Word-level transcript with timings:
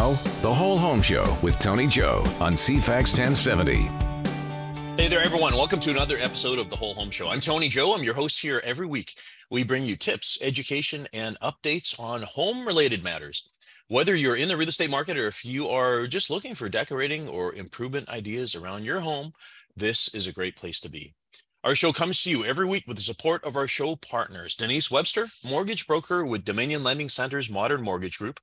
Now, 0.00 0.12
The 0.40 0.54
Whole 0.54 0.78
Home 0.78 1.02
Show 1.02 1.36
with 1.42 1.58
Tony 1.58 1.86
Joe 1.86 2.22
on 2.40 2.54
CFAX 2.54 3.12
1070. 3.12 3.74
Hey 4.96 5.08
there, 5.08 5.20
everyone. 5.20 5.52
Welcome 5.52 5.78
to 5.80 5.90
another 5.90 6.16
episode 6.18 6.58
of 6.58 6.70
The 6.70 6.76
Whole 6.76 6.94
Home 6.94 7.10
Show. 7.10 7.28
I'm 7.28 7.40
Tony 7.40 7.68
Joe. 7.68 7.92
I'm 7.94 8.02
your 8.02 8.14
host 8.14 8.40
here 8.40 8.62
every 8.64 8.86
week. 8.86 9.18
We 9.50 9.62
bring 9.62 9.84
you 9.84 9.96
tips, 9.96 10.38
education, 10.40 11.06
and 11.12 11.38
updates 11.40 12.00
on 12.00 12.22
home 12.22 12.66
related 12.66 13.04
matters. 13.04 13.50
Whether 13.88 14.16
you're 14.16 14.36
in 14.36 14.48
the 14.48 14.56
real 14.56 14.70
estate 14.70 14.88
market 14.88 15.18
or 15.18 15.26
if 15.26 15.44
you 15.44 15.68
are 15.68 16.06
just 16.06 16.30
looking 16.30 16.54
for 16.54 16.70
decorating 16.70 17.28
or 17.28 17.54
improvement 17.54 18.08
ideas 18.08 18.54
around 18.54 18.84
your 18.84 19.00
home, 19.00 19.34
this 19.76 20.14
is 20.14 20.26
a 20.26 20.32
great 20.32 20.56
place 20.56 20.80
to 20.80 20.90
be. 20.90 21.12
Our 21.62 21.74
show 21.74 21.92
comes 21.92 22.22
to 22.22 22.30
you 22.30 22.42
every 22.46 22.64
week 22.64 22.84
with 22.86 22.96
the 22.96 23.02
support 23.02 23.44
of 23.44 23.54
our 23.54 23.68
show 23.68 23.96
partners 23.96 24.54
Denise 24.54 24.90
Webster, 24.90 25.26
mortgage 25.46 25.86
broker 25.86 26.24
with 26.24 26.46
Dominion 26.46 26.82
Lending 26.82 27.10
Center's 27.10 27.50
Modern 27.50 27.82
Mortgage 27.82 28.18
Group, 28.18 28.40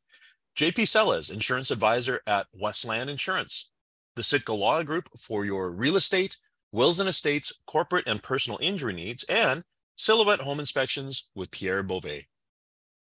JP 0.57 0.87
Sellez, 0.87 1.31
insurance 1.31 1.69
advisor 1.69 2.19
at 2.25 2.47
Westland 2.51 3.11
Insurance, 3.11 3.69
the 4.15 4.23
Sitka 4.23 4.55
Law 4.55 4.81
Group 4.81 5.07
for 5.15 5.45
your 5.45 5.71
real 5.71 5.95
estate, 5.95 6.37
wills 6.71 6.99
and 6.99 7.07
estates, 7.07 7.53
corporate 7.67 8.07
and 8.07 8.23
personal 8.23 8.57
injury 8.59 8.95
needs, 8.95 9.23
and 9.25 9.63
Silhouette 9.97 10.41
Home 10.41 10.59
Inspections 10.59 11.29
with 11.35 11.51
Pierre 11.51 11.83
Beauvais. 11.83 12.25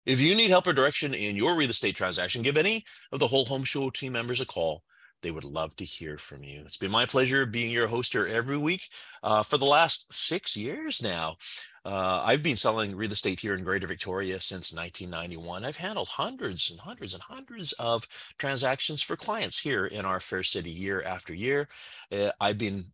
If 0.04 0.20
you 0.20 0.34
need 0.34 0.50
help 0.50 0.66
or 0.66 0.74
direction 0.74 1.14
in 1.14 1.36
your 1.36 1.56
real 1.56 1.70
estate 1.70 1.96
transaction, 1.96 2.42
give 2.42 2.58
any 2.58 2.86
of 3.12 3.20
the 3.20 3.28
Whole 3.28 3.46
Home 3.46 3.64
Show 3.64 3.92
team 3.92 4.14
members 4.14 4.42
a 4.42 4.48
call. 4.48 4.82
They 5.24 5.32
would 5.32 5.44
love 5.46 5.76
to 5.78 5.86
hear 5.86 6.18
from 6.18 6.44
you. 6.44 6.62
It's 6.62 6.78
been 6.78 6.92
my 6.92 7.06
pleasure 7.06 7.46
being 7.46 7.72
your 7.72 7.88
host 7.88 8.14
here 8.14 8.28
every 8.28 8.58
week 8.58 8.90
uh, 9.24 9.42
for 9.42 9.58
the 9.58 9.66
last 9.66 10.14
six 10.14 10.56
years 10.56 11.02
now. 11.02 11.38
Uh, 11.86 12.22
I've 12.24 12.44
been 12.44 12.56
selling 12.56 12.96
real 12.96 13.12
estate 13.12 13.40
here 13.40 13.56
in 13.56 13.64
Greater 13.64 13.88
Victoria 13.88 14.40
since 14.40 14.74
1991. 14.74 15.66
I've 15.66 15.78
handled 15.78 16.10
hundreds 16.10 16.70
and 16.70 16.80
hundreds 16.80 17.14
and 17.14 17.24
hundreds 17.24 17.72
of 17.74 18.08
transactions 18.38 19.02
for 19.02 19.16
clients 19.16 19.60
here 19.60 19.86
in 19.86 20.06
our 20.06 20.20
fair 20.20 20.44
city 20.44 20.72
year 20.72 21.02
after 21.02 21.34
year. 21.34 21.68
Uh, 22.12 22.32
I've 22.40 22.58
been 22.58 22.86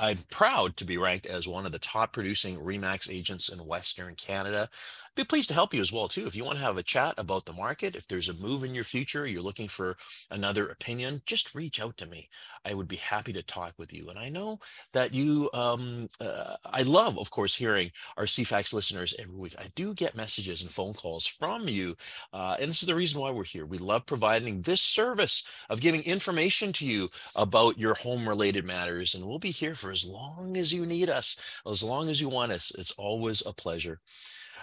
I'm 0.00 0.18
proud 0.30 0.76
to 0.78 0.84
be 0.84 0.96
ranked 0.96 1.26
as 1.26 1.46
one 1.46 1.66
of 1.66 1.72
the 1.72 1.78
top 1.78 2.12
producing 2.12 2.56
Remax 2.56 3.10
agents 3.10 3.48
in 3.50 3.58
Western 3.58 4.14
Canada 4.14 4.68
be 5.16 5.24
pleased 5.24 5.48
to 5.48 5.54
help 5.54 5.72
you 5.72 5.80
as 5.80 5.92
well 5.92 6.08
too. 6.08 6.26
If 6.26 6.36
you 6.36 6.44
want 6.44 6.58
to 6.58 6.64
have 6.64 6.76
a 6.76 6.82
chat 6.82 7.14
about 7.16 7.46
the 7.46 7.52
market, 7.54 7.96
if 7.96 8.06
there's 8.06 8.28
a 8.28 8.34
move 8.34 8.62
in 8.62 8.74
your 8.74 8.84
future, 8.84 9.26
you're 9.26 9.42
looking 9.42 9.66
for 9.66 9.96
another 10.30 10.68
opinion, 10.68 11.22
just 11.24 11.54
reach 11.54 11.80
out 11.80 11.96
to 11.96 12.06
me. 12.06 12.28
I 12.64 12.74
would 12.74 12.86
be 12.86 12.96
happy 12.96 13.32
to 13.32 13.42
talk 13.42 13.74
with 13.78 13.92
you. 13.92 14.08
And 14.10 14.18
I 14.18 14.28
know 14.28 14.60
that 14.92 15.14
you, 15.14 15.48
um, 15.54 16.06
uh, 16.20 16.56
I 16.66 16.82
love, 16.82 17.18
of 17.18 17.30
course, 17.30 17.54
hearing 17.54 17.90
our 18.18 18.24
CFAX 18.24 18.74
listeners 18.74 19.14
every 19.18 19.34
week. 19.34 19.54
I 19.58 19.68
do 19.74 19.94
get 19.94 20.16
messages 20.16 20.62
and 20.62 20.70
phone 20.70 20.92
calls 20.92 21.26
from 21.26 21.66
you. 21.66 21.96
Uh, 22.32 22.56
and 22.60 22.68
this 22.68 22.82
is 22.82 22.88
the 22.88 22.94
reason 22.94 23.20
why 23.20 23.30
we're 23.30 23.44
here. 23.44 23.64
We 23.64 23.78
love 23.78 24.04
providing 24.04 24.60
this 24.60 24.82
service 24.82 25.46
of 25.70 25.80
giving 25.80 26.02
information 26.02 26.72
to 26.74 26.86
you 26.86 27.08
about 27.34 27.78
your 27.78 27.94
home 27.94 28.28
related 28.28 28.66
matters. 28.66 29.14
And 29.14 29.26
we'll 29.26 29.38
be 29.38 29.50
here 29.50 29.74
for 29.74 29.90
as 29.90 30.04
long 30.04 30.56
as 30.58 30.74
you 30.74 30.84
need 30.84 31.08
us, 31.08 31.60
as 31.66 31.82
long 31.82 32.10
as 32.10 32.20
you 32.20 32.28
want 32.28 32.52
us. 32.52 32.70
It's 32.76 32.92
always 32.92 33.44
a 33.46 33.54
pleasure. 33.54 34.00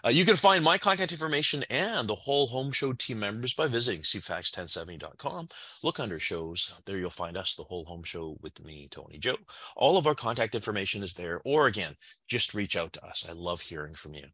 Uh, 0.05 0.09
you 0.09 0.25
can 0.25 0.35
find 0.35 0.63
my 0.63 0.77
contact 0.77 1.11
information 1.11 1.63
and 1.69 2.07
the 2.07 2.15
whole 2.15 2.47
home 2.47 2.71
show 2.71 2.93
team 2.93 3.19
members 3.19 3.53
by 3.53 3.67
visiting 3.67 4.01
cfax1070.com. 4.01 5.49
Look 5.83 5.99
under 5.99 6.19
shows. 6.19 6.79
There 6.85 6.97
you'll 6.97 7.09
find 7.09 7.37
us, 7.37 7.55
the 7.55 7.63
whole 7.63 7.85
home 7.85 8.03
show 8.03 8.37
with 8.41 8.63
me, 8.63 8.87
Tony 8.89 9.17
Joe. 9.17 9.37
All 9.75 9.97
of 9.97 10.07
our 10.07 10.15
contact 10.15 10.55
information 10.55 11.03
is 11.03 11.13
there. 11.13 11.41
Or 11.45 11.67
again, 11.67 11.95
just 12.27 12.53
reach 12.53 12.75
out 12.75 12.93
to 12.93 13.05
us. 13.05 13.25
I 13.29 13.33
love 13.33 13.61
hearing 13.61 13.93
from 13.93 14.13
you. 14.13 14.25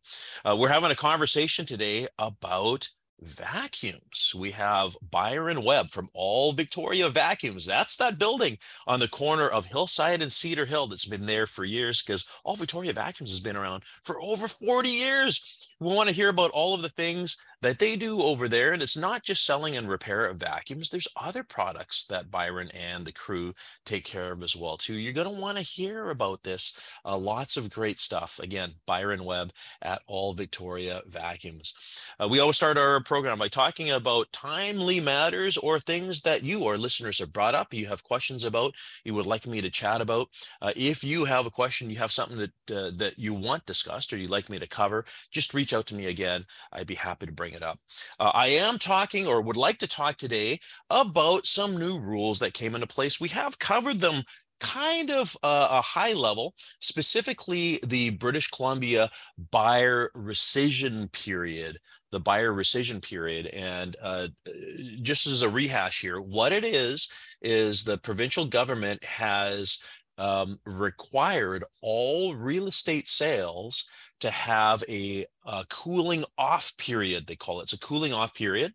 Uh, 0.46 0.56
we're 0.60 0.70
having 0.70 0.92
a 0.92 0.96
conversation 0.96 1.66
today 1.66 2.08
about 2.18 2.90
vacuums. 3.22 4.34
We 4.36 4.52
have 4.52 4.96
Byron 5.12 5.64
Webb 5.64 5.90
from 5.90 6.10
All 6.14 6.52
Victoria 6.54 7.10
Vacuums. 7.10 7.66
That's 7.66 7.96
that 7.98 8.20
building 8.20 8.58
on 8.88 9.00
the 9.00 9.08
corner 9.08 9.48
of 9.48 9.66
Hillside 9.66 10.22
and 10.22 10.32
Cedar 10.32 10.66
Hill 10.66 10.88
that's 10.88 11.06
been 11.06 11.26
there 11.26 11.46
for 11.46 11.66
years 11.66 12.02
because 12.02 12.26
All 12.44 12.56
Victoria 12.56 12.94
Vacuums 12.94 13.32
has 13.32 13.40
been 13.40 13.58
around 13.58 13.84
for 14.04 14.22
over 14.22 14.48
40 14.48 14.90
years. 14.90 15.70
We 15.80 15.96
want 15.96 16.10
to 16.10 16.16
hear 16.16 16.30
about 16.30 16.52
all 16.52 16.74
of 16.74 16.82
the 16.82 16.90
things 16.90 17.38
that 17.62 17.80
they 17.80 17.96
do 17.96 18.22
over 18.22 18.48
there. 18.48 18.74
And 18.74 18.82
it's 18.82 18.98
not 18.98 19.24
just 19.24 19.46
selling 19.46 19.76
and 19.76 19.88
repair 19.88 20.26
of 20.26 20.38
vacuums. 20.38 20.90
There's 20.90 21.08
other 21.16 21.44
products 21.44 22.06
that 22.06 22.32
Byron 22.32 22.70
and 22.74 23.06
the 23.06 23.12
crew 23.12 23.54
take 23.86 24.04
care 24.04 24.32
of 24.32 24.44
as 24.44 24.56
well 24.56 24.78
too. 24.78 24.96
You're 24.96 25.14
going 25.14 25.34
to 25.34 25.42
want 25.42 25.58
to 25.58 25.64
hear 25.64 26.10
about 26.10 26.44
this. 26.44 26.80
Uh, 27.06 27.18
lots 27.18 27.58
of 27.58 27.70
great 27.70 28.00
stuff. 28.00 28.40
Again, 28.42 28.72
Byron 28.86 29.24
Webb 29.24 29.52
at 29.82 30.02
All 30.08 30.34
Victoria 30.34 31.02
Vacuums. 31.08 31.74
Uh, 32.20 32.28
we 32.28 32.40
always 32.40 32.56
start 32.56 32.78
our 32.78 33.02
program 33.02 33.40
by 33.40 33.48
talking 33.48 33.92
about 33.92 34.32
timely 34.32 35.00
matters 35.00 35.58
or 35.58 35.80
things 35.80 36.22
that 36.22 36.44
you, 36.44 36.64
or 36.64 36.78
listeners, 36.78 37.20
have 37.20 37.34
brought 37.34 37.56
up. 37.56 37.74
You 37.74 37.88
have 37.88 38.04
questions 38.04 38.46
about, 38.46 38.74
you 39.04 39.14
would 39.14 39.26
like 39.26 39.48
me 39.48 39.62
to 39.62 39.70
chat 39.70 40.02
about. 40.02 40.28
Uh, 40.62 40.72
if 40.76 41.04
you 41.04 41.26
have 41.26 41.46
a 41.46 41.52
question, 41.52 41.90
you 41.90 41.98
have 41.98 42.12
something 42.12 42.38
that 42.38 42.52
uh, 42.76 42.92
that 42.98 43.18
you 43.18 43.34
want 43.34 43.66
discussed 43.66 44.14
or 44.14 44.18
you'd 44.18 44.30
like 44.30 44.50
me 44.50 44.60
to 44.60 44.68
cover, 44.68 45.06
just 45.32 45.54
reach 45.54 45.74
out 45.74 45.86
to 45.88 45.96
me 45.96 46.08
again. 46.08 46.46
I'd 46.72 46.88
be 46.88 46.96
happy 46.96 47.26
to 47.26 47.32
bring 47.32 47.49
bring 47.50 47.62
it 47.62 47.66
up. 47.66 47.80
Uh, 48.20 48.32
I 48.34 48.48
am 48.48 48.78
talking 48.78 49.28
or 49.28 49.42
would 49.42 49.58
like 49.58 49.78
to 49.80 49.88
talk 49.88 50.18
today 50.18 50.60
about 50.90 51.46
some 51.46 51.78
new 51.78 52.00
rules 52.00 52.40
that 52.40 52.54
came 52.54 52.76
into 52.76 52.88
place. 52.88 53.20
We 53.20 53.30
have 53.30 53.60
covered 53.60 54.00
them 54.00 54.24
kind 54.60 55.10
of 55.10 55.36
uh, 55.42 55.68
a 55.72 55.82
high 55.82 56.14
level, 56.14 56.54
specifically 56.82 57.80
the 57.88 58.12
British 58.12 58.50
Columbia 58.50 59.10
buyer 59.52 60.10
rescission 60.16 61.12
period, 61.12 61.78
the 62.12 62.20
buyer 62.20 62.52
rescission 62.52 63.02
period. 63.02 63.48
And 63.48 63.96
uh, 64.02 64.28
just 65.02 65.28
as 65.28 65.42
a 65.42 65.50
rehash 65.50 66.02
here, 66.02 66.20
what 66.20 66.52
it 66.52 66.66
is, 66.66 67.10
is 67.42 67.84
the 67.84 67.98
provincial 67.98 68.46
government 68.46 69.04
has 69.06 69.82
um, 70.18 70.60
required 70.66 71.64
all 71.82 72.36
real 72.36 72.68
estate 72.68 73.08
sales 73.08 73.88
to 74.20 74.30
have 74.30 74.84
a, 74.90 75.26
a, 75.50 75.66
cooling 75.70 76.24
off 76.38 76.72
period, 76.78 77.28
they 77.28 77.36
call 77.36 77.60
it. 77.60 77.64
It's 77.64 77.74
a 77.74 77.80
cooling 77.80 78.14
off 78.14 78.34
period. 78.34 78.74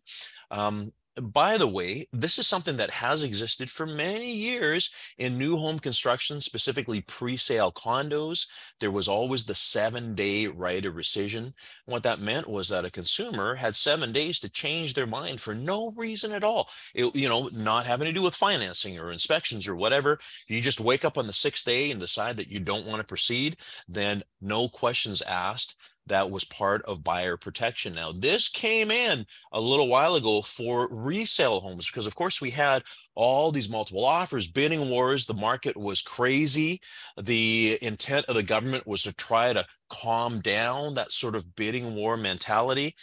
Um, 0.51 0.91
by 1.21 1.57
the 1.57 1.67
way, 1.67 2.07
this 2.11 2.37
is 2.37 2.45
something 2.45 2.75
that 2.75 2.89
has 2.89 3.23
existed 3.23 3.69
for 3.69 3.85
many 3.85 4.31
years 4.33 4.91
in 5.17 5.37
new 5.37 5.55
home 5.55 5.79
construction, 5.79 6.41
specifically 6.41 7.01
pre-sale 7.01 7.71
condos. 7.71 8.47
There 8.81 8.91
was 8.91 9.07
always 9.07 9.45
the 9.45 9.55
seven-day 9.55 10.47
right 10.47 10.83
of 10.85 10.95
rescission. 10.95 11.53
What 11.85 12.03
that 12.03 12.19
meant 12.19 12.49
was 12.49 12.67
that 12.67 12.83
a 12.83 12.91
consumer 12.91 13.55
had 13.55 13.75
seven 13.75 14.11
days 14.11 14.41
to 14.41 14.49
change 14.49 14.93
their 14.93 15.07
mind 15.07 15.39
for 15.39 15.55
no 15.55 15.93
reason 15.95 16.33
at 16.33 16.43
all. 16.43 16.69
It, 16.93 17.15
you 17.15 17.29
know, 17.29 17.49
not 17.53 17.85
having 17.85 18.07
to 18.07 18.13
do 18.13 18.23
with 18.23 18.35
financing 18.35 18.99
or 18.99 19.13
inspections 19.13 19.69
or 19.69 19.75
whatever. 19.77 20.19
You 20.49 20.59
just 20.59 20.81
wake 20.81 21.05
up 21.05 21.17
on 21.17 21.27
the 21.27 21.33
sixth 21.33 21.65
day 21.65 21.91
and 21.91 21.99
decide 21.99 22.35
that 22.37 22.51
you 22.51 22.59
don't 22.59 22.87
want 22.87 22.99
to 22.99 23.07
proceed, 23.07 23.55
then 23.87 24.21
no 24.41 24.67
questions 24.67 25.21
asked 25.21 25.77
that 26.07 26.29
was 26.29 26.43
part 26.43 26.81
of 26.83 27.03
buyer 27.03 27.37
protection. 27.37 27.93
Now, 27.93 28.11
this 28.11 28.49
came 28.49 28.91
in 28.91 29.25
a 29.51 29.59
little 29.59 29.87
while 29.87 30.15
ago 30.15 30.41
for 30.41 30.87
resale 30.91 31.59
homes 31.59 31.89
because, 31.89 32.05
of 32.05 32.15
course, 32.15 32.41
we 32.41 32.51
had 32.51 32.83
all 33.15 33.51
these 33.51 33.69
multiple 33.69 34.05
offers, 34.05 34.47
bidding 34.47 34.89
wars. 34.89 35.25
The 35.25 35.33
market 35.33 35.75
was 35.75 36.01
crazy. 36.01 36.81
The 37.21 37.77
intent 37.81 38.25
of 38.27 38.35
the 38.35 38.43
government 38.43 38.85
was 38.85 39.03
to 39.03 39.13
try 39.13 39.53
to 39.53 39.65
calm 39.89 40.41
down 40.41 40.95
that 40.95 41.11
sort 41.11 41.35
of 41.35 41.55
bidding 41.55 41.95
war 41.95 42.17
mentality. 42.17 42.95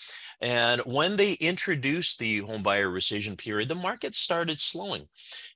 And 0.42 0.80
when 0.80 1.14
they 1.16 1.34
introduced 1.34 2.18
the 2.18 2.38
home 2.38 2.64
buyer 2.64 2.88
rescission 2.88 3.38
period, 3.38 3.68
the 3.68 3.76
market 3.76 4.12
started 4.12 4.58
slowing. 4.58 5.06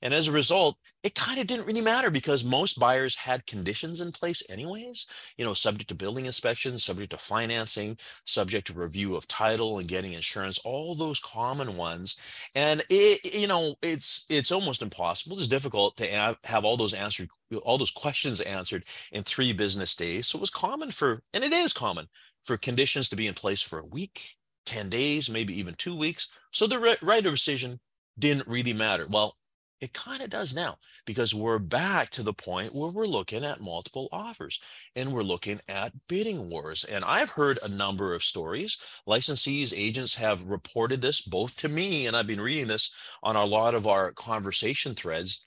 And 0.01 0.15
as 0.15 0.29
a 0.29 0.33
result, 0.33 0.79
it 1.03 1.17
kind 1.17 1.41
of 1.41 1.49
didn't 1.49 1.67
really 1.67 1.81
matter 1.81 2.09
because 2.09 2.45
most 2.45 2.79
buyers 2.79 3.17
had 3.17 3.47
conditions 3.47 4.01
in 4.01 4.13
place 4.13 4.49
anyways, 4.49 5.07
you 5.37 5.45
know, 5.45 5.55
subject 5.55 5.89
to 5.89 5.97
building 5.97 6.27
inspections, 6.27 6.85
subject 6.85 7.11
to 7.11 7.19
financing, 7.19 7.99
subject 8.27 8.69
to 8.69 8.75
review 8.75 9.17
of 9.17 9.27
title 9.27 9.79
and 9.79 9.89
getting 9.89 10.13
insurance, 10.13 10.59
all 10.61 10.95
those 10.95 11.19
common 11.19 11.77
ones. 11.77 12.17
And 12.55 12.83
it, 12.89 13.35
you 13.35 13.49
know, 13.49 13.75
it's 13.83 14.25
it's 14.31 14.53
almost 14.53 14.83
impossible. 14.83 15.37
It's 15.37 15.49
difficult 15.49 15.97
to 15.97 16.37
have 16.45 16.65
all 16.65 16.77
those 16.77 16.95
answered 16.95 17.29
all 17.63 17.79
those 17.79 17.91
questions 17.91 18.41
answered 18.41 18.85
in 19.13 19.23
three 19.23 19.53
business 19.53 19.95
days. 19.95 20.27
So 20.27 20.39
it 20.39 20.41
was 20.41 20.51
common 20.51 20.91
for, 20.91 21.23
and 21.33 21.45
it 21.45 21.53
is 21.53 21.73
common 21.73 22.09
for 22.45 22.57
conditions 22.57 23.09
to 23.09 23.17
be 23.17 23.27
in 23.27 23.35
place 23.35 23.63
for 23.63 23.79
a 23.79 23.85
week, 23.85 24.36
10 24.67 24.89
days, 24.91 25.31
maybe 25.31 25.59
even 25.59 25.75
two 25.75 25.97
weeks. 25.97 26.29
So 26.51 26.67
the 26.67 26.79
right 26.79 27.27
of 27.27 27.33
rescission 27.33 27.79
didn't 28.19 28.49
really 28.49 28.73
matter. 28.73 29.07
Well, 29.09 29.37
it 29.81 29.93
kind 29.93 30.23
of 30.23 30.31
does 30.31 30.55
now 30.55 30.77
because 31.05 31.35
we're 31.35 31.59
back 31.59 32.11
to 32.11 32.23
the 32.23 32.33
point 32.33 32.75
where 32.75 32.91
we're 32.91 33.07
looking 33.07 33.45
at 33.45 33.61
multiple 33.61 34.09
offers 34.11 34.61
and 34.95 35.13
we're 35.13 35.23
looking 35.23 35.61
at 35.69 35.93
bidding 36.09 36.49
wars. 36.49 36.85
And 36.85 37.05
I've 37.05 37.31
heard 37.31 37.59
a 37.63 37.69
number 37.69 38.15
of 38.15 38.25
stories. 38.25 38.79
Licensees, 39.07 39.75
agents 39.77 40.15
have 40.15 40.45
reported 40.45 41.03
this 41.03 41.21
both 41.21 41.57
to 41.57 41.69
me, 41.69 42.07
and 42.07 42.17
I've 42.17 42.27
been 42.27 42.41
reading 42.41 42.69
this 42.69 42.95
on 43.23 43.37
a 43.37 43.45
lot 43.45 43.75
of 43.75 43.87
our 43.87 44.13
conversation 44.13 44.95
threads. 44.95 45.47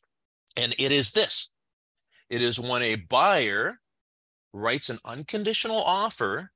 And 0.56 0.74
it 0.77 0.92
is 0.92 1.12
this 1.12 1.51
it 2.30 2.42
is 2.44 2.60
when 2.60 2.83
a 2.83 2.95
buyer 2.95 3.80
writes 4.54 4.89
an 4.89 5.00
unconditional 5.04 5.81
offer 5.81 6.51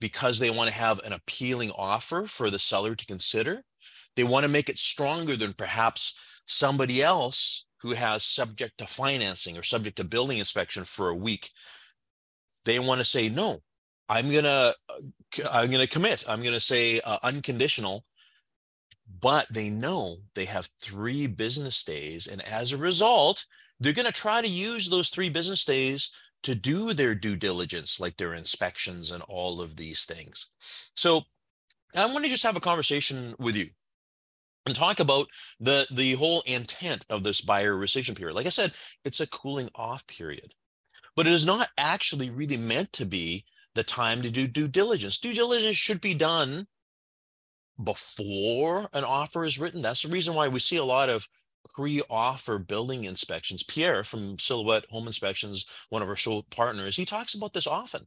because 0.00 0.38
they 0.38 0.50
want 0.50 0.70
to 0.70 0.76
have 0.76 0.98
an 1.00 1.12
appealing 1.12 1.70
offer 1.76 2.26
for 2.26 2.50
the 2.50 2.58
seller 2.58 2.94
to 2.94 3.06
consider. 3.06 3.62
They 4.16 4.24
want 4.24 4.44
to 4.44 4.50
make 4.50 4.68
it 4.68 4.78
stronger 4.78 5.36
than 5.36 5.52
perhaps 5.52 6.18
somebody 6.46 7.02
else 7.02 7.66
who 7.82 7.92
has 7.92 8.24
subject 8.24 8.78
to 8.78 8.86
financing 8.86 9.56
or 9.56 9.62
subject 9.62 9.96
to 9.96 10.04
building 10.04 10.38
inspection 10.38 10.84
for 10.84 11.08
a 11.08 11.14
week. 11.14 11.50
They 12.64 12.78
want 12.78 13.00
to 13.00 13.04
say, 13.04 13.28
no, 13.28 13.58
I'm 14.08 14.30
going 14.30 14.44
to, 14.44 14.74
I'm 15.50 15.70
going 15.70 15.86
to 15.86 15.92
commit. 15.92 16.24
I'm 16.28 16.40
going 16.40 16.54
to 16.54 16.60
say 16.60 17.00
uh, 17.00 17.18
unconditional 17.22 18.04
but 19.18 19.46
they 19.50 19.68
know 19.68 20.16
they 20.34 20.44
have 20.44 20.66
three 20.66 21.26
business 21.26 21.82
days. 21.82 22.26
And 22.26 22.40
as 22.42 22.72
a 22.72 22.78
result, 22.78 23.44
they're 23.78 23.92
going 23.92 24.06
to 24.06 24.12
try 24.12 24.40
to 24.40 24.48
use 24.48 24.88
those 24.88 25.10
three 25.10 25.30
business 25.30 25.64
days 25.64 26.14
to 26.42 26.54
do 26.54 26.92
their 26.94 27.14
due 27.14 27.36
diligence, 27.36 28.00
like 28.00 28.16
their 28.16 28.34
inspections 28.34 29.10
and 29.10 29.22
all 29.28 29.60
of 29.60 29.76
these 29.76 30.04
things. 30.04 30.48
So 30.94 31.22
I 31.96 32.06
want 32.06 32.24
to 32.24 32.30
just 32.30 32.44
have 32.44 32.56
a 32.56 32.60
conversation 32.60 33.34
with 33.38 33.56
you 33.56 33.70
and 34.66 34.74
talk 34.74 35.00
about 35.00 35.26
the 35.58 35.86
the 35.90 36.14
whole 36.14 36.42
intent 36.46 37.04
of 37.10 37.22
this 37.22 37.40
buyer 37.40 37.74
rescission 37.74 38.16
period. 38.16 38.34
Like 38.34 38.46
I 38.46 38.50
said, 38.50 38.72
it's 39.04 39.20
a 39.20 39.26
cooling 39.26 39.68
off 39.74 40.06
period, 40.06 40.54
but 41.16 41.26
it 41.26 41.32
is 41.32 41.46
not 41.46 41.68
actually 41.76 42.30
really 42.30 42.56
meant 42.56 42.92
to 42.94 43.06
be 43.06 43.44
the 43.74 43.82
time 43.82 44.22
to 44.22 44.30
do 44.30 44.46
due 44.46 44.68
diligence. 44.68 45.18
Due 45.18 45.32
diligence 45.32 45.76
should 45.76 46.00
be 46.00 46.14
done 46.14 46.66
before 47.82 48.88
an 48.92 49.04
offer 49.04 49.44
is 49.44 49.58
written. 49.58 49.82
That's 49.82 50.02
the 50.02 50.12
reason 50.12 50.34
why 50.34 50.48
we 50.48 50.60
see 50.60 50.76
a 50.76 50.84
lot 50.84 51.08
of 51.08 51.28
pre-offer 51.74 52.58
building 52.58 53.04
inspections. 53.04 53.62
Pierre 53.62 54.04
from 54.04 54.38
Silhouette 54.38 54.86
Home 54.90 55.06
Inspections, 55.06 55.66
one 55.88 56.02
of 56.02 56.08
our 56.08 56.16
show 56.16 56.42
partners, 56.50 56.96
he 56.96 57.04
talks 57.04 57.34
about 57.34 57.52
this 57.52 57.66
often. 57.66 58.06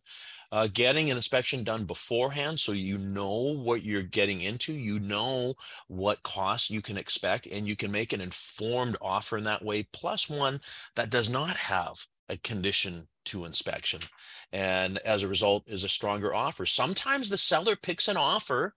Uh, 0.51 0.67
getting 0.71 1.09
an 1.09 1.15
inspection 1.15 1.63
done 1.63 1.83
beforehand 1.83 2.59
so 2.59 2.71
you 2.71 2.97
know 2.97 3.55
what 3.55 3.83
you're 3.83 4.03
getting 4.03 4.41
into, 4.41 4.73
you 4.73 4.99
know 4.99 5.53
what 5.87 6.21
costs 6.21 6.69
you 6.69 6.81
can 6.81 6.97
expect, 6.97 7.47
and 7.47 7.67
you 7.67 7.75
can 7.75 7.91
make 7.91 8.13
an 8.13 8.21
informed 8.21 8.95
offer 9.01 9.37
in 9.37 9.43
that 9.43 9.65
way, 9.65 9.83
plus 9.93 10.29
one 10.29 10.59
that 10.95 11.09
does 11.09 11.29
not 11.29 11.55
have 11.55 12.05
a 12.29 12.37
condition 12.37 13.07
to 13.25 13.45
inspection. 13.45 13.99
And 14.51 14.99
as 14.99 15.23
a 15.23 15.27
result 15.27 15.63
is 15.67 15.83
a 15.83 15.89
stronger 15.89 16.33
offer. 16.33 16.65
Sometimes 16.65 17.29
the 17.29 17.37
seller 17.37 17.75
picks 17.75 18.07
an 18.07 18.17
offer 18.17 18.75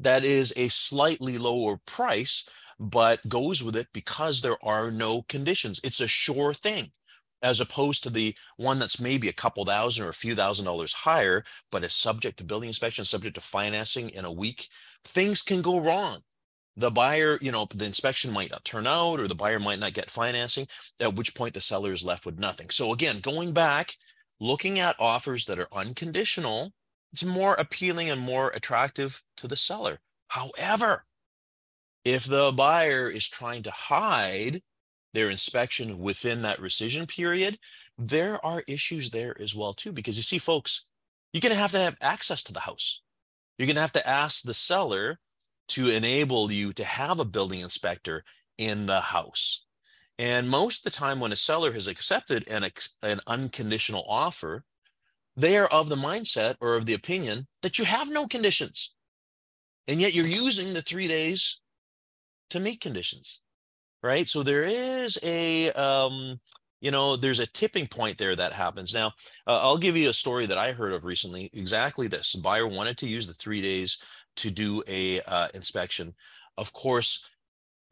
that 0.00 0.24
is 0.24 0.52
a 0.56 0.68
slightly 0.68 1.38
lower 1.38 1.78
price, 1.86 2.48
but 2.78 3.26
goes 3.28 3.62
with 3.62 3.76
it 3.76 3.88
because 3.92 4.40
there 4.40 4.62
are 4.62 4.90
no 4.90 5.22
conditions. 5.22 5.80
It's 5.84 6.00
a 6.00 6.08
sure 6.08 6.54
thing 6.54 6.90
as 7.42 7.60
opposed 7.60 8.02
to 8.02 8.10
the 8.10 8.34
one 8.56 8.78
that's 8.78 9.00
maybe 9.00 9.28
a 9.28 9.32
couple 9.32 9.64
thousand 9.64 10.06
or 10.06 10.08
a 10.08 10.14
few 10.14 10.34
thousand 10.34 10.64
dollars 10.64 10.92
higher, 10.92 11.44
but 11.70 11.84
is 11.84 11.92
subject 11.92 12.38
to 12.38 12.44
building 12.44 12.68
inspection, 12.68 13.04
subject 13.04 13.34
to 13.34 13.40
financing 13.40 14.08
in 14.10 14.24
a 14.24 14.32
week. 14.32 14.68
Things 15.04 15.42
can 15.42 15.60
go 15.60 15.78
wrong. 15.78 16.20
The 16.76 16.90
buyer, 16.90 17.38
you 17.40 17.52
know, 17.52 17.66
the 17.72 17.84
inspection 17.84 18.32
might 18.32 18.50
not 18.50 18.64
turn 18.64 18.86
out, 18.86 19.20
or 19.20 19.28
the 19.28 19.34
buyer 19.34 19.60
might 19.60 19.78
not 19.78 19.92
get 19.92 20.10
financing, 20.10 20.66
at 20.98 21.14
which 21.14 21.34
point 21.34 21.54
the 21.54 21.60
seller 21.60 21.92
is 21.92 22.04
left 22.04 22.26
with 22.26 22.38
nothing. 22.38 22.70
So, 22.70 22.92
again, 22.92 23.20
going 23.20 23.52
back, 23.52 23.96
looking 24.40 24.80
at 24.80 24.96
offers 24.98 25.44
that 25.46 25.60
are 25.60 25.68
unconditional 25.72 26.72
it's 27.14 27.22
more 27.22 27.54
appealing 27.54 28.10
and 28.10 28.20
more 28.20 28.50
attractive 28.50 29.22
to 29.36 29.46
the 29.46 29.56
seller. 29.56 30.00
However, 30.26 31.06
if 32.04 32.24
the 32.24 32.52
buyer 32.52 33.08
is 33.08 33.28
trying 33.28 33.62
to 33.62 33.70
hide 33.70 34.60
their 35.14 35.30
inspection 35.30 35.98
within 35.98 36.42
that 36.42 36.58
rescission 36.58 37.08
period, 37.08 37.58
there 37.96 38.44
are 38.44 38.64
issues 38.66 39.10
there 39.10 39.40
as 39.40 39.54
well 39.54 39.72
too. 39.72 39.92
Because 39.92 40.16
you 40.16 40.22
see, 40.22 40.38
folks, 40.38 40.88
you're 41.32 41.40
going 41.40 41.54
to 41.54 41.60
have 41.60 41.72
to 41.72 41.78
have 41.78 41.96
access 42.02 42.42
to 42.44 42.52
the 42.52 42.60
house. 42.60 43.00
You're 43.58 43.66
going 43.66 43.76
to 43.76 43.82
have 43.82 43.92
to 43.92 44.08
ask 44.08 44.42
the 44.42 44.54
seller 44.54 45.18
to 45.68 45.88
enable 45.88 46.50
you 46.50 46.72
to 46.74 46.84
have 46.84 47.18
a 47.18 47.24
building 47.24 47.60
inspector 47.60 48.24
in 48.58 48.86
the 48.86 49.00
house. 49.00 49.64
And 50.18 50.48
most 50.48 50.86
of 50.86 50.92
the 50.92 50.98
time, 50.98 51.20
when 51.20 51.32
a 51.32 51.36
seller 51.36 51.72
has 51.72 51.86
accepted 51.86 52.48
an, 52.48 52.64
an 53.02 53.20
unconditional 53.26 54.04
offer, 54.08 54.64
they 55.36 55.56
are 55.56 55.66
of 55.68 55.88
the 55.88 55.96
mindset 55.96 56.54
or 56.60 56.76
of 56.76 56.86
the 56.86 56.94
opinion 56.94 57.48
that 57.62 57.78
you 57.78 57.84
have 57.84 58.10
no 58.10 58.28
conditions. 58.28 58.94
And 59.88 60.00
yet 60.00 60.14
you're 60.14 60.26
using 60.26 60.72
the 60.72 60.82
three 60.82 61.08
days 61.08 61.60
to 62.50 62.60
meet 62.60 62.80
conditions, 62.80 63.40
right? 64.02 64.26
So 64.26 64.42
there 64.42 64.64
is 64.64 65.18
a, 65.22 65.70
um, 65.72 66.40
you 66.80 66.90
know, 66.90 67.16
there's 67.16 67.40
a 67.40 67.46
tipping 67.46 67.86
point 67.86 68.18
there 68.18 68.36
that 68.36 68.52
happens. 68.52 68.92
Now, 68.92 69.08
uh, 69.46 69.60
I'll 69.60 69.78
give 69.78 69.96
you 69.96 70.08
a 70.08 70.14
story 70.14 70.46
that 70.46 70.58
I 70.58 70.72
heard 70.72 70.92
of 70.92 71.04
recently. 71.04 71.50
Exactly 71.52 72.08
this: 72.08 72.34
buyer 72.34 72.66
wanted 72.66 72.98
to 72.98 73.08
use 73.08 73.26
the 73.26 73.34
three 73.34 73.62
days 73.62 74.02
to 74.36 74.50
do 74.50 74.82
a 74.88 75.20
uh, 75.22 75.48
inspection. 75.54 76.14
Of 76.56 76.72
course, 76.72 77.28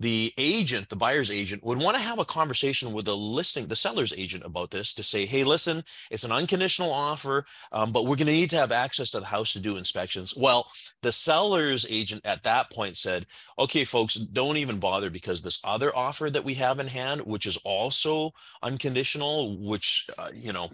the 0.03 0.33
agent, 0.37 0.89
the 0.89 0.97
buyer's 0.97 1.31
agent, 1.31 1.65
would 1.65 1.81
want 1.81 1.97
to 1.97 2.03
have 2.03 2.19
a 2.19 2.25
conversation 2.25 2.93
with 2.93 3.05
the 3.05 3.17
listing, 3.17 3.67
the 3.67 3.77
seller's 3.77 4.13
agent 4.13 4.45
about 4.45 4.73
this 4.73 4.93
to 4.95 5.03
say, 5.03 5.25
hey, 5.25 5.45
listen, 5.45 5.83
it's 6.11 6.25
an 6.25 6.33
unconditional 6.33 6.93
offer, 6.93 7.47
um, 7.71 7.93
but 7.93 8.03
we're 8.03 8.17
going 8.17 8.27
to 8.27 8.33
need 8.33 8.51
to 8.51 8.57
have 8.57 8.73
access 8.73 9.11
to 9.11 9.21
the 9.21 9.27
house 9.27 9.53
to 9.53 9.61
do 9.61 9.77
inspections. 9.77 10.35
Well, 10.37 10.69
the 11.03 11.13
seller's 11.13 11.87
agent 11.89 12.27
at 12.27 12.43
that 12.43 12.71
point 12.73 12.97
said, 12.97 13.27
okay, 13.61 13.85
folks, 13.85 14.17
don't 14.17 14.57
even 14.57 14.81
bother 14.81 15.09
because 15.09 15.41
this 15.41 15.61
other 15.65 15.95
offer 15.97 16.31
that 16.31 16.45
we 16.45 16.55
have 16.55 16.81
in 16.81 16.89
hand, 16.89 17.21
which 17.21 17.47
is 17.47 17.59
also 17.65 18.33
unconditional, 18.63 19.57
which, 19.59 20.07
uh, 20.19 20.31
you 20.35 20.53
know, 20.53 20.69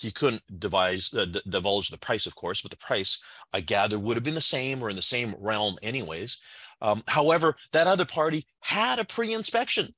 you 0.00 0.12
couldn't 0.12 0.42
devise 0.58 1.12
uh, 1.12 1.26
d- 1.26 1.42
divulge 1.48 1.90
the 1.90 1.98
price, 1.98 2.26
of 2.26 2.34
course, 2.34 2.62
but 2.62 2.70
the 2.70 2.76
price 2.78 3.22
I 3.52 3.60
gather 3.60 3.98
would 3.98 4.16
have 4.16 4.24
been 4.24 4.34
the 4.34 4.40
same 4.40 4.82
or 4.82 4.88
in 4.88 4.96
the 4.96 5.02
same 5.02 5.34
realm, 5.38 5.76
anyways. 5.82 6.38
Um, 6.80 7.02
however, 7.06 7.54
that 7.72 7.86
other 7.86 8.04
party 8.04 8.46
had 8.60 8.98
a 8.98 9.04
pre-inspection. 9.04 9.94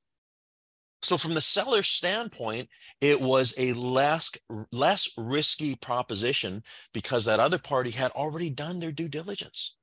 So 1.03 1.17
from 1.19 1.35
the 1.35 1.41
seller's 1.41 1.89
standpoint, 1.89 2.69
it 3.01 3.21
was 3.21 3.55
a 3.59 3.73
less 3.73 4.31
less 4.71 5.11
risky 5.17 5.75
proposition 5.75 6.63
because 6.95 7.25
that 7.25 7.41
other 7.41 7.59
party 7.59 7.91
had 7.91 8.13
already 8.13 8.51
done 8.51 8.79
their 8.79 8.93
due 8.93 9.09
diligence. 9.09 9.77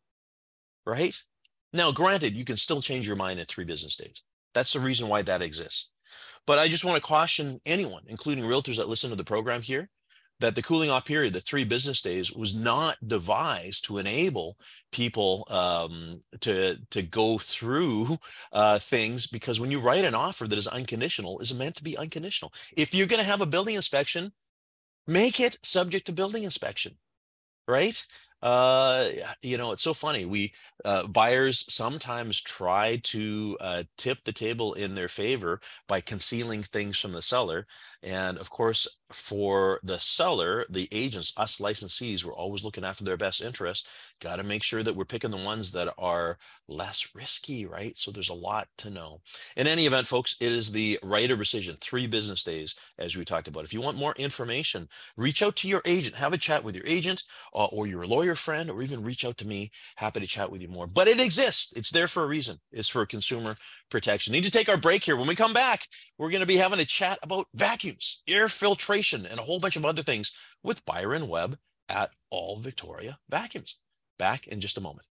Right? 0.85 1.15
Now, 1.73 1.91
granted, 1.91 2.37
you 2.37 2.45
can 2.45 2.57
still 2.57 2.81
change 2.81 3.05
your 3.05 3.17
mind 3.17 3.39
in 3.39 3.45
three 3.45 3.65
business 3.65 3.95
days. 3.95 4.23
That's 4.53 4.73
the 4.73 4.79
reason 4.79 5.07
why 5.07 5.21
that 5.23 5.41
exists. 5.41 5.91
But 6.47 6.57
I 6.57 6.67
just 6.67 6.85
want 6.85 6.95
to 6.95 7.07
caution 7.07 7.59
anyone, 7.65 8.03
including 8.07 8.45
realtors 8.45 8.77
that 8.77 8.89
listen 8.89 9.09
to 9.11 9.15
the 9.15 9.23
program 9.23 9.61
here, 9.61 9.89
that 10.39 10.55
the 10.55 10.61
cooling 10.61 10.89
off 10.89 11.05
period, 11.05 11.33
the 11.33 11.41
three 11.41 11.63
business 11.65 12.01
days, 12.01 12.31
was 12.33 12.55
not 12.55 12.97
devised 13.07 13.85
to 13.85 13.97
enable 13.97 14.57
people 14.91 15.45
um, 15.49 16.21
to 16.41 16.77
to 16.91 17.01
go 17.01 17.37
through 17.37 18.17
uh, 18.53 18.79
things 18.79 19.27
because 19.27 19.59
when 19.59 19.71
you 19.71 19.79
write 19.79 20.05
an 20.05 20.15
offer 20.15 20.47
that 20.47 20.57
is 20.57 20.67
unconditional, 20.67 21.39
is 21.39 21.53
meant 21.53 21.75
to 21.75 21.83
be 21.83 21.97
unconditional. 21.97 22.53
If 22.75 22.93
you're 22.95 23.07
going 23.07 23.21
to 23.21 23.29
have 23.29 23.41
a 23.41 23.45
building 23.45 23.75
inspection, 23.75 24.31
make 25.07 25.39
it 25.39 25.59
subject 25.63 26.05
to 26.07 26.13
building 26.13 26.43
inspection, 26.43 26.97
right? 27.67 28.05
uh 28.41 29.09
you 29.41 29.57
know 29.57 29.73
it's 29.73 29.81
so 29.81 29.93
funny 29.93 30.23
we 30.23 30.53
uh 30.85 31.05
buyers 31.07 31.65
sometimes 31.73 32.39
try 32.41 32.95
to 33.03 33.57
uh 33.59 33.83
tip 33.97 34.19
the 34.23 34.31
table 34.31 34.73
in 34.75 34.95
their 34.95 35.09
favor 35.09 35.59
by 35.89 35.99
concealing 35.99 36.63
things 36.63 36.97
from 36.97 37.11
the 37.11 37.21
seller 37.21 37.67
and 38.03 38.37
of 38.37 38.49
course 38.49 38.87
for 39.11 39.79
the 39.83 39.99
seller 39.99 40.65
the 40.69 40.87
agents 40.91 41.33
us 41.37 41.57
licensees 41.57 42.23
we're 42.23 42.33
always 42.33 42.63
looking 42.63 42.85
after 42.85 43.03
their 43.03 43.17
best 43.17 43.41
interest 43.41 43.87
got 44.21 44.37
to 44.37 44.43
make 44.43 44.63
sure 44.63 44.83
that 44.83 44.95
we're 44.95 45.05
picking 45.05 45.31
the 45.31 45.37
ones 45.37 45.71
that 45.71 45.93
are 45.97 46.37
less 46.67 47.09
risky 47.13 47.65
right 47.65 47.97
so 47.97 48.11
there's 48.11 48.29
a 48.29 48.33
lot 48.33 48.67
to 48.77 48.89
know 48.89 49.19
in 49.57 49.67
any 49.67 49.85
event 49.85 50.07
folks 50.07 50.35
it 50.39 50.51
is 50.51 50.71
the 50.71 50.99
right 51.03 51.31
of 51.31 51.39
rescission 51.39 51.79
three 51.81 52.07
business 52.07 52.43
days 52.43 52.75
as 52.97 53.17
we 53.17 53.25
talked 53.25 53.47
about 53.47 53.63
if 53.63 53.73
you 53.73 53.81
want 53.81 53.97
more 53.97 54.13
information 54.17 54.87
reach 55.17 55.41
out 55.41 55.55
to 55.55 55.67
your 55.67 55.81
agent 55.85 56.15
have 56.15 56.33
a 56.33 56.37
chat 56.37 56.63
with 56.63 56.75
your 56.75 56.85
agent 56.85 57.23
uh, 57.53 57.65
or 57.65 57.87
your 57.87 58.05
lawyer 58.05 58.35
friend 58.35 58.69
or 58.69 58.81
even 58.81 59.03
reach 59.03 59.25
out 59.25 59.37
to 59.37 59.47
me. 59.47 59.71
Happy 59.95 60.19
to 60.19 60.27
chat 60.27 60.51
with 60.51 60.61
you 60.61 60.67
more. 60.67 60.87
But 60.87 61.07
it 61.07 61.19
exists. 61.19 61.73
It's 61.75 61.91
there 61.91 62.07
for 62.07 62.23
a 62.23 62.27
reason. 62.27 62.57
It's 62.71 62.89
for 62.89 63.01
a 63.01 63.07
consumer 63.07 63.55
protection. 63.89 64.33
Need 64.33 64.43
to 64.45 64.51
take 64.51 64.69
our 64.69 64.77
break 64.77 65.03
here. 65.03 65.15
When 65.15 65.27
we 65.27 65.35
come 65.35 65.53
back, 65.53 65.87
we're 66.17 66.29
going 66.29 66.41
to 66.41 66.47
be 66.47 66.57
having 66.57 66.79
a 66.79 66.85
chat 66.85 67.19
about 67.23 67.47
vacuums, 67.53 68.23
air 68.27 68.47
filtration, 68.47 69.25
and 69.25 69.39
a 69.39 69.43
whole 69.43 69.59
bunch 69.59 69.75
of 69.75 69.85
other 69.85 70.01
things 70.01 70.35
with 70.63 70.85
Byron 70.85 71.27
Webb 71.27 71.57
at 71.89 72.11
All 72.29 72.59
Victoria 72.59 73.17
Vacuums. 73.29 73.79
Back 74.17 74.47
in 74.47 74.61
just 74.61 74.77
a 74.77 74.81
moment. 74.81 75.07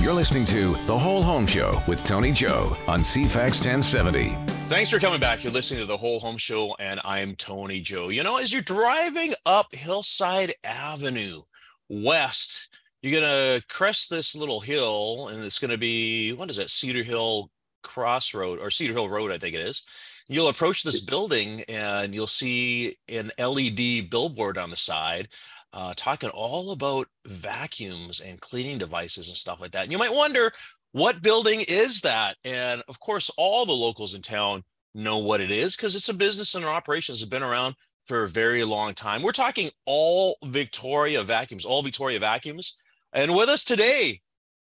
You're 0.00 0.14
listening 0.14 0.44
to 0.46 0.72
The 0.86 0.98
Whole 0.98 1.22
Home 1.22 1.46
Show 1.46 1.82
with 1.86 2.02
Tony 2.04 2.32
Joe 2.32 2.76
on 2.86 3.00
CFAX 3.00 3.64
1070. 3.64 4.36
Thanks 4.66 4.90
for 4.90 4.98
coming 4.98 5.20
back. 5.20 5.44
You're 5.44 5.52
listening 5.52 5.80
to 5.80 5.86
The 5.86 5.96
Whole 5.96 6.20
Home 6.20 6.38
Show, 6.38 6.74
and 6.78 7.00
I'm 7.04 7.34
Tony 7.34 7.80
Joe. 7.80 8.08
You 8.08 8.22
know, 8.22 8.38
as 8.38 8.52
you're 8.52 8.62
driving 8.62 9.32
up 9.44 9.74
Hillside 9.74 10.54
Avenue, 10.64 11.42
west, 11.88 12.70
you're 13.02 13.20
going 13.20 13.30
to 13.30 13.66
crest 13.68 14.10
this 14.10 14.34
little 14.34 14.60
hill, 14.60 15.28
and 15.28 15.44
it's 15.44 15.58
going 15.58 15.70
to 15.70 15.78
be, 15.78 16.32
what 16.32 16.50
is 16.50 16.56
that, 16.56 16.70
Cedar 16.70 17.02
Hill 17.02 17.50
Crossroad 17.82 18.58
or 18.58 18.70
Cedar 18.70 18.92
Hill 18.92 19.08
Road, 19.08 19.30
I 19.30 19.38
think 19.38 19.54
it 19.54 19.60
is. 19.60 19.82
You'll 20.28 20.48
approach 20.48 20.82
this 20.82 21.00
building 21.00 21.62
and 21.68 22.14
you'll 22.14 22.26
see 22.26 22.96
an 23.08 23.30
LED 23.38 24.10
billboard 24.10 24.58
on 24.58 24.70
the 24.70 24.76
side 24.76 25.28
uh, 25.72 25.92
talking 25.96 26.30
all 26.30 26.72
about 26.72 27.06
vacuums 27.26 28.20
and 28.20 28.40
cleaning 28.40 28.78
devices 28.78 29.28
and 29.28 29.36
stuff 29.36 29.60
like 29.60 29.72
that. 29.72 29.84
And 29.84 29.92
you 29.92 29.98
might 29.98 30.14
wonder, 30.14 30.52
what 30.92 31.22
building 31.22 31.64
is 31.68 32.00
that? 32.02 32.36
And 32.44 32.82
of 32.88 32.98
course, 33.00 33.30
all 33.36 33.66
the 33.66 33.72
locals 33.72 34.14
in 34.14 34.22
town 34.22 34.62
know 34.94 35.18
what 35.18 35.40
it 35.40 35.50
is 35.50 35.76
because 35.76 35.94
it's 35.94 36.08
a 36.08 36.14
business 36.14 36.54
and 36.54 36.64
operations 36.64 37.20
have 37.20 37.30
been 37.30 37.42
around 37.42 37.76
for 38.04 38.24
a 38.24 38.28
very 38.28 38.64
long 38.64 38.94
time. 38.94 39.22
We're 39.22 39.32
talking 39.32 39.70
all 39.86 40.36
Victoria 40.44 41.22
vacuums, 41.22 41.64
all 41.64 41.82
Victoria 41.82 42.18
vacuums. 42.18 42.78
And 43.12 43.34
with 43.34 43.48
us 43.48 43.64
today 43.64 44.20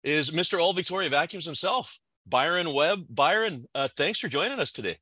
is 0.03 0.31
Mr. 0.31 0.59
All 0.59 0.73
Victoria 0.73 1.09
Vacuums 1.09 1.45
himself, 1.45 1.99
Byron 2.29 2.73
Webb. 2.73 3.05
Byron, 3.09 3.65
uh, 3.73 3.87
thanks 3.95 4.19
for 4.19 4.27
joining 4.27 4.59
us 4.59 4.71
today. 4.71 4.95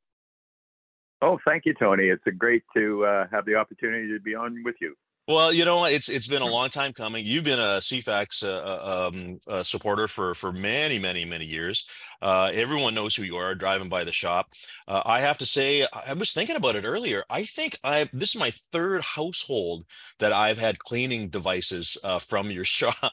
Oh, 1.22 1.40
thank 1.46 1.66
you, 1.66 1.74
Tony. 1.74 2.06
It's 2.06 2.26
a 2.28 2.32
great 2.32 2.64
to 2.76 3.06
uh, 3.06 3.28
have 3.32 3.46
the 3.46 3.56
opportunity 3.56 4.08
to 4.14 4.20
be 4.20 4.36
on 4.36 4.64
with 4.64 4.76
you. 4.80 4.96
Well, 5.28 5.52
you 5.52 5.66
know, 5.66 5.84
it's 5.84 6.08
it's 6.08 6.28
been 6.28 6.42
a 6.42 6.48
long 6.48 6.70
time 6.70 6.94
coming. 6.94 7.26
You've 7.26 7.44
been 7.44 7.60
a 7.60 7.80
CFAX 7.82 8.46
uh, 8.46 8.48
uh, 8.48 9.10
um, 9.10 9.40
uh, 9.46 9.62
supporter 9.62 10.08
for 10.08 10.34
for 10.34 10.54
many, 10.54 11.00
many, 11.00 11.26
many 11.26 11.44
years. 11.44 11.86
Uh, 12.22 12.50
everyone 12.54 12.96
knows 12.96 13.14
who 13.14 13.24
you 13.24 13.36
are 13.36 13.54
driving 13.54 13.90
by 13.90 14.06
the 14.06 14.14
shop. 14.14 14.54
Uh, 14.88 15.02
I 15.06 15.20
have 15.20 15.38
to 15.40 15.46
say, 15.46 15.86
I 16.08 16.14
was 16.14 16.32
thinking 16.32 16.56
about 16.56 16.78
it 16.78 16.86
earlier. 16.86 17.24
I 17.30 17.44
think 17.44 17.78
I 17.84 18.10
this 18.14 18.36
is 18.36 18.40
my 18.40 18.52
third 18.72 19.02
household 19.02 19.84
that 20.20 20.32
I've 20.32 20.60
had 20.60 20.80
cleaning 20.80 21.28
devices 21.28 21.98
uh, 22.06 22.20
from 22.20 22.50
your 22.50 22.64
shop. 22.80 23.12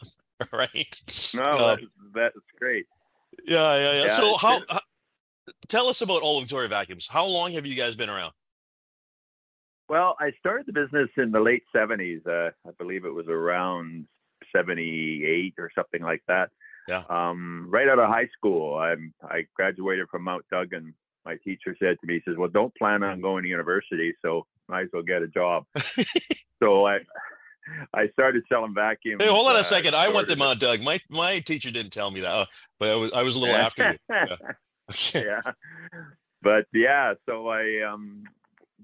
right? 0.53 1.03
No, 1.35 1.69
that's, 1.69 1.83
that's 2.15 2.37
great. 2.61 2.87
Yeah, 3.45 3.77
yeah, 3.77 4.03
yeah. 4.03 4.09
so 4.09 4.37
how, 4.37 4.61
how? 4.69 4.81
Tell 5.69 5.89
us 5.89 6.01
about 6.01 6.23
All 6.23 6.41
Victoria 6.41 6.69
Vacuums. 6.69 7.07
How 7.07 7.27
long 7.27 7.53
have 7.53 7.67
you 7.67 7.75
guys 7.75 7.97
been 7.97 8.09
around? 8.09 8.33
Well, 9.89 10.17
I 10.19 10.33
started 10.39 10.67
the 10.67 10.73
business 10.73 11.11
in 11.19 11.31
the 11.31 11.41
late 11.41 11.63
70s. 11.75 12.27
Uh, 12.27 12.51
I 12.67 12.71
believe 12.79 13.05
it 13.05 13.13
was 13.13 13.27
around 13.29 14.07
78 14.55 15.55
or 15.59 15.71
something 15.75 16.03
like 16.03 16.23
that. 16.27 16.51
Yeah. 16.89 17.03
Um, 17.09 17.69
right 17.71 17.89
out 17.89 17.99
of 17.99 18.09
high 18.09 18.29
school, 18.37 18.79
I'm, 18.79 19.13
I 19.23 19.47
graduated 19.55 20.09
from 20.11 20.23
Mount 20.23 20.45
Duggan. 20.51 20.95
My 21.25 21.37
teacher 21.45 21.77
said 21.79 21.97
to 22.01 22.07
me, 22.07 22.15
he 22.15 22.23
says, 22.27 22.37
well, 22.39 22.49
don't 22.49 22.75
plan 22.77 23.03
on 23.03 23.21
going 23.21 23.43
to 23.45 23.49
university, 23.49 24.15
so 24.23 24.47
might 24.69 24.83
as 24.83 24.89
well 24.93 25.03
get 25.03 25.23
a 25.23 25.29
job. 25.29 25.65
so 26.63 26.87
I, 26.87 26.99
I 27.95 28.09
started 28.09 28.45
selling 28.49 28.75
vacuums. 28.75 29.23
Hey, 29.23 29.31
hold 29.31 29.49
on 29.49 29.57
a 29.57 29.61
uh, 29.61 29.63
second. 29.63 29.95
I 29.95 30.09
went 30.09 30.29
to 30.29 30.37
Mount 30.37 30.61
Doug. 30.61 30.83
My 30.83 31.01
my 31.09 31.39
teacher 31.41 31.71
didn't 31.71 31.93
tell 31.93 32.11
me 32.11 32.21
that, 32.21 32.49
but 32.79 32.89
I 32.91 32.97
was 32.97 33.13
I 33.13 33.23
was 33.23 33.37
a 33.37 33.41
little 33.41 33.57
after 33.57 33.93
you. 33.93 33.99
Yeah. 35.15 35.23
yeah. 35.25 35.53
But 36.43 36.67
yeah, 36.75 37.15
so 37.25 37.49
I 37.49 37.81
um, 37.91 38.25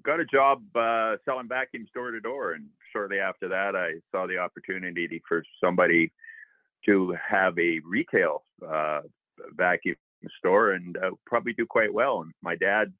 got 0.02 0.18
a 0.18 0.24
job 0.24 0.62
uh, 0.74 1.16
selling 1.26 1.46
vacuums 1.46 1.90
door 1.92 2.10
to 2.10 2.20
door, 2.20 2.52
and 2.52 2.68
shortly 2.90 3.18
after 3.18 3.48
that, 3.48 3.76
I 3.76 4.00
saw 4.10 4.26
the 4.26 4.38
opportunity 4.38 5.20
for 5.28 5.44
somebody 5.62 6.10
to 6.86 7.14
have 7.28 7.58
a 7.58 7.80
retail 7.80 8.44
uh, 8.66 9.00
vacuum 9.56 9.96
store 10.38 10.72
and 10.72 10.96
uh, 10.96 11.10
probably 11.26 11.52
do 11.52 11.66
quite 11.66 11.92
well. 11.92 12.22
And 12.22 12.32
my 12.42 12.56
dad 12.56 12.92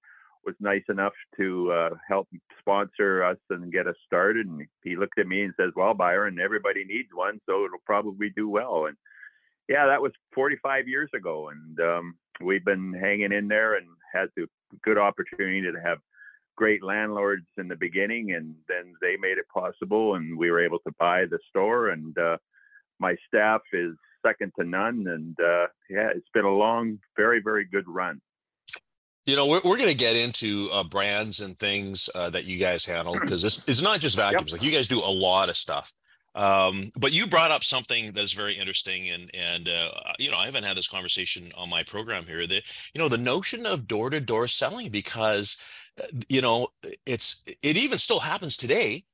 was 0.45 0.55
nice 0.61 0.83
enough 0.89 1.13
to 1.37 1.73
uh, 1.73 1.91
help 2.09 2.29
sponsor 2.59 3.23
us 3.25 3.39
and 3.51 3.73
get 3.73 3.87
us 3.87 3.97
started. 4.07 4.47
And 4.47 4.67
he 4.83 4.97
looked 4.97 5.19
at 5.19 5.27
me 5.27 5.43
and 5.43 5.55
says, 5.57 5.73
"Well, 5.77 5.95
Byron, 5.95 6.41
everybody 6.41 6.85
needs 6.85 7.09
one, 7.13 7.41
so 7.47 7.65
it'll 7.65 7.79
probably 7.85 8.31
do 8.31 8.49
well." 8.49 8.87
And 8.87 8.97
yeah, 9.69 9.87
that 9.87 10.03
was 10.03 10.13
45 10.35 10.89
years 10.89 11.11
ago, 11.15 11.51
and 11.51 11.81
um, 11.81 12.15
we've 12.41 12.65
been 12.65 12.93
hanging 12.93 13.33
in 13.33 13.49
there 13.49 13.77
and 13.77 13.87
had 14.13 14.29
the 14.37 14.47
good 14.83 14.99
opportunity 14.99 15.63
to 15.63 15.81
have 15.81 15.99
great 16.57 16.83
landlords 16.83 17.47
in 17.57 17.69
the 17.69 17.77
beginning, 17.77 18.33
and 18.33 18.55
then 18.69 18.93
they 19.01 19.17
made 19.17 19.39
it 19.39 19.49
possible, 19.49 20.17
and 20.17 20.37
we 20.37 20.51
were 20.51 20.63
able 20.63 20.79
to 20.81 20.93
buy 20.99 21.25
the 21.25 21.39
store. 21.49 21.91
And 21.91 22.17
uh, 22.19 22.37
my 22.99 23.17
staff 23.29 23.63
is 23.73 23.95
second 24.27 24.53
to 24.59 24.67
none, 24.67 25.07
and 25.07 25.39
uh, 25.41 25.67
yeah, 25.89 26.11
it's 26.15 26.29
been 26.35 26.45
a 26.45 26.55
long, 26.55 26.99
very, 27.17 27.41
very 27.41 27.65
good 27.65 27.89
run. 27.89 28.21
You 29.27 29.37
know, 29.37 29.47
we're, 29.47 29.61
we're 29.65 29.77
going 29.77 29.91
to 29.91 29.97
get 29.97 30.17
into 30.17 30.71
uh, 30.73 30.83
brands 30.85 31.41
and 31.41 31.57
things 31.59 32.09
uh, 32.15 32.31
that 32.31 32.45
you 32.45 32.59
guys 32.59 32.85
handle 32.85 33.15
because 33.21 33.43
this 33.43 33.67
is 33.69 33.83
not 33.83 34.00
just 34.00 34.17
vacuums. 34.17 34.53
Yep. 34.53 34.61
Like 34.61 34.67
you 34.67 34.77
guys 34.77 34.89
do 34.89 34.99
a 34.99 35.11
lot 35.11 35.49
of 35.49 35.57
stuff. 35.57 35.93
Um, 36.35 36.93
but 36.99 37.12
you 37.12 37.27
brought 37.27 37.50
up 37.50 37.65
something 37.65 38.12
that's 38.12 38.33
very 38.33 38.57
interesting, 38.57 39.11
and 39.11 39.31
and 39.35 39.69
uh, 39.69 39.91
you 40.19 40.31
know 40.31 40.37
I 40.37 40.45
haven't 40.45 40.62
had 40.62 40.77
this 40.77 40.87
conversation 40.87 41.50
on 41.57 41.69
my 41.69 41.83
program 41.83 42.25
here. 42.25 42.47
That 42.47 42.62
you 42.95 43.00
know 43.00 43.09
the 43.09 43.19
notion 43.19 43.67
of 43.67 43.89
door 43.89 44.11
to 44.11 44.21
door 44.21 44.47
selling 44.47 44.91
because 44.91 45.57
uh, 46.00 46.07
you 46.29 46.41
know 46.41 46.69
it's 47.05 47.45
it 47.62 47.77
even 47.77 47.99
still 47.99 48.21
happens 48.21 48.57
today, 48.57 49.05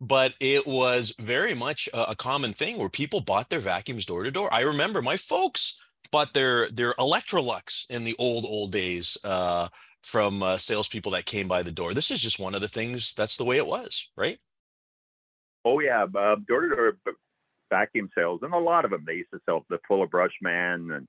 but 0.00 0.34
it 0.40 0.66
was 0.66 1.14
very 1.20 1.54
much 1.54 1.88
a, 1.94 2.10
a 2.10 2.16
common 2.16 2.52
thing 2.52 2.76
where 2.76 2.88
people 2.88 3.20
bought 3.20 3.50
their 3.50 3.60
vacuums 3.60 4.06
door 4.06 4.24
to 4.24 4.32
door. 4.32 4.52
I 4.52 4.62
remember 4.62 5.00
my 5.00 5.16
folks 5.16 5.83
bought 6.14 6.32
their 6.32 6.70
their 6.70 6.94
Electrolux 6.94 7.90
in 7.90 8.04
the 8.04 8.14
old 8.20 8.44
old 8.44 8.70
days 8.70 9.18
uh, 9.24 9.66
from 10.00 10.44
uh, 10.44 10.56
salespeople 10.56 11.10
that 11.10 11.26
came 11.26 11.48
by 11.48 11.64
the 11.64 11.72
door. 11.72 11.92
This 11.92 12.12
is 12.12 12.22
just 12.22 12.38
one 12.38 12.54
of 12.54 12.60
the 12.60 12.68
things. 12.68 13.14
That's 13.14 13.36
the 13.36 13.44
way 13.44 13.56
it 13.56 13.66
was, 13.66 14.10
right? 14.16 14.38
Oh 15.64 15.80
yeah, 15.80 16.06
door 16.06 16.60
to 16.60 16.68
door 16.68 16.92
vacuum 17.68 18.08
sales, 18.16 18.40
and 18.44 18.54
a 18.54 18.58
lot 18.58 18.84
of 18.84 18.92
them 18.92 19.02
they 19.04 19.14
used 19.14 19.32
to 19.34 19.40
sell 19.44 19.66
the 19.68 19.80
Fuller 19.88 20.06
Brush 20.06 20.34
Man 20.40 20.90
and 20.92 21.08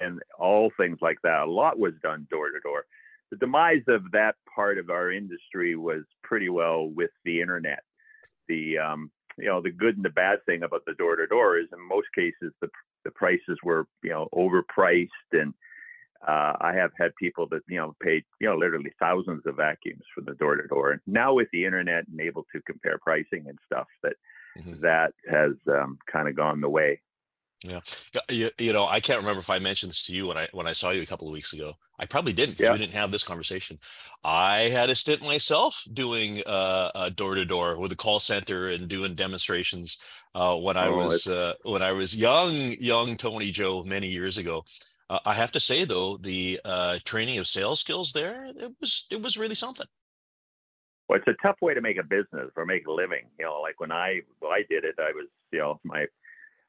and 0.00 0.20
all 0.36 0.72
things 0.76 0.98
like 1.00 1.18
that. 1.22 1.42
A 1.42 1.50
lot 1.50 1.78
was 1.78 1.92
done 2.02 2.26
door 2.28 2.48
to 2.50 2.58
door. 2.64 2.86
The 3.30 3.36
demise 3.36 3.84
of 3.86 4.02
that 4.10 4.34
part 4.52 4.78
of 4.78 4.90
our 4.90 5.12
industry 5.12 5.76
was 5.76 6.02
pretty 6.24 6.48
well 6.48 6.88
with 6.88 7.10
the 7.24 7.40
internet. 7.40 7.84
The 8.48 8.78
um, 8.78 9.12
you 9.38 9.46
know 9.46 9.60
the 9.60 9.70
good 9.70 9.94
and 9.94 10.04
the 10.04 10.10
bad 10.10 10.44
thing 10.44 10.64
about 10.64 10.82
the 10.86 10.94
door 10.94 11.14
to 11.14 11.28
door 11.28 11.56
is 11.56 11.68
in 11.72 11.88
most 11.88 12.08
cases 12.16 12.52
the 12.60 12.68
the 13.04 13.10
prices 13.10 13.58
were 13.62 13.86
you 14.02 14.10
know 14.10 14.28
overpriced 14.34 15.08
and 15.32 15.54
uh, 16.26 16.52
I 16.60 16.74
have 16.74 16.90
had 16.98 17.14
people 17.16 17.46
that 17.48 17.62
you 17.68 17.78
know 17.78 17.94
paid 18.00 18.24
you 18.40 18.48
know 18.48 18.56
literally 18.56 18.92
thousands 18.98 19.42
of 19.46 19.56
vacuums 19.56 20.04
from 20.14 20.26
the 20.26 20.34
door 20.34 20.56
to 20.56 20.68
door. 20.68 20.92
And 20.92 21.00
now 21.06 21.34
with 21.34 21.48
the 21.52 21.64
internet 21.64 22.06
and 22.08 22.20
able 22.20 22.44
to 22.52 22.60
compare 22.62 22.98
pricing 22.98 23.46
and 23.48 23.58
stuff, 23.64 23.86
that 24.02 24.16
mm-hmm. 24.58 24.80
that 24.80 25.14
has 25.30 25.52
um, 25.68 25.98
kind 26.10 26.28
of 26.28 26.36
gone 26.36 26.60
the 26.60 26.68
way. 26.68 27.00
Yeah, 27.62 27.80
you, 28.30 28.48
you 28.58 28.72
know, 28.72 28.86
I 28.86 29.00
can't 29.00 29.18
remember 29.18 29.40
if 29.40 29.50
I 29.50 29.58
mentioned 29.58 29.90
this 29.90 30.06
to 30.06 30.14
you 30.14 30.28
when 30.28 30.38
I 30.38 30.48
when 30.52 30.66
I 30.66 30.72
saw 30.72 30.90
you 30.90 31.02
a 31.02 31.06
couple 31.06 31.26
of 31.26 31.34
weeks 31.34 31.52
ago. 31.52 31.74
I 31.98 32.06
probably 32.06 32.32
didn't 32.32 32.52
because 32.52 32.64
yeah. 32.64 32.72
we 32.72 32.78
didn't 32.78 32.94
have 32.94 33.10
this 33.10 33.22
conversation. 33.22 33.78
I 34.24 34.70
had 34.72 34.88
a 34.88 34.94
stint 34.94 35.20
myself 35.20 35.84
doing 35.92 36.42
uh, 36.46 37.10
door 37.10 37.34
to 37.34 37.44
door 37.44 37.78
with 37.78 37.92
a 37.92 37.96
call 37.96 38.18
center 38.18 38.68
and 38.68 38.88
doing 38.88 39.14
demonstrations 39.14 39.98
uh, 40.34 40.56
when 40.56 40.78
I 40.78 40.86
oh, 40.86 40.96
was 40.96 41.26
uh, 41.26 41.52
when 41.62 41.82
I 41.82 41.92
was 41.92 42.16
young, 42.16 42.76
young 42.80 43.18
Tony 43.18 43.50
Joe 43.50 43.84
many 43.84 44.08
years 44.08 44.38
ago. 44.38 44.64
Uh, 45.10 45.18
I 45.26 45.34
have 45.34 45.52
to 45.52 45.60
say 45.60 45.84
though, 45.84 46.16
the 46.16 46.60
uh, 46.64 46.98
training 47.04 47.38
of 47.38 47.46
sales 47.46 47.80
skills 47.80 48.12
there, 48.12 48.44
it 48.44 48.72
was 48.80 49.06
it 49.10 49.20
was 49.20 49.36
really 49.36 49.54
something. 49.54 49.86
Well, 51.08 51.18
it's 51.18 51.28
a 51.28 51.46
tough 51.46 51.56
way 51.60 51.74
to 51.74 51.80
make 51.80 51.98
a 51.98 52.04
business 52.04 52.50
or 52.56 52.64
make 52.64 52.86
a 52.86 52.92
living. 52.92 53.26
You 53.38 53.46
know, 53.46 53.60
like 53.60 53.80
when 53.80 53.92
I 53.92 54.20
when 54.38 54.52
I 54.52 54.62
did 54.70 54.84
it, 54.84 54.94
I 54.98 55.10
was 55.12 55.26
you 55.52 55.58
know 55.58 55.80
my 55.84 56.06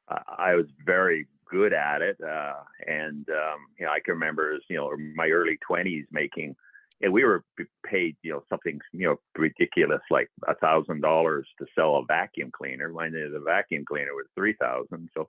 I 0.08 0.54
was 0.54 0.66
very 0.84 1.26
good 1.50 1.72
at 1.72 2.02
it, 2.02 2.16
uh, 2.20 2.54
and 2.86 3.28
um, 3.28 3.58
you 3.78 3.86
know 3.86 3.92
I 3.92 4.00
can 4.00 4.14
remember 4.14 4.58
you 4.68 4.76
know 4.76 4.94
my 5.14 5.28
early 5.28 5.58
twenties 5.66 6.06
making 6.10 6.56
and 7.02 7.12
we 7.12 7.24
were 7.24 7.44
paid, 7.84 8.16
you 8.22 8.32
know, 8.32 8.44
something, 8.48 8.78
you 8.92 9.08
know, 9.08 9.16
ridiculous, 9.36 10.00
like 10.10 10.30
a 10.46 10.54
thousand 10.54 11.00
dollars 11.00 11.46
to 11.58 11.66
sell 11.74 11.96
a 11.96 12.04
vacuum 12.06 12.50
cleaner. 12.56 12.92
When 12.92 13.12
the 13.12 13.42
vacuum 13.44 13.84
cleaner 13.86 14.14
was 14.14 14.26
three 14.36 14.54
thousand, 14.60 15.10
so 15.14 15.28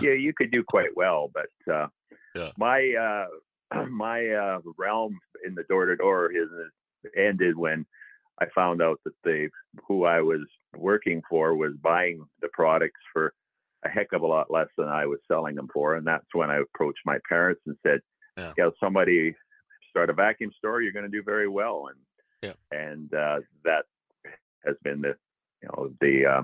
yeah, 0.00 0.12
you 0.12 0.32
could 0.32 0.52
do 0.52 0.62
quite 0.62 0.96
well. 0.96 1.30
But 1.34 1.72
uh, 1.72 1.88
yeah. 2.36 2.50
my 2.56 3.26
uh, 3.74 3.84
my 3.90 4.28
uh, 4.28 4.60
realm 4.76 5.18
in 5.44 5.54
the 5.54 5.64
door 5.64 5.86
to 5.86 5.96
door 5.96 6.30
is 6.32 6.48
ended 7.16 7.56
when 7.56 7.84
I 8.40 8.46
found 8.54 8.80
out 8.80 9.00
that 9.04 9.14
the 9.24 9.48
who 9.86 10.04
I 10.04 10.20
was 10.20 10.46
working 10.76 11.22
for 11.28 11.56
was 11.56 11.72
buying 11.82 12.24
the 12.40 12.48
products 12.52 13.00
for 13.12 13.34
a 13.84 13.88
heck 13.88 14.12
of 14.12 14.22
a 14.22 14.26
lot 14.26 14.50
less 14.50 14.68
than 14.76 14.88
I 14.88 15.06
was 15.06 15.18
selling 15.28 15.54
them 15.54 15.68
for, 15.72 15.94
and 15.94 16.06
that's 16.06 16.26
when 16.32 16.50
I 16.50 16.58
approached 16.58 17.00
my 17.04 17.18
parents 17.28 17.62
and 17.66 17.76
said, 17.84 18.00
yeah. 18.36 18.52
"You 18.56 18.64
know, 18.64 18.72
somebody 18.80 19.34
start 19.90 20.10
a 20.10 20.12
vacuum 20.12 20.52
store, 20.56 20.80
you're 20.80 20.92
going 20.92 21.04
to 21.04 21.10
do 21.10 21.22
very 21.22 21.48
well. 21.48 21.88
And 21.88 21.98
yeah. 22.42 22.78
and 22.78 23.12
uh, 23.12 23.40
that 23.64 23.84
has 24.64 24.76
been 24.82 25.00
the 25.00 25.16
you 25.62 25.68
know 25.68 25.90
the 26.00 26.26
uh, 26.26 26.42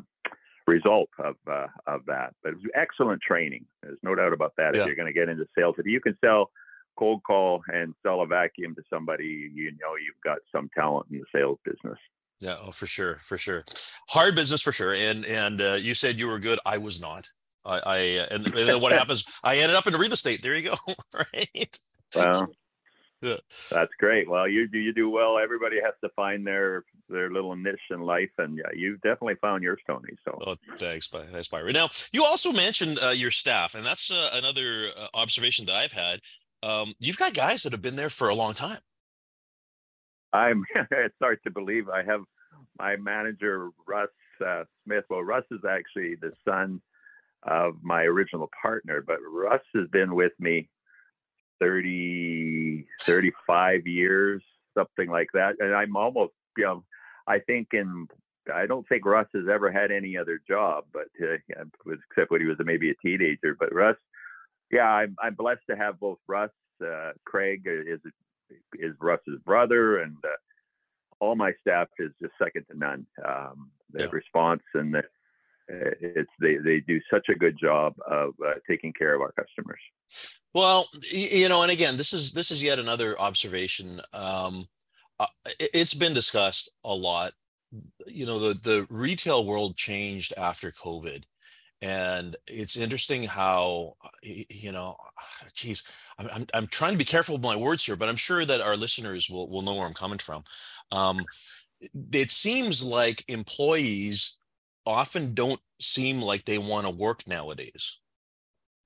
result 0.67 1.09
of 1.19 1.37
uh, 1.51 1.67
of 1.87 2.01
that. 2.07 2.35
But 2.43 2.53
it 2.53 2.57
was 2.57 2.71
excellent 2.75 3.23
training. 3.23 3.67
There's 3.83 3.99
no 4.03 4.15
doubt 4.15 4.33
about 4.33 4.55
that. 4.57 4.75
Yeah. 4.75 4.83
If 4.83 4.87
you're 4.87 4.97
going 4.97 5.13
to 5.13 5.19
get 5.19 5.29
into 5.29 5.47
sales, 5.57 5.77
if 5.79 5.87
you 5.87 6.01
can 6.01 6.17
sell 6.25 6.51
cold 6.99 7.23
call 7.25 7.63
and 7.69 7.95
sell 8.05 8.23
a 8.23 8.27
vacuum 8.27 8.75
to 8.75 8.83
somebody, 8.93 9.51
you 9.53 9.71
know 9.73 9.95
you've 9.97 10.23
got 10.25 10.39
some 10.53 10.69
talent 10.75 11.07
in 11.11 11.19
the 11.19 11.25
sales 11.35 11.59
business. 11.65 11.99
Yeah, 12.41 12.57
oh, 12.61 12.71
for 12.71 12.87
sure, 12.87 13.19
for 13.23 13.39
sure. 13.39 13.65
Hard 14.11 14.35
business 14.35 14.63
for 14.63 14.73
sure. 14.73 14.95
And 14.95 15.25
and 15.25 15.61
uh, 15.61 15.79
you 15.81 15.95
said 15.95 16.19
you 16.19 16.29
were 16.29 16.39
good. 16.39 16.59
I 16.67 16.79
was 16.79 17.01
not. 17.01 17.29
I, 17.65 17.81
I 17.85 17.97
and, 18.31 18.47
and 18.55 18.83
what 18.83 18.93
happens? 18.99 19.25
I 19.43 19.57
ended 19.57 19.77
up 19.77 19.87
in 19.87 19.95
real 19.95 20.13
estate. 20.13 20.43
There 20.43 20.55
you 20.55 20.71
go. 20.71 20.95
right. 21.15 21.79
Well, 22.15 22.47
yeah. 23.23 23.37
That's 23.71 23.93
great. 23.99 24.29
Well, 24.29 24.47
you 24.47 24.69
do 24.69 24.79
you 24.79 24.93
do 24.93 25.09
well. 25.09 25.39
Everybody 25.39 25.77
has 25.83 25.95
to 26.03 26.11
find 26.15 26.47
their 26.47 26.85
their 27.09 27.31
little 27.31 27.57
niche 27.57 27.81
in 27.91 28.01
life, 28.01 28.31
and 28.39 28.59
yeah, 28.59 28.71
you've 28.75 29.01
definitely 29.01 29.37
found 29.41 29.63
yours, 29.63 29.81
Tony. 29.87 30.15
So, 30.25 30.39
oh, 30.47 30.57
thanks, 30.79 31.07
thanks, 31.09 31.49
Byron. 31.49 31.73
Now, 31.73 31.89
you 32.13 32.25
also 32.25 32.53
mentioned 32.53 32.99
uh, 33.03 33.11
your 33.11 33.31
staff, 33.31 33.75
and 33.75 33.87
that's 33.87 34.11
uh, 34.11 34.31
another 34.35 34.91
uh, 34.97 35.07
observation 35.15 35.65
that 35.67 35.75
I've 35.75 35.93
had. 35.93 36.21
Um, 36.63 36.95
you've 36.99 37.19
got 37.19 37.35
guys 37.35 37.63
that 37.63 37.73
have 37.73 37.83
been 37.83 37.97
there 37.97 38.11
for 38.11 38.29
a 38.29 38.35
long 38.35 38.53
time. 38.55 38.79
I'm. 40.35 40.65
it's 40.91 41.17
hard 41.23 41.39
to 41.45 41.51
believe. 41.51 41.89
I 41.89 42.03
have 42.03 42.21
my 42.79 42.97
manager, 42.97 43.71
Russ 43.87 44.09
uh, 44.45 44.65
Smith. 44.85 45.05
Well, 45.09 45.23
Russ 45.23 45.45
is 45.51 45.61
actually 45.69 46.17
the 46.17 46.33
son 46.47 46.83
of 47.45 47.77
my 47.83 48.03
original 48.03 48.51
partner, 48.61 49.03
but 49.07 49.19
Russ 49.31 49.63
has 49.75 49.87
been 49.93 50.15
with 50.15 50.33
me 50.39 50.69
30, 51.61 52.85
35 53.03 53.87
years, 53.87 54.43
something 54.77 55.09
like 55.09 55.29
that. 55.35 55.55
And 55.61 55.75
I'm 55.75 55.97
almost, 55.97 56.33
you 56.57 56.65
know, 56.65 56.85
I 57.27 57.39
think 57.39 57.69
in, 57.73 58.09
I 58.53 58.67
don't 58.67 58.87
think 58.89 59.07
Russ 59.07 59.29
has 59.35 59.45
ever 59.51 59.71
had 59.71 59.93
any 59.93 60.17
other 60.17 60.41
job, 60.49 60.85
but 60.93 61.07
uh, 61.23 61.37
except 61.87 62.31
when 62.31 62.41
he 62.41 62.47
was 62.47 62.57
maybe 62.61 62.91
a 62.91 62.95
teenager. 63.07 63.57
But 63.59 63.75
Russ, 63.75 63.97
yeah, 64.73 64.89
I'm, 64.89 65.15
I'm 65.23 65.35
blessed 65.35 65.63
to 65.71 65.77
have 65.77 66.01
both 66.01 66.19
Russ, 66.27 66.51
uh, 66.85 67.13
Craig 67.25 67.63
is 67.67 68.01
is 68.75 68.95
Russ's 69.01 69.41
brother, 69.45 69.99
and 69.99 70.17
uh, 70.25 70.29
all 71.21 71.37
my 71.37 71.53
staff 71.61 71.89
is 71.99 72.11
just 72.21 72.33
second 72.43 72.65
to 72.71 72.79
none. 72.79 73.07
Um, 73.27 73.71
the 73.93 74.05
yeah. 74.05 74.09
response 74.11 74.63
and 74.75 74.95
the, 74.95 75.03
it's 75.69 76.31
they 76.41 76.57
they 76.57 76.81
do 76.81 77.01
such 77.11 77.29
a 77.29 77.35
good 77.35 77.59
job 77.59 77.95
of 78.07 78.35
uh, 78.47 78.55
taking 78.69 78.93
care 78.93 79.15
of 79.15 79.23
our 79.23 79.33
customers. 79.33 79.81
Well, 80.53 80.87
you 81.11 81.49
know, 81.49 81.63
and 81.63 81.73
again, 81.73 81.97
this 81.97 82.13
is 82.13 82.33
this 82.33 82.51
is 82.51 82.63
yet 82.63 82.79
another 82.79 83.19
observation. 83.19 84.01
Um, 84.13 84.67
uh, 85.19 85.27
it's 85.59 85.95
been 85.95 86.15
discussed 86.15 86.71
a 86.85 86.95
lot. 86.95 87.33
You 88.07 88.27
know, 88.27 88.39
the 88.39 88.55
the 88.55 88.87
retail 88.91 89.45
world 89.45 89.77
changed 89.77 90.35
after 90.37 90.71
COVID, 90.71 91.25
and 91.85 92.37
it's 92.47 92.77
interesting 92.77 93.25
how 93.25 93.95
you 94.23 94.73
know, 94.73 94.97
geez, 95.55 95.85
I'm 96.19 96.29
I'm, 96.35 96.47
I'm 96.55 96.67
trying 96.69 96.93
to 96.93 96.99
be 96.99 97.05
careful 97.05 97.37
with 97.37 97.45
my 97.45 97.57
words 97.57 97.85
here, 97.85 97.97
but 97.97 98.09
I'm 98.09 98.17
sure 98.17 98.45
that 98.45 98.61
our 98.61 98.77
listeners 98.77 99.29
will 99.31 99.49
will 99.51 99.63
know 99.63 99.75
where 99.75 99.87
I'm 99.87 99.95
coming 99.95 100.19
from. 100.19 100.45
Um, 100.91 101.21
it 102.13 102.31
seems 102.31 102.83
like 102.85 103.25
employees 103.29 104.39
often 104.87 105.35
don't 105.35 105.61
seem 105.79 106.21
like 106.21 106.45
they 106.45 106.59
want 106.59 106.87
to 106.87 106.95
work 106.95 107.27
nowadays 107.27 107.99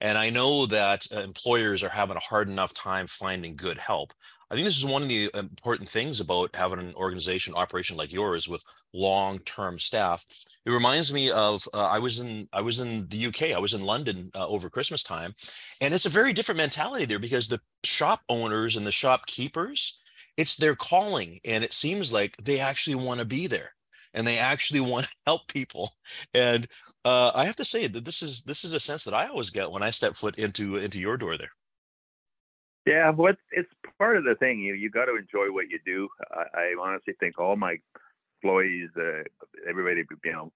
and 0.01 0.17
I 0.17 0.31
know 0.31 0.67
that 0.67 1.07
uh, 1.15 1.21
employers 1.21 1.83
are 1.83 1.89
having 1.89 2.17
a 2.17 2.21
hard 2.21 2.49
enough 2.49 2.75
time 2.75 3.07
finding 3.07 3.57
good 3.57 3.79
help. 3.79 4.13
I 4.51 4.55
think 4.55 4.65
this 4.65 4.79
is 4.79 4.87
one 4.87 5.03
of 5.03 5.09
the 5.09 5.31
important 5.35 5.89
things 5.89 6.21
about 6.21 6.57
having 6.57 6.79
an 6.79 6.95
organization 6.95 7.55
operation 7.55 7.97
like 7.97 8.13
yours 8.13 8.49
with 8.49 8.65
long-term 8.95 9.79
staff. 9.79 10.25
It 10.65 10.71
reminds 10.71 11.13
me 11.13 11.31
of 11.31 11.63
uh, 11.75 11.87
I 11.87 11.99
was 11.99 12.21
in 12.21 12.49
I 12.53 12.63
was 12.63 12.81
in 12.81 13.07
the 13.09 13.27
UK. 13.27 13.55
I 13.55 13.59
was 13.59 13.75
in 13.75 13.85
London 13.85 14.31
uh, 14.35 14.49
over 14.49 14.71
Christmas 14.71 15.03
time, 15.03 15.35
and 15.81 15.93
it's 15.93 16.07
a 16.07 16.11
very 16.11 16.33
different 16.33 16.59
mentality 16.59 17.05
there 17.05 17.19
because 17.19 17.49
the 17.49 17.61
shop 17.85 18.21
owners 18.29 18.77
and 18.77 18.87
the 18.87 18.93
shopkeepers, 18.93 19.99
it's 20.37 20.57
their 20.57 20.75
calling, 20.75 21.39
and 21.45 21.63
it 21.63 21.73
seems 21.73 22.13
like 22.13 22.37
they 22.39 22.59
actually 22.59 22.97
want 22.97 23.21
to 23.21 23.27
be 23.27 23.47
there 23.47 23.73
and 24.15 24.27
they 24.27 24.39
actually 24.39 24.81
want 24.93 25.07
to 25.07 25.17
help 25.27 25.47
people. 25.49 25.93
And 26.35 26.67
uh, 27.05 27.33
I 27.35 27.45
have 27.45 27.57
to 27.57 27.65
say 27.65 27.87
that 27.87 28.05
this 28.05 28.23
is 28.23 28.43
this 28.45 28.65
is 28.65 28.75
a 28.75 28.81
sense 28.81 29.05
that 29.05 29.15
I 29.15 29.29
always 29.29 29.51
get 29.51 29.71
when 29.71 29.83
I 29.83 29.91
step 29.91 30.15
foot 30.17 30.39
into 30.39 30.77
into 30.77 30.99
your 30.99 31.17
door 31.17 31.37
there. 31.37 31.51
Yeah, 32.89 33.11
well, 33.11 33.35
it's, 33.53 33.69
part 33.99 34.17
of 34.17 34.25
the 34.25 34.37
thing. 34.37 34.61
You 34.61 34.75
you 34.75 34.91
got 34.91 35.07
to 35.07 35.17
enjoy 35.17 35.53
what 35.53 35.69
you 35.69 35.79
do. 35.85 36.09
I, 36.31 36.61
I 36.61 36.75
honestly 36.81 37.15
think 37.21 37.39
all 37.39 37.57
my 37.57 37.77
employees, 38.41 38.91
uh, 38.97 39.25
everybody, 39.69 40.05
you 40.25 40.33
know, 40.33 40.53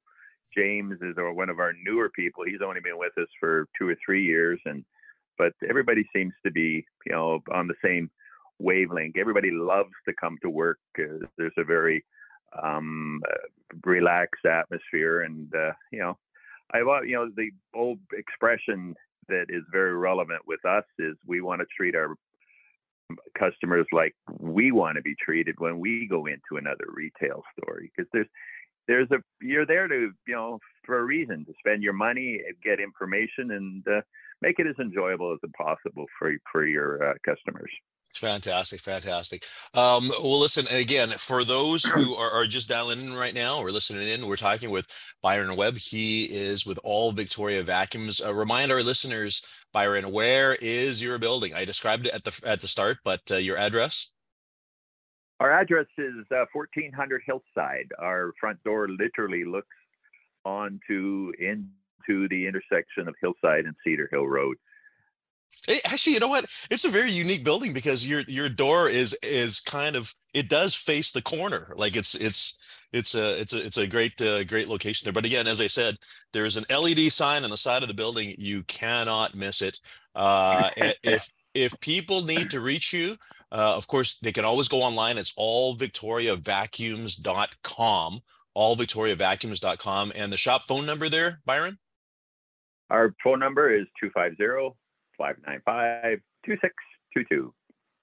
James 0.57 0.99
is 1.03 1.17
or 1.19 1.33
one 1.35 1.51
of 1.51 1.59
our 1.59 1.73
newer 1.85 2.09
people. 2.09 2.45
He's 2.45 2.63
only 2.65 2.81
been 2.81 2.97
with 2.97 3.19
us 3.19 3.29
for 3.39 3.67
two 3.79 3.89
or 3.89 3.97
three 4.05 4.25
years, 4.25 4.61
and 4.65 4.83
but 5.37 5.53
everybody 5.69 6.09
seems 6.15 6.33
to 6.47 6.51
be 6.51 6.87
you 7.05 7.13
know 7.13 7.41
on 7.53 7.67
the 7.67 7.75
same 7.85 8.11
wavelength. 8.59 9.19
Everybody 9.19 9.51
loves 9.51 9.93
to 10.07 10.15
come 10.15 10.39
to 10.41 10.49
work. 10.49 10.79
Uh, 10.99 11.27
there's 11.37 11.53
a 11.59 11.65
very 11.65 12.03
um, 12.63 13.21
uh, 13.31 13.77
relaxed 13.85 14.47
atmosphere, 14.47 15.23
and 15.23 15.55
uh, 15.55 15.73
you 15.91 15.99
know, 15.99 16.17
I 16.73 16.79
you 16.79 17.17
know 17.17 17.29
the 17.37 17.51
old 17.75 17.99
expression 18.13 18.95
that 19.29 19.47
is 19.49 19.63
very 19.71 19.95
relevant 19.97 20.41
with 20.47 20.65
us 20.65 20.85
is 20.99 21.17
we 21.27 21.41
want 21.41 21.61
to 21.61 21.67
treat 21.77 21.95
our 21.95 22.15
customers 23.39 23.87
like 23.93 24.15
we 24.39 24.73
want 24.73 24.97
to 24.97 25.03
be 25.03 25.15
treated 25.23 25.55
when 25.59 25.79
we 25.79 26.07
go 26.09 26.27
into 26.27 26.57
another 26.59 26.85
retail 26.95 27.43
store 27.59 27.81
because 27.81 28.09
there's 28.13 28.27
there's 28.89 29.11
a 29.11 29.19
you're 29.41 29.67
there 29.67 29.87
to 29.87 30.11
you 30.27 30.35
know 30.35 30.59
for 30.93 30.99
a 30.99 31.05
reason 31.05 31.43
to 31.47 31.55
spend 31.59 31.83
your 31.83 31.95
money 31.95 32.39
get 32.63 32.79
information 32.79 33.53
and 33.53 33.89
uh, 33.89 34.03
make 34.43 34.59
it 34.59 34.67
as 34.67 34.75
enjoyable 34.79 35.33
as 35.33 35.39
possible 35.57 36.05
for 36.19 36.35
for 36.51 36.67
your 36.67 37.03
uh, 37.03 37.15
customers 37.25 37.71
Fantastic, 38.15 38.81
fantastic. 38.81 39.43
Um, 39.73 40.11
well, 40.23 40.39
listen 40.39 40.67
again 40.67 41.09
for 41.17 41.45
those 41.45 41.83
who 41.83 42.15
are, 42.15 42.31
are, 42.31 42.47
just 42.47 42.69
dialing 42.69 43.01
in 43.07 43.15
right 43.15 43.33
now 43.33 43.59
or 43.59 43.73
listening 43.73 44.07
in. 44.07 44.27
We're 44.27 44.37
talking 44.37 44.69
with 44.69 44.87
Byron 45.23 45.57
Webb. 45.57 45.79
He 45.79 46.25
is 46.25 46.67
with 46.67 46.79
all 46.85 47.13
Victoria 47.13 47.63
Vacuums. 47.63 48.21
Uh, 48.21 48.35
remind 48.35 48.71
our 48.71 48.83
listeners, 48.83 49.43
Byron, 49.73 50.13
where 50.13 50.59
is 50.61 51.01
your 51.01 51.19
building? 51.19 51.55
I 51.55 51.65
described 51.65 52.07
it 52.07 52.13
at 52.13 52.25
the 52.25 52.39
at 52.45 52.61
the 52.61 52.69
start, 52.69 52.99
but 53.03 53.23
uh, 53.31 53.37
your 53.37 53.57
address. 53.57 54.13
Our 55.41 55.51
address 55.51 55.87
is 55.97 56.27
uh, 56.31 56.45
1400 56.53 57.23
Hillside. 57.25 57.89
Our 57.99 58.35
front 58.39 58.63
door 58.63 58.89
literally 58.91 59.47
looks 59.47 59.75
onto 60.45 61.33
into 61.39 62.29
the 62.29 62.47
intersection 62.47 63.09
of 63.09 63.15
Hillside 63.21 63.65
and 63.65 63.75
Cedar 63.85 64.09
Hill 64.11 64.27
Road. 64.27 64.57
Hey, 65.67 65.79
actually, 65.85 66.15
you 66.15 66.21
know 66.21 66.29
what? 66.29 66.47
It's 66.71 66.85
a 66.85 66.91
very 66.91 67.11
unique 67.11 67.45
building 67.45 67.73
because 67.73 68.07
your 68.07 68.21
your 68.23 68.49
door 68.49 68.89
is 68.89 69.17
is 69.23 69.61
kind 69.61 69.97
of 69.97 70.13
it 70.35 70.49
does 70.49 70.75
face 70.75 71.13
the 71.13 71.23
corner. 71.23 71.73
Like 71.77 71.95
it's 71.95 72.15
it's 72.15 72.59
it's 72.93 73.15
a 73.15 73.41
it's 73.41 73.53
a 73.53 73.65
it's 73.65 73.79
a 73.79 73.87
great 73.87 74.21
uh, 74.21 74.45
great 74.45 74.69
location 74.69 75.07
there. 75.07 75.13
But 75.13 75.25
again, 75.25 75.47
as 75.47 75.61
I 75.61 75.67
said, 75.67 75.97
there's 76.33 76.57
an 76.57 76.67
LED 76.71 77.13
sign 77.13 77.45
on 77.45 77.51
the 77.51 77.57
side 77.57 77.83
of 77.83 77.89
the 77.89 77.95
building. 77.95 78.35
You 78.39 78.63
cannot 78.65 79.35
miss 79.35 79.63
it. 79.63 79.81
Uh, 80.15 80.71
if 81.03 81.31
if 81.55 81.79
people 81.81 82.25
need 82.25 82.51
to 82.51 82.61
reach 82.61 82.93
you, 82.93 83.17
uh, 83.51 83.75
of 83.77 83.87
course, 83.87 84.19
they 84.19 84.33
can 84.33 84.45
always 84.45 84.69
go 84.69 84.83
online. 84.83 85.19
It's 85.19 85.33
all 85.37 85.77
allvictoriavacuums.com, 85.77 88.21
allvictoriavacuums.com, 88.57 90.13
and 90.15 90.33
the 90.33 90.37
shop 90.37 90.67
phone 90.69 90.87
number 90.87 91.09
there, 91.09 91.41
Byron. 91.45 91.79
Our 92.91 93.15
phone 93.25 93.41
number 93.41 93.75
is 93.75 93.87
250 94.01 94.77
595 95.19 96.19
2622. 96.45 97.55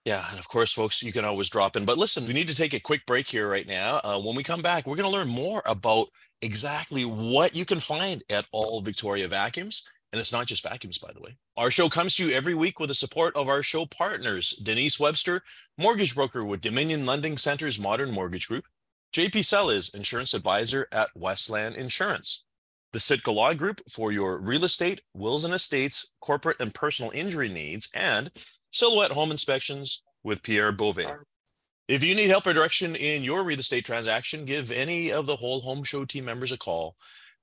Yeah, 0.05 0.23
and 0.31 0.39
of 0.39 0.47
course, 0.47 0.73
folks, 0.73 1.03
you 1.03 1.11
can 1.11 1.25
always 1.25 1.49
drop 1.49 1.75
in. 1.75 1.85
But 1.85 1.97
listen, 1.97 2.25
we 2.25 2.33
need 2.33 2.47
to 2.47 2.55
take 2.55 2.73
a 2.73 2.79
quick 2.79 3.05
break 3.05 3.27
here 3.27 3.49
right 3.49 3.67
now. 3.67 3.99
Uh, 4.03 4.19
when 4.19 4.35
we 4.35 4.43
come 4.43 4.61
back, 4.61 4.87
we're 4.87 4.95
going 4.95 5.09
to 5.09 5.15
learn 5.15 5.29
more 5.29 5.61
about 5.67 6.07
exactly 6.41 7.03
what 7.03 7.55
you 7.55 7.65
can 7.65 7.79
find 7.79 8.23
at 8.31 8.47
all 8.51 8.81
Victoria 8.81 9.27
Vacuums. 9.27 9.87
And 10.11 10.19
it's 10.19 10.33
not 10.33 10.47
just 10.47 10.63
vacuums, 10.63 10.97
by 10.97 11.11
the 11.13 11.21
way. 11.21 11.37
Our 11.57 11.69
show 11.69 11.87
comes 11.89 12.15
to 12.15 12.25
you 12.25 12.35
every 12.35 12.55
week 12.55 12.79
with 12.79 12.89
the 12.89 12.95
support 12.95 13.35
of 13.35 13.47
our 13.47 13.61
show 13.61 13.85
partners 13.85 14.51
Denise 14.51 14.99
Webster, 14.99 15.43
mortgage 15.77 16.15
broker 16.15 16.43
with 16.43 16.61
Dominion 16.61 17.05
Lending 17.05 17.37
Center's 17.37 17.77
Modern 17.77 18.09
Mortgage 18.11 18.47
Group, 18.47 18.65
JP 19.11 19.43
Sell 19.43 19.71
is 19.71 19.89
insurance 19.89 20.35
advisor 20.35 20.87
at 20.91 21.09
Westland 21.15 21.75
Insurance 21.75 22.43
the 22.91 22.99
Sitka 22.99 23.31
Law 23.31 23.53
Group 23.53 23.81
for 23.89 24.11
your 24.11 24.39
real 24.39 24.63
estate, 24.63 25.01
wills 25.13 25.45
and 25.45 25.53
estates, 25.53 26.11
corporate 26.21 26.59
and 26.59 26.73
personal 26.73 27.11
injury 27.11 27.49
needs, 27.49 27.87
and 27.93 28.31
Silhouette 28.71 29.11
Home 29.11 29.31
Inspections 29.31 30.01
with 30.23 30.41
Pierre 30.41 30.71
Beauvais. 30.71 31.11
If 31.87 32.03
you 32.03 32.15
need 32.15 32.29
help 32.29 32.47
or 32.47 32.53
direction 32.53 32.95
in 32.95 33.23
your 33.23 33.43
real 33.43 33.59
estate 33.59 33.85
transaction, 33.85 34.45
give 34.45 34.71
any 34.71 35.11
of 35.11 35.25
the 35.25 35.35
whole 35.35 35.61
home 35.61 35.83
show 35.83 36.05
team 36.05 36.25
members 36.25 36.51
a 36.51 36.57
call. 36.57 36.95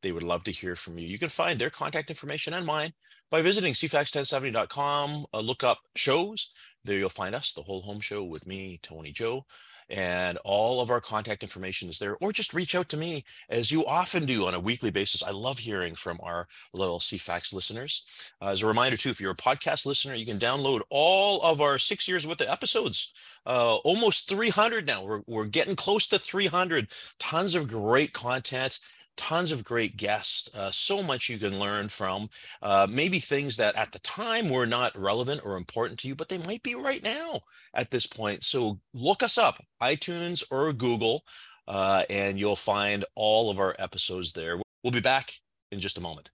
They 0.03 0.13
would 0.13 0.23
love 0.23 0.45
to 0.45 0.53
hear 0.53 0.77
from 0.77 0.99
you. 0.99 1.07
You 1.07 1.19
can 1.19 1.29
find 1.29 1.59
their 1.59 1.71
contact 1.71 2.11
information 2.11 2.55
and 2.55 2.67
mine 2.67 2.93
by 3.31 3.43
visiting 3.43 3.73
cfax1070.com. 3.73 5.27
Uh, 5.33 5.41
look 5.41 5.65
up 5.65 5.79
shows. 5.97 6.51
There 6.85 6.99
you'll 6.99 7.09
find 7.09 7.35
us, 7.35 7.53
the 7.53 7.63
whole 7.63 7.83
home 7.83 8.01
show 8.01 8.25
with 8.25 8.47
me, 8.47 8.79
Tony 8.83 9.11
Joe 9.11 9.47
and 9.89 10.39
all 10.45 10.81
of 10.81 10.91
our 10.91 11.01
contact 11.01 11.43
information 11.43 11.89
is 11.89 11.99
there 11.99 12.17
or 12.21 12.33
just 12.33 12.55
reach 12.55 12.75
out 12.75 12.89
to 12.89 12.97
me 12.97 13.25
as 13.49 13.71
you 13.71 13.87
often 13.87 14.27
do 14.27 14.47
on 14.47 14.55
a 14.55 14.61
weekly 14.61 14.91
basis. 14.91 15.23
I 15.23 15.31
love 15.31 15.59
hearing 15.59 15.95
from 15.95 16.19
our 16.23 16.49
loyal 16.73 16.99
cfax 16.99 17.55
listeners. 17.55 18.33
Uh, 18.43 18.49
as 18.49 18.63
a 18.63 18.67
reminder 18.67 18.97
too 18.97 19.11
if 19.11 19.21
you're 19.21 19.33
a 19.33 19.37
podcast 19.37 19.87
listener 19.87 20.15
you 20.15 20.27
can 20.27 20.39
download 20.39 20.81
all 20.91 21.41
of 21.43 21.61
our 21.61 21.79
six 21.79 22.09
years 22.09 22.27
worth 22.27 22.41
of 22.41 22.49
episodes. 22.49 23.13
Uh, 23.47 23.77
almost 23.77 24.29
300 24.29 24.87
now. 24.87 25.05
We're, 25.05 25.23
we're 25.29 25.45
getting 25.47 25.77
close 25.77 26.09
to 26.09 26.19
300 26.19 26.89
tons 27.21 27.55
of 27.55 27.69
great 27.69 28.13
content 28.13 28.81
tons 29.17 29.53
of 29.53 29.65
great 29.65 29.97
guests, 29.97 30.55
uh, 30.55 30.71
so 30.71 31.03
much 31.03 31.29
you 31.29 31.39
can 31.39 31.59
learn 31.59 31.89
from. 31.89 32.29
Uh, 32.63 32.87
maybe 32.89 33.19
things 33.19 33.57
that 33.57 33.77
at 33.77 33.93
the 33.93 33.99
time 34.01 34.51
were 34.51 34.67
not 34.67 34.97
relevant 34.97 35.41
or 35.45 35.57
important 35.57 35.99
to 36.01 36.09
you, 36.09 36.15
but 36.15 36.29
they 36.29 36.39
might 36.39 36.63
be 36.63 36.75
right 36.75 37.03
now 37.03 37.41
at 37.75 37.91
this 37.91 38.07
point. 38.07 38.45
So 38.45 38.81
look 38.95 39.23
us 39.23 39.39
up, 39.39 39.63
iTunes 39.83 40.45
or 40.51 40.73
Google, 40.73 41.23
uh, 41.69 42.05
and 42.09 42.39
you'll 42.39 42.57
find 42.57 43.05
all 43.15 43.51
of 43.51 43.59
our 43.59 43.75
episodes 43.79 44.33
there. 44.33 44.61
We'll 44.83 44.93
be 44.93 45.01
back 45.01 45.33
in 45.73 45.81
just 45.81 45.99
a 45.99 46.01
moment. 46.01 46.31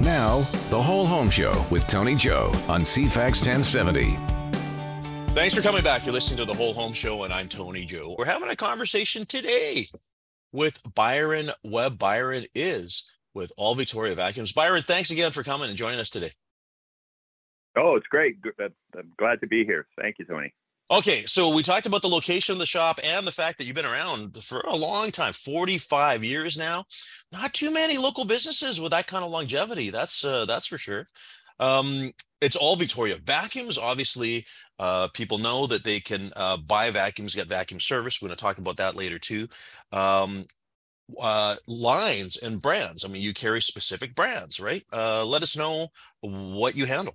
Now, 0.00 0.40
the 0.70 0.80
Whole 0.80 1.06
Home 1.06 1.28
Show 1.28 1.66
with 1.70 1.86
Tony 1.86 2.14
Joe 2.14 2.52
on 2.68 2.82
CFAX 2.82 3.46
1070. 3.46 4.16
Thanks 5.34 5.54
for 5.54 5.60
coming 5.60 5.82
back. 5.82 6.04
You're 6.04 6.14
listening 6.14 6.38
to 6.38 6.44
the 6.44 6.54
Whole 6.54 6.74
Home 6.74 6.92
Show, 6.92 7.24
and 7.24 7.32
I'm 7.32 7.48
Tony 7.48 7.84
Joe. 7.84 8.14
We're 8.18 8.24
having 8.24 8.48
a 8.48 8.56
conversation 8.56 9.26
today 9.26 9.86
with 10.52 10.82
Byron 10.94 11.50
Webb. 11.62 11.98
Byron 11.98 12.46
is 12.54 13.10
with 13.34 13.52
All 13.56 13.74
Victoria 13.74 14.14
Vacuums. 14.14 14.52
Byron, 14.52 14.82
thanks 14.82 15.10
again 15.10 15.30
for 15.30 15.42
coming 15.42 15.68
and 15.68 15.78
joining 15.78 16.00
us 16.00 16.10
today. 16.10 16.32
Oh, 17.76 17.96
it's 17.96 18.06
great. 18.06 18.36
I'm 18.60 19.12
glad 19.18 19.40
to 19.40 19.46
be 19.46 19.64
here. 19.64 19.86
Thank 20.00 20.16
you, 20.18 20.24
Tony. 20.24 20.52
Okay, 20.90 21.24
so 21.26 21.54
we 21.54 21.62
talked 21.62 21.84
about 21.84 22.00
the 22.00 22.08
location 22.08 22.54
of 22.54 22.58
the 22.58 22.64
shop 22.64 22.98
and 23.04 23.26
the 23.26 23.30
fact 23.30 23.58
that 23.58 23.66
you've 23.66 23.76
been 23.76 23.84
around 23.84 24.42
for 24.42 24.60
a 24.60 24.74
long 24.74 25.10
time 25.10 25.34
45 25.34 26.24
years 26.24 26.56
now. 26.56 26.84
Not 27.30 27.52
too 27.52 27.70
many 27.70 27.98
local 27.98 28.24
businesses 28.24 28.80
with 28.80 28.92
that 28.92 29.06
kind 29.06 29.22
of 29.22 29.30
longevity. 29.30 29.90
That's 29.90 30.24
uh, 30.24 30.46
that's 30.46 30.66
for 30.66 30.78
sure. 30.78 31.06
Um, 31.60 32.12
it's 32.40 32.56
all 32.56 32.76
Victoria 32.76 33.16
vacuums. 33.24 33.78
Obviously, 33.78 34.46
uh, 34.78 35.08
people 35.08 35.38
know 35.38 35.66
that 35.66 35.84
they 35.84 36.00
can 36.00 36.30
uh, 36.36 36.56
buy 36.56 36.90
vacuums, 36.90 37.34
get 37.34 37.48
vacuum 37.48 37.80
service. 37.80 38.22
We're 38.22 38.28
going 38.28 38.36
to 38.36 38.42
talk 38.42 38.58
about 38.58 38.76
that 38.76 38.96
later 38.96 39.18
too. 39.18 39.48
Um, 39.92 40.44
uh, 41.20 41.56
lines 41.66 42.36
and 42.36 42.60
brands. 42.60 43.04
I 43.04 43.08
mean, 43.08 43.22
you 43.22 43.32
carry 43.32 43.60
specific 43.60 44.14
brands, 44.14 44.60
right? 44.60 44.84
Uh, 44.92 45.24
let 45.24 45.42
us 45.42 45.56
know 45.56 45.88
what 46.20 46.76
you 46.76 46.86
handle. 46.86 47.14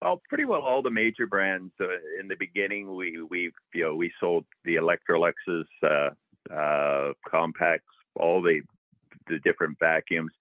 Well, 0.00 0.20
pretty 0.28 0.44
well 0.44 0.60
all 0.60 0.82
the 0.82 0.90
major 0.90 1.26
brands. 1.26 1.72
Uh, 1.80 1.86
in 2.20 2.28
the 2.28 2.36
beginning, 2.38 2.94
we 2.94 3.22
we 3.22 3.52
you 3.72 3.84
know 3.84 3.94
we 3.94 4.12
sold 4.20 4.44
the 4.64 4.76
Electroluxes, 4.76 5.64
uh, 5.82 7.12
compacts, 7.30 7.84
all 8.16 8.42
the 8.42 8.60
the 9.28 9.38
different 9.44 9.78
vacuums. 9.78 10.32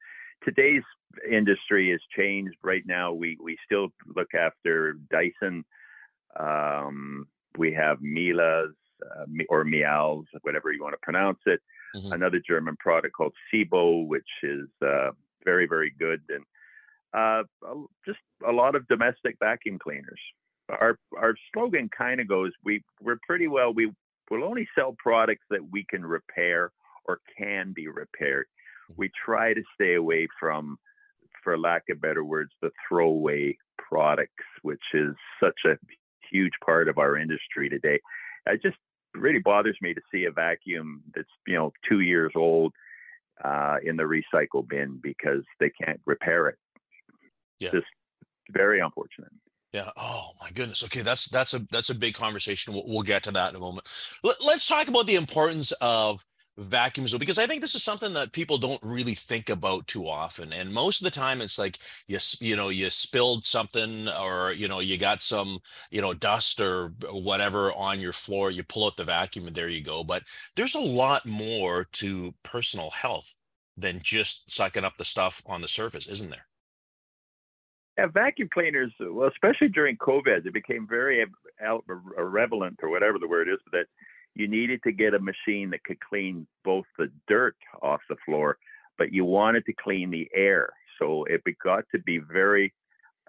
Today's 0.43 0.83
industry 1.29 1.91
has 1.91 1.99
changed. 2.15 2.55
Right 2.63 2.83
now, 2.85 3.13
we 3.13 3.37
we 3.41 3.57
still 3.65 3.89
look 4.15 4.33
after 4.33 4.97
Dyson. 5.11 5.63
Um, 6.39 7.27
we 7.57 7.73
have 7.73 8.01
Mila's 8.01 8.75
uh, 9.03 9.25
or 9.49 9.63
Mials, 9.63 10.25
whatever 10.41 10.71
you 10.71 10.81
want 10.81 10.93
to 10.93 10.99
pronounce 11.01 11.39
it. 11.45 11.61
Mm-hmm. 11.95 12.13
Another 12.13 12.41
German 12.47 12.75
product 12.79 13.15
called 13.15 13.33
SEBO, 13.53 14.07
which 14.07 14.29
is 14.41 14.67
uh, 14.81 15.11
very 15.45 15.67
very 15.67 15.93
good 15.99 16.21
and 16.29 16.43
uh, 17.13 17.43
just 18.05 18.19
a 18.47 18.51
lot 18.51 18.75
of 18.75 18.87
domestic 18.87 19.35
vacuum 19.39 19.77
cleaners. 19.77 20.19
Our 20.69 20.97
our 21.17 21.35
slogan 21.53 21.89
kind 21.95 22.19
of 22.19 22.27
goes 22.27 22.51
we 22.63 22.83
we're 23.01 23.19
pretty 23.27 23.47
well 23.47 23.73
we 23.73 23.91
will 24.31 24.43
only 24.43 24.67
sell 24.77 24.95
products 24.97 25.45
that 25.49 25.61
we 25.71 25.85
can 25.89 26.03
repair 26.03 26.71
or 27.05 27.19
can 27.37 27.73
be 27.73 27.87
repaired. 27.87 28.47
We 28.95 29.11
try 29.25 29.53
to 29.53 29.61
stay 29.75 29.95
away 29.95 30.27
from, 30.39 30.77
for 31.43 31.57
lack 31.57 31.83
of 31.89 32.01
better 32.01 32.23
words, 32.23 32.51
the 32.61 32.71
throwaway 32.87 33.57
products, 33.77 34.43
which 34.61 34.83
is 34.93 35.15
such 35.41 35.59
a 35.65 35.77
huge 36.31 36.53
part 36.65 36.87
of 36.87 36.97
our 36.97 37.17
industry 37.17 37.69
today. 37.69 37.99
It 38.47 38.61
just 38.61 38.77
really 39.13 39.39
bothers 39.39 39.77
me 39.81 39.93
to 39.93 40.01
see 40.11 40.25
a 40.25 40.31
vacuum 40.31 41.03
that's 41.15 41.27
you 41.45 41.55
know 41.55 41.71
two 41.87 41.99
years 41.99 42.31
old 42.35 42.73
uh, 43.43 43.77
in 43.83 43.95
the 43.97 44.03
recycle 44.03 44.67
bin 44.67 44.99
because 45.01 45.43
they 45.59 45.69
can't 45.69 45.99
repair 46.05 46.47
it 46.47 46.57
yeah. 47.63 47.71
Just 47.71 47.87
very 48.51 48.79
unfortunate. 48.79 49.31
Yeah. 49.71 49.89
Oh 49.97 50.31
my 50.41 50.51
goodness. 50.51 50.83
Okay, 50.83 51.01
that's 51.01 51.27
that's 51.29 51.53
a 51.53 51.59
that's 51.71 51.89
a 51.89 51.95
big 51.95 52.13
conversation. 52.13 52.73
We'll, 52.73 52.83
we'll 52.85 53.01
get 53.01 53.23
to 53.23 53.31
that 53.31 53.49
in 53.49 53.55
a 53.55 53.59
moment. 53.59 53.87
Let, 54.23 54.37
us 54.39 54.67
talk 54.67 54.87
about 54.87 55.07
the 55.07 55.15
importance 55.15 55.71
of 55.81 56.23
vacuums 56.57 57.17
because 57.17 57.39
I 57.39 57.47
think 57.47 57.61
this 57.61 57.75
is 57.75 57.83
something 57.83 58.13
that 58.13 58.31
people 58.31 58.57
don't 58.57 58.79
really 58.83 59.15
think 59.15 59.49
about 59.49 59.87
too 59.87 60.07
often. 60.07 60.53
And 60.53 60.73
most 60.73 61.01
of 61.01 61.05
the 61.05 61.19
time, 61.19 61.41
it's 61.41 61.57
like 61.57 61.77
you 62.07 62.19
you 62.39 62.55
know 62.55 62.69
you 62.69 62.89
spilled 62.89 63.45
something 63.45 64.07
or 64.21 64.51
you 64.51 64.67
know 64.67 64.79
you 64.79 64.97
got 64.97 65.21
some 65.21 65.59
you 65.91 66.01
know 66.01 66.13
dust 66.13 66.59
or 66.59 66.93
whatever 67.11 67.73
on 67.73 67.99
your 67.99 68.13
floor. 68.13 68.51
You 68.51 68.63
pull 68.63 68.85
out 68.85 68.97
the 68.97 69.03
vacuum 69.03 69.47
and 69.47 69.55
there 69.55 69.69
you 69.69 69.83
go. 69.83 70.03
But 70.03 70.23
there's 70.55 70.75
a 70.75 70.79
lot 70.79 71.25
more 71.25 71.85
to 71.93 72.33
personal 72.43 72.91
health 72.91 73.35
than 73.75 73.99
just 74.03 74.51
sucking 74.51 74.83
up 74.83 74.97
the 74.97 75.05
stuff 75.05 75.41
on 75.45 75.61
the 75.61 75.67
surface, 75.67 76.07
isn't 76.07 76.29
there? 76.29 76.47
Yeah, 77.97 78.07
vacuum 78.07 78.49
cleaners, 78.51 78.91
well, 78.99 79.29
especially 79.29 79.67
during 79.67 79.97
COVID, 79.97 80.45
it 80.45 80.53
became 80.53 80.87
very 80.89 81.21
um, 81.21 81.81
uh, 81.89 82.23
relevant 82.23 82.79
uh, 82.81 82.87
or 82.87 82.89
whatever 82.89 83.19
the 83.19 83.27
word 83.27 83.47
is, 83.47 83.59
but 83.65 83.79
that 83.79 83.85
you 84.35 84.47
needed 84.47 84.81
to 84.83 84.91
get 84.91 85.13
a 85.13 85.19
machine 85.19 85.69
that 85.71 85.83
could 85.83 85.99
clean 85.99 86.47
both 86.63 86.85
the 86.97 87.11
dirt 87.27 87.55
off 87.81 88.01
the 88.09 88.15
floor, 88.25 88.57
but 88.97 89.13
you 89.13 89.25
wanted 89.25 89.65
to 89.65 89.73
clean 89.73 90.09
the 90.09 90.29
air. 90.33 90.69
So 90.99 91.25
it 91.25 91.41
got 91.63 91.83
to 91.93 91.99
be 91.99 92.19
very 92.19 92.73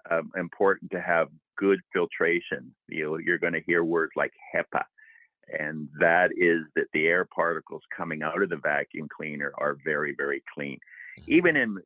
um, 0.09 0.31
important 0.35 0.91
to 0.91 1.01
have 1.01 1.29
good 1.57 1.79
filtration. 1.93 2.73
You 2.87 3.05
know, 3.05 3.17
you're 3.17 3.37
going 3.37 3.53
to 3.53 3.63
hear 3.65 3.83
words 3.83 4.13
like 4.15 4.31
HEPA, 4.55 4.83
and 5.59 5.87
that 5.99 6.31
is 6.37 6.61
that 6.75 6.87
the 6.93 7.07
air 7.07 7.25
particles 7.25 7.81
coming 7.95 8.23
out 8.23 8.41
of 8.41 8.49
the 8.49 8.57
vacuum 8.57 9.07
cleaner 9.15 9.53
are 9.57 9.77
very, 9.83 10.13
very 10.15 10.43
clean. 10.53 10.79
Mm-hmm. 11.19 11.33
Even 11.33 11.55
in 11.55 11.77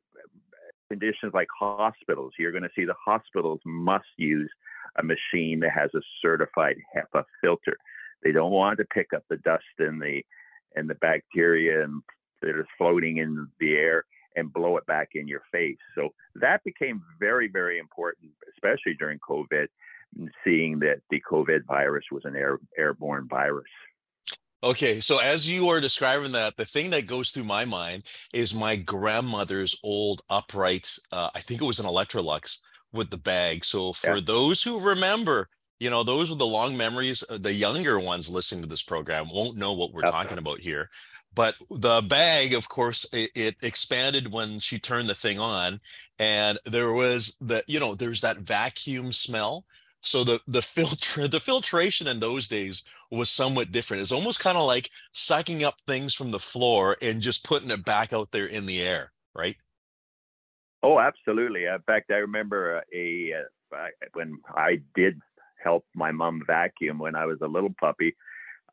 conditions 0.90 1.34
like 1.34 1.48
hospitals, 1.58 2.34
you're 2.40 2.52
going 2.52 2.64
to 2.64 2.70
see 2.76 2.86
the 2.86 2.96
hospitals 3.06 3.60
must 3.66 4.08
use 4.18 4.50
a 4.98 5.04
machine 5.04 5.60
that 5.60 5.72
has 5.72 5.90
a 5.94 6.02
certified 6.22 6.78
HEPA 6.96 7.24
filter. 7.42 7.78
They 8.24 8.32
don't 8.32 8.52
want 8.52 8.78
to 8.80 8.86
pick 8.86 9.14
up 9.16 9.24
the 9.30 9.38
dust 9.38 9.64
and 9.80 10.02
the 10.02 10.24
and 10.76 10.90
the 10.90 10.96
bacteria 10.96 11.84
and 11.84 12.04
that 12.42 12.60
is 12.60 12.66
floating 12.78 13.18
in 13.18 13.48
the 13.60 13.74
air 13.74 14.06
and 14.36 14.54
blow 14.54 14.78
it 14.78 14.86
back 14.86 15.10
in 15.16 15.28
your 15.28 15.42
face. 15.52 15.78
So 15.96 16.10
that 16.36 16.64
became 16.64 17.02
very, 17.20 17.48
very 17.48 17.80
important, 17.80 18.32
especially 18.54 18.96
during 18.98 19.20
COVID, 19.20 19.68
seeing 20.44 20.80
that 20.80 21.02
the 21.10 21.22
COVID 21.30 21.66
virus 21.66 22.06
was 22.12 22.24
an 22.26 22.36
air, 22.36 22.60
airborne 22.78 23.28
virus. 23.28 23.68
Okay, 24.62 25.00
so 25.00 25.20
as 25.20 25.50
you 25.50 25.70
are 25.70 25.80
describing 25.80 26.34
that, 26.34 26.58
the 26.58 26.66
thing 26.66 26.90
that 26.90 27.08
goes 27.08 27.32
through 27.32 27.46
my 27.46 27.64
mind 27.64 28.04
is 28.34 28.54
my 28.54 28.76
grandmother's 28.76 29.80
old 29.84 30.22
upright. 30.30 30.98
Uh, 31.12 31.30
I 31.34 31.40
think 31.40 31.62
it 31.62 31.66
was 31.66 31.80
an 31.80 31.86
Electrolux 31.86 32.58
with 32.92 33.10
the 33.10 33.18
bag. 33.18 33.64
So 33.64 33.94
for 33.94 34.16
yeah. 34.16 34.22
those 34.26 34.62
who 34.64 34.80
remember, 34.80 35.48
you 35.80 35.90
know, 35.90 36.04
those 36.04 36.32
are 36.32 36.36
the 36.36 36.46
long 36.46 36.76
memories. 36.78 37.24
Uh, 37.30 37.38
the 37.38 37.54
younger 37.54 38.00
ones 38.00 38.30
listening 38.30 38.62
to 38.62 38.68
this 38.68 38.84
program 38.84 39.30
won't 39.32 39.58
know 39.58 39.74
what 39.74 39.94
we're 39.94 40.02
talking 40.02 40.38
about 40.38 40.60
here. 40.60 40.90
But 41.34 41.56
the 41.70 42.02
bag, 42.02 42.54
of 42.54 42.70
course, 42.70 43.06
it, 43.14 43.30
it, 43.36 43.56
expanded 43.62 44.34
when 44.34 44.60
she 44.60 44.80
turned 44.80 45.08
the 45.08 45.16
thing 45.16 45.40
on, 45.40 45.80
and 46.18 46.58
there 46.66 46.92
was 46.92 47.38
the, 47.40 47.64
you 47.68 47.80
know, 47.80 47.96
there's 47.96 48.22
that 48.22 48.40
vacuum 48.40 49.14
smell. 49.14 49.66
So 50.02 50.24
the 50.24 50.40
the 50.48 50.62
filter 50.76 51.28
the 51.28 51.40
filtration 51.40 52.08
in 52.08 52.20
those 52.20 52.48
days 52.48 52.84
was 53.12 53.30
somewhat 53.30 53.72
different. 53.72 54.02
It's 54.02 54.12
almost 54.12 54.40
kind 54.40 54.58
of 54.58 54.66
like 54.66 54.90
sucking 55.14 55.64
up 55.64 55.76
things 55.88 56.14
from 56.14 56.32
the 56.32 56.40
floor 56.40 56.98
and 57.02 57.22
just 57.22 57.46
putting 57.46 57.70
it 57.70 57.86
back 57.86 58.12
out 58.12 58.32
there 58.32 58.46
in 58.46 58.66
the 58.66 58.82
air, 58.82 59.12
right? 59.36 59.56
Oh, 60.82 61.00
absolutely. 61.00 61.66
In 61.66 61.82
fact, 61.86 62.12
I 62.12 62.18
remember 62.18 62.84
a, 62.94 63.34
uh, 63.34 63.88
when 64.14 64.40
I 64.56 64.80
did 64.96 65.20
help 65.62 65.86
my 65.96 66.12
mom 66.12 66.42
vacuum 66.46 67.00
when 67.00 67.16
I 67.16 67.26
was 67.26 67.40
a 67.42 67.48
little 67.48 67.74
puppy. 67.80 68.16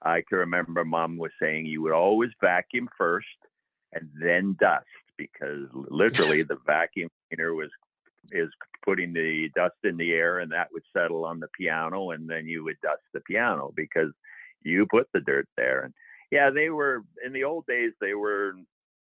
I 0.03 0.23
can 0.29 0.39
remember 0.39 0.85
mom 0.85 1.17
was 1.17 1.33
saying 1.41 1.67
you 1.67 1.83
would 1.83 1.93
always 1.93 2.31
vacuum 2.41 2.89
first 2.97 3.27
and 3.93 4.09
then 4.21 4.57
dust 4.61 4.85
because 5.17 5.67
literally 5.73 6.43
the 6.43 6.59
vacuum 6.67 7.09
cleaner 7.29 7.55
was 7.55 7.71
is 8.33 8.51
putting 8.85 9.13
the 9.13 9.49
dust 9.55 9.77
in 9.85 9.97
the 9.97 10.13
air 10.13 10.41
and 10.41 10.53
that 10.53 10.69
would 10.73 10.83
settle 10.93 11.25
on 11.25 11.41
the 11.41 11.49
piano 11.59 12.11
and 12.11 12.29
then 12.29 12.47
you 12.47 12.65
would 12.65 12.81
dust 12.83 13.03
the 13.15 13.21
piano 13.21 13.73
because 13.77 14.11
you 14.63 14.87
put 14.87 15.09
the 15.13 15.21
dirt 15.21 15.49
there 15.57 15.83
and 15.83 15.95
yeah 16.31 16.51
they 16.51 16.71
were 16.71 17.03
in 17.25 17.33
the 17.33 17.45
old 17.45 17.65
days 17.67 17.93
they 18.01 18.15
were 18.15 18.53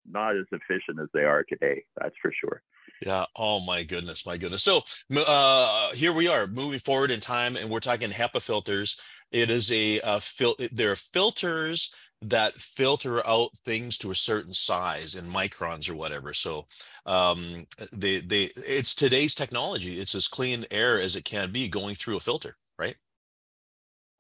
not 0.06 0.37
as 0.37 0.46
efficient 0.52 1.00
as 1.00 1.08
they 1.14 1.24
are 1.24 1.44
today 1.44 1.84
that's 1.96 2.16
for 2.20 2.32
sure 2.32 2.60
yeah 3.04 3.24
oh 3.36 3.60
my 3.60 3.82
goodness 3.82 4.26
my 4.26 4.36
goodness 4.36 4.62
so 4.62 4.80
uh 5.26 5.90
here 5.92 6.12
we 6.12 6.28
are 6.28 6.46
moving 6.46 6.78
forward 6.78 7.10
in 7.10 7.20
time 7.20 7.56
and 7.56 7.68
we're 7.68 7.80
talking 7.80 8.10
hepa 8.10 8.40
filters 8.40 9.00
it 9.30 9.50
is 9.50 9.72
a 9.72 10.00
uh, 10.00 10.20
fil- 10.20 10.56
there 10.70 10.92
are 10.92 10.96
filters 10.96 11.92
that 12.22 12.54
filter 12.54 13.26
out 13.26 13.50
things 13.64 13.98
to 13.98 14.10
a 14.10 14.14
certain 14.14 14.52
size 14.54 15.14
in 15.14 15.24
microns 15.26 15.90
or 15.90 15.94
whatever. 15.94 16.32
So 16.32 16.66
um, 17.04 17.66
they 17.92 18.20
they 18.20 18.50
it's 18.56 18.94
today's 18.94 19.34
technology. 19.34 20.00
It's 20.00 20.14
as 20.14 20.28
clean 20.28 20.64
air 20.70 21.00
as 21.00 21.16
it 21.16 21.24
can 21.24 21.52
be 21.52 21.68
going 21.68 21.94
through 21.94 22.16
a 22.16 22.20
filter, 22.20 22.56
right? 22.78 22.96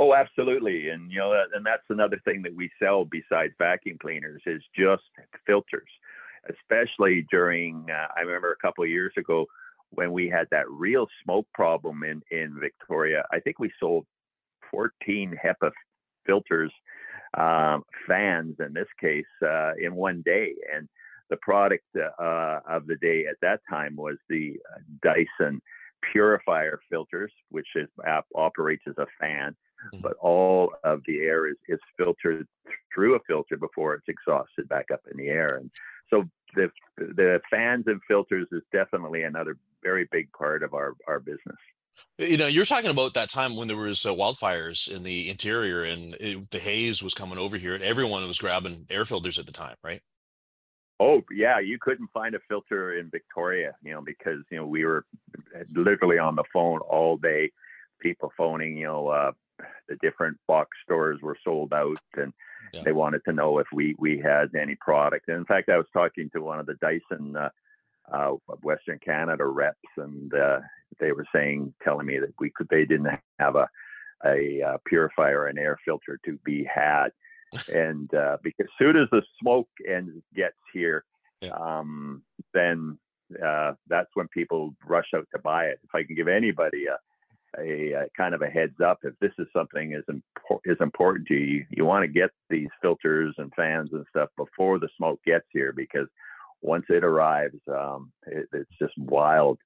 Oh, 0.00 0.12
absolutely, 0.12 0.88
and 0.88 1.10
you 1.10 1.18
know, 1.18 1.32
and 1.54 1.64
that's 1.64 1.84
another 1.88 2.20
thing 2.24 2.42
that 2.42 2.54
we 2.54 2.70
sell 2.82 3.04
besides 3.04 3.54
vacuum 3.58 3.96
cleaners 4.00 4.42
is 4.44 4.62
just 4.76 5.04
filters, 5.46 5.88
especially 6.50 7.26
during. 7.30 7.86
Uh, 7.90 8.08
I 8.16 8.20
remember 8.20 8.52
a 8.52 8.66
couple 8.66 8.84
of 8.84 8.90
years 8.90 9.12
ago 9.16 9.46
when 9.90 10.12
we 10.12 10.28
had 10.28 10.46
that 10.50 10.68
real 10.70 11.06
smoke 11.22 11.46
problem 11.54 12.02
in 12.04 12.22
in 12.30 12.58
Victoria. 12.60 13.24
I 13.32 13.40
think 13.40 13.58
we 13.58 13.70
sold 13.78 14.06
14 14.70 15.36
HEPA 15.44 15.70
filters, 16.26 16.72
um, 17.36 17.84
fans 18.08 18.56
in 18.58 18.72
this 18.72 18.88
case, 19.00 19.24
uh, 19.46 19.72
in 19.80 19.94
one 19.94 20.22
day, 20.24 20.54
and 20.74 20.88
the 21.30 21.36
product 21.38 21.84
uh, 21.96 22.60
of 22.68 22.86
the 22.86 22.96
day 22.96 23.26
at 23.26 23.36
that 23.42 23.60
time 23.68 23.96
was 23.96 24.16
the 24.28 24.56
uh, 24.74 24.80
Dyson 25.02 25.60
purifier 26.12 26.80
filters, 26.90 27.32
which 27.50 27.68
is, 27.76 27.88
operates 28.34 28.82
as 28.86 28.94
a 28.98 29.06
fan 29.18 29.56
Mm-hmm. 29.92 30.02
but 30.02 30.14
all 30.20 30.72
of 30.82 31.02
the 31.06 31.20
air 31.20 31.46
is, 31.46 31.56
is 31.68 31.80
filtered 31.98 32.46
through 32.94 33.16
a 33.16 33.20
filter 33.26 33.56
before 33.56 33.94
it's 33.94 34.08
exhausted 34.08 34.68
back 34.68 34.86
up 34.92 35.00
in 35.10 35.18
the 35.18 35.28
air. 35.28 35.58
And 35.60 35.70
so 36.10 36.24
the 36.54 36.70
the 36.96 37.40
fans 37.50 37.84
and 37.86 38.00
filters 38.06 38.46
is 38.52 38.62
definitely 38.72 39.22
another 39.22 39.56
very 39.82 40.08
big 40.10 40.32
part 40.32 40.62
of 40.62 40.74
our 40.74 40.94
our 41.06 41.20
business. 41.20 41.56
You 42.18 42.36
know, 42.36 42.48
you're 42.48 42.64
talking 42.64 42.90
about 42.90 43.14
that 43.14 43.28
time 43.28 43.54
when 43.54 43.68
there 43.68 43.76
was 43.76 44.04
uh, 44.04 44.12
wildfires 44.12 44.92
in 44.92 45.04
the 45.04 45.30
interior 45.30 45.84
and 45.84 46.16
it, 46.18 46.50
the 46.50 46.58
haze 46.58 47.04
was 47.04 47.14
coming 47.14 47.38
over 47.38 47.56
here, 47.56 47.74
and 47.74 47.84
everyone 47.84 48.26
was 48.26 48.38
grabbing 48.38 48.86
air 48.90 49.04
filters 49.04 49.38
at 49.38 49.46
the 49.46 49.52
time, 49.52 49.76
right? 49.84 50.00
Oh 51.00 51.22
yeah, 51.30 51.58
you 51.58 51.78
couldn't 51.80 52.10
find 52.12 52.34
a 52.34 52.40
filter 52.48 52.98
in 52.98 53.10
Victoria, 53.10 53.74
you 53.82 53.92
know, 53.92 54.00
because 54.00 54.40
you 54.50 54.58
know 54.58 54.66
we 54.66 54.84
were 54.84 55.04
literally 55.72 56.18
on 56.18 56.36
the 56.36 56.44
phone 56.52 56.80
all 56.80 57.16
day, 57.16 57.50
people 58.00 58.32
phoning, 58.36 58.76
you 58.76 58.86
know, 58.86 59.08
uh, 59.08 59.32
the 59.88 59.96
different 59.96 60.36
box 60.46 60.70
stores 60.84 61.20
were 61.22 61.36
sold 61.44 61.72
out 61.72 61.98
and 62.16 62.32
yeah. 62.72 62.82
they 62.82 62.92
wanted 62.92 63.22
to 63.26 63.32
know 63.32 63.58
if 63.58 63.66
we 63.72 63.94
we 63.98 64.18
had 64.18 64.54
any 64.54 64.76
product. 64.76 65.28
And 65.28 65.38
in 65.38 65.44
fact, 65.44 65.68
I 65.68 65.76
was 65.76 65.86
talking 65.92 66.30
to 66.30 66.40
one 66.40 66.58
of 66.58 66.66
the 66.66 66.74
Dyson 66.74 67.36
uh, 67.36 67.50
uh, 68.12 68.32
Western 68.62 68.98
Canada 68.98 69.44
reps, 69.44 69.78
and 69.96 70.32
uh, 70.34 70.60
they 71.00 71.12
were 71.12 71.26
saying, 71.34 71.72
telling 71.82 72.06
me 72.06 72.18
that 72.18 72.34
we 72.38 72.50
could 72.50 72.68
they 72.70 72.84
didn't 72.84 73.08
have 73.38 73.56
a 73.56 73.68
a 74.24 74.62
uh, 74.62 74.78
purifier 74.86 75.46
and 75.46 75.58
air 75.58 75.78
filter 75.84 76.18
to 76.24 76.38
be 76.44 76.64
had, 76.64 77.08
and 77.74 78.12
uh, 78.14 78.38
because 78.42 78.66
soon 78.78 78.96
as 78.96 79.08
the 79.10 79.22
smoke 79.40 79.68
and 79.86 80.22
gets 80.34 80.56
here, 80.72 81.04
yeah. 81.40 81.50
um, 81.50 82.22
then 82.52 82.98
uh, 83.44 83.72
that's 83.88 84.10
when 84.14 84.28
people 84.28 84.74
rush 84.86 85.08
out 85.14 85.26
to 85.34 85.40
buy 85.40 85.66
it. 85.66 85.78
If 85.84 85.94
I 85.94 86.04
can 86.04 86.14
give 86.14 86.28
anybody 86.28 86.86
a 86.86 86.96
a, 87.58 87.92
a, 87.92 88.06
kind 88.16 88.34
of 88.34 88.42
a 88.42 88.48
heads 88.48 88.80
up 88.84 88.98
if 89.02 89.14
this 89.20 89.32
is 89.38 89.46
something 89.52 89.92
is 89.92 90.04
impor- 90.10 90.60
is 90.64 90.76
important 90.80 91.28
to 91.28 91.34
you. 91.34 91.64
You 91.70 91.84
want 91.84 92.04
to 92.04 92.08
get 92.08 92.30
these 92.50 92.68
filters 92.82 93.34
and 93.38 93.52
fans 93.54 93.90
and 93.92 94.04
stuff 94.10 94.28
before 94.36 94.78
the 94.78 94.88
smoke 94.96 95.20
gets 95.24 95.46
here 95.52 95.72
because 95.72 96.08
once 96.62 96.86
it 96.88 97.04
arrives, 97.04 97.60
um, 97.68 98.12
it, 98.26 98.48
it's 98.52 98.78
just 98.80 98.96
wild 98.96 99.58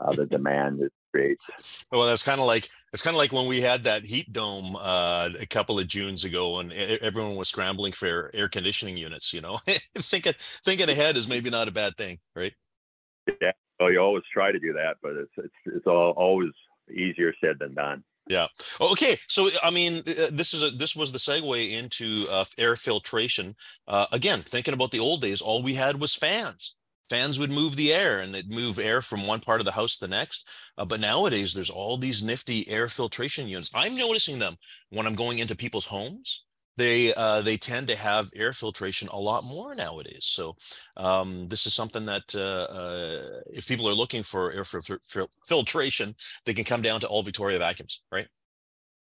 uh, 0.00 0.12
the 0.12 0.26
demand 0.30 0.80
it 0.80 0.92
creates. 1.12 1.44
Well, 1.92 2.06
that's 2.06 2.22
kind 2.22 2.40
of 2.40 2.46
like 2.46 2.68
it's 2.92 3.02
kind 3.02 3.14
of 3.14 3.18
like 3.18 3.32
when 3.32 3.46
we 3.46 3.60
had 3.60 3.84
that 3.84 4.04
heat 4.04 4.32
dome 4.32 4.76
uh, 4.76 5.30
a 5.40 5.46
couple 5.46 5.78
of 5.78 5.86
Junes 5.86 6.24
ago, 6.24 6.58
and 6.58 6.72
everyone 6.72 7.36
was 7.36 7.48
scrambling 7.48 7.92
for 7.92 8.30
air 8.34 8.48
conditioning 8.48 8.96
units. 8.96 9.32
You 9.32 9.40
know, 9.40 9.56
thinking 9.98 10.34
thinking 10.64 10.88
ahead 10.88 11.16
is 11.16 11.28
maybe 11.28 11.50
not 11.50 11.68
a 11.68 11.72
bad 11.72 11.96
thing, 11.96 12.18
right? 12.34 12.52
Yeah. 13.40 13.52
Well, 13.78 13.90
you 13.90 13.98
always 13.98 14.24
try 14.32 14.52
to 14.52 14.58
do 14.58 14.74
that, 14.74 14.96
but 15.02 15.12
it's 15.12 15.32
it's 15.38 15.76
it's 15.76 15.86
all, 15.86 16.12
always 16.16 16.50
easier 16.90 17.34
said 17.40 17.58
than 17.58 17.74
done. 17.74 18.04
Yeah. 18.28 18.46
Okay. 18.80 19.16
So 19.28 19.48
I 19.62 19.70
mean, 19.70 19.98
uh, 19.98 20.30
this 20.30 20.54
is 20.54 20.62
a 20.62 20.70
this 20.70 20.94
was 20.94 21.10
the 21.10 21.18
segue 21.18 21.72
into 21.72 22.26
uh, 22.30 22.44
air 22.58 22.76
filtration. 22.76 23.56
Uh, 23.88 24.06
again, 24.12 24.42
thinking 24.42 24.74
about 24.74 24.92
the 24.92 25.00
old 25.00 25.22
days, 25.22 25.40
all 25.40 25.62
we 25.62 25.74
had 25.74 26.00
was 26.00 26.14
fans. 26.14 26.76
Fans 27.08 27.40
would 27.40 27.50
move 27.50 27.74
the 27.74 27.92
air 27.92 28.20
and 28.20 28.32
they'd 28.32 28.54
move 28.54 28.78
air 28.78 29.02
from 29.02 29.26
one 29.26 29.40
part 29.40 29.60
of 29.60 29.64
the 29.64 29.72
house 29.72 29.98
to 29.98 30.06
the 30.06 30.10
next. 30.16 30.48
Uh, 30.78 30.84
but 30.84 31.00
nowadays, 31.00 31.52
there's 31.52 31.70
all 31.70 31.96
these 31.96 32.22
nifty 32.22 32.68
air 32.68 32.88
filtration 32.88 33.48
units. 33.48 33.70
I'm 33.74 33.96
noticing 33.96 34.38
them 34.38 34.56
when 34.90 35.08
I'm 35.08 35.16
going 35.16 35.40
into 35.40 35.56
people's 35.56 35.86
homes 35.86 36.44
they 36.80 37.14
uh, 37.14 37.42
they 37.42 37.56
tend 37.56 37.88
to 37.88 37.96
have 37.96 38.30
air 38.34 38.52
filtration 38.52 39.08
a 39.12 39.18
lot 39.18 39.44
more 39.44 39.74
nowadays. 39.74 40.24
So 40.24 40.56
um, 40.96 41.46
this 41.48 41.66
is 41.66 41.74
something 41.74 42.06
that 42.06 42.34
uh, 42.34 42.72
uh, 42.72 43.40
if 43.52 43.68
people 43.68 43.88
are 43.88 43.94
looking 43.94 44.22
for 44.22 44.50
air 44.52 44.64
filtration, 45.44 46.14
they 46.46 46.54
can 46.54 46.64
come 46.64 46.82
down 46.82 47.00
to 47.00 47.06
All 47.06 47.22
Victoria 47.22 47.58
Vacuums, 47.58 48.02
right? 48.10 48.26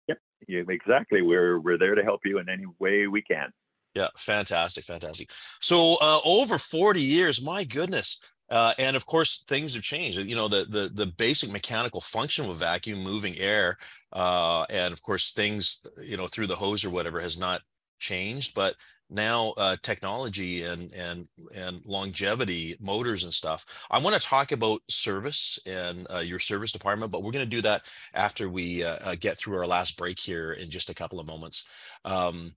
Yep, 0.08 0.18
yeah, 0.48 0.64
exactly. 0.68 1.22
We're 1.22 1.60
we're 1.60 1.78
there 1.78 1.96
to 1.96 2.04
help 2.04 2.22
you 2.26 2.40
in 2.40 2.50
any 2.50 2.66
way 2.80 3.08
we 3.08 3.22
can. 3.22 3.52
Yeah, 3.96 4.08
fantastic, 4.18 4.84
fantastic. 4.84 5.32
So 5.62 5.98
uh, 6.02 6.20
over 6.24 6.58
40 6.58 7.02
years, 7.02 7.42
my 7.42 7.64
goodness, 7.64 8.22
uh, 8.50 8.74
and 8.80 8.96
of 8.96 9.06
course, 9.06 9.44
things 9.48 9.74
have 9.74 9.84
changed. 9.84 10.20
You 10.20 10.36
know, 10.36 10.48
the 10.48 10.66
the 10.66 10.90
the 10.94 11.06
basic 11.06 11.52
mechanical 11.52 12.02
function 12.02 12.46
of 12.46 12.52
a 12.52 12.56
vacuum, 12.56 13.04
moving 13.04 13.38
air, 13.38 13.78
uh, 14.14 14.64
and 14.70 14.92
of 14.94 15.02
course, 15.02 15.32
things 15.32 15.86
you 16.06 16.18
know 16.18 16.28
through 16.28 16.48
the 16.48 16.56
hose 16.56 16.84
or 16.84 16.90
whatever 16.90 17.20
has 17.20 17.40
not 17.40 17.62
changed. 18.00 18.56
But 18.56 18.76
now, 19.10 19.54
uh, 19.58 19.76
technology 19.82 20.64
and 20.64 20.94
and 20.94 21.28
and 21.56 21.82
longevity, 21.86 22.76
motors 22.80 23.24
and 23.24 23.34
stuff. 23.34 23.66
I 23.90 24.00
want 24.00 24.20
to 24.20 24.28
talk 24.28 24.52
about 24.52 24.82
service 24.90 25.60
and 25.66 26.08
uh, 26.14 26.20
your 26.20 26.40
service 26.40 26.72
department, 26.72 27.12
but 27.12 27.24
we're 27.24 27.32
going 27.32 27.46
to 27.46 27.50
do 27.50 27.62
that 27.62 27.84
after 28.14 28.50
we 28.50 28.84
uh, 28.84 28.98
uh, 29.06 29.16
get 29.20 29.38
through 29.38 29.58
our 29.58 29.68
last 29.68 29.98
break 29.98 30.20
here 30.20 30.54
in 30.54 30.70
just 30.70 30.90
a 30.90 30.96
couple 30.96 31.20
of 31.20 31.28
moments. 31.28 31.68
Um, 32.06 32.56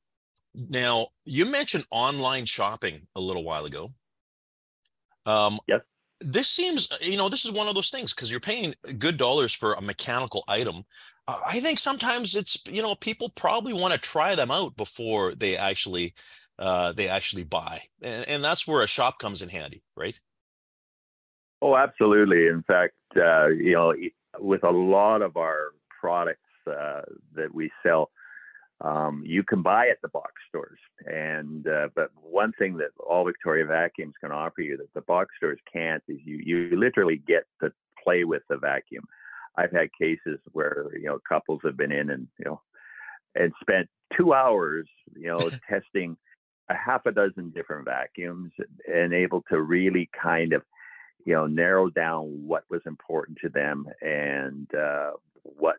now, 0.54 1.06
you 1.24 1.46
mentioned 1.46 1.84
online 1.90 2.44
shopping 2.44 3.06
a 3.16 3.20
little 3.20 3.44
while 3.44 3.64
ago. 3.64 3.92
Um, 5.26 5.58
yes. 5.66 5.80
This 6.20 6.48
seems, 6.48 6.90
uh, 6.92 6.96
you 7.00 7.16
know, 7.16 7.28
this 7.28 7.44
is 7.44 7.52
one 7.52 7.66
of 7.66 7.74
those 7.74 7.90
things 7.90 8.14
because 8.14 8.30
you're 8.30 8.40
paying 8.40 8.74
good 8.98 9.16
dollars 9.16 9.52
for 9.52 9.74
a 9.74 9.80
mechanical 9.80 10.44
item. 10.46 10.84
Uh, 11.26 11.38
I 11.46 11.60
think 11.60 11.78
sometimes 11.78 12.36
it's, 12.36 12.62
you 12.68 12.82
know, 12.82 12.94
people 12.94 13.30
probably 13.30 13.72
want 13.72 13.92
to 13.92 13.98
try 13.98 14.34
them 14.34 14.50
out 14.50 14.76
before 14.76 15.34
they 15.34 15.56
actually, 15.56 16.14
uh, 16.58 16.92
they 16.92 17.08
actually 17.08 17.44
buy, 17.44 17.80
and, 18.02 18.28
and 18.28 18.44
that's 18.44 18.68
where 18.68 18.82
a 18.82 18.86
shop 18.86 19.18
comes 19.18 19.42
in 19.42 19.48
handy, 19.48 19.82
right? 19.96 20.18
Oh, 21.60 21.76
absolutely. 21.76 22.46
In 22.46 22.62
fact, 22.62 22.94
uh, 23.16 23.48
you 23.48 23.72
know, 23.72 23.94
with 24.38 24.64
a 24.64 24.70
lot 24.70 25.22
of 25.22 25.36
our 25.36 25.72
products 26.00 26.40
uh, 26.66 27.02
that 27.34 27.54
we 27.54 27.70
sell, 27.84 28.10
um, 28.82 29.22
you 29.24 29.44
can 29.44 29.62
buy 29.62 29.88
at 29.88 30.00
the 30.02 30.08
box 30.08 30.32
stores. 30.48 30.78
And 31.06 31.66
uh, 31.66 31.88
but 31.94 32.10
one 32.14 32.52
thing 32.58 32.76
that 32.78 32.90
all 32.98 33.24
Victoria 33.24 33.64
Vacuums 33.64 34.14
can 34.20 34.32
offer 34.32 34.60
you 34.60 34.76
that 34.76 34.92
the 34.94 35.02
box 35.02 35.34
stores 35.36 35.60
can't 35.72 36.02
is 36.08 36.18
you 36.24 36.40
you 36.44 36.76
literally 36.76 37.22
get 37.26 37.44
to 37.62 37.72
play 38.02 38.24
with 38.24 38.42
the 38.48 38.56
vacuum. 38.56 39.04
I've 39.56 39.72
had 39.72 39.88
cases 39.98 40.40
where 40.52 40.86
you 40.94 41.04
know 41.04 41.18
couples 41.28 41.60
have 41.64 41.76
been 41.76 41.92
in 41.92 42.10
and 42.10 42.26
you 42.38 42.44
know 42.46 42.60
and 43.34 43.52
spent 43.60 43.88
two 44.16 44.34
hours 44.34 44.88
you 45.14 45.28
know 45.28 45.38
testing 45.68 46.16
a 46.68 46.74
half 46.74 47.06
a 47.06 47.12
dozen 47.12 47.50
different 47.50 47.84
vacuums 47.84 48.52
and 48.92 49.12
able 49.12 49.42
to 49.50 49.60
really 49.60 50.08
kind 50.20 50.52
of 50.52 50.62
you 51.24 51.34
know 51.34 51.46
narrow 51.46 51.88
down 51.88 52.24
what 52.46 52.64
was 52.70 52.80
important 52.86 53.38
to 53.42 53.48
them 53.48 53.86
and 54.00 54.66
uh, 54.74 55.10
what 55.42 55.76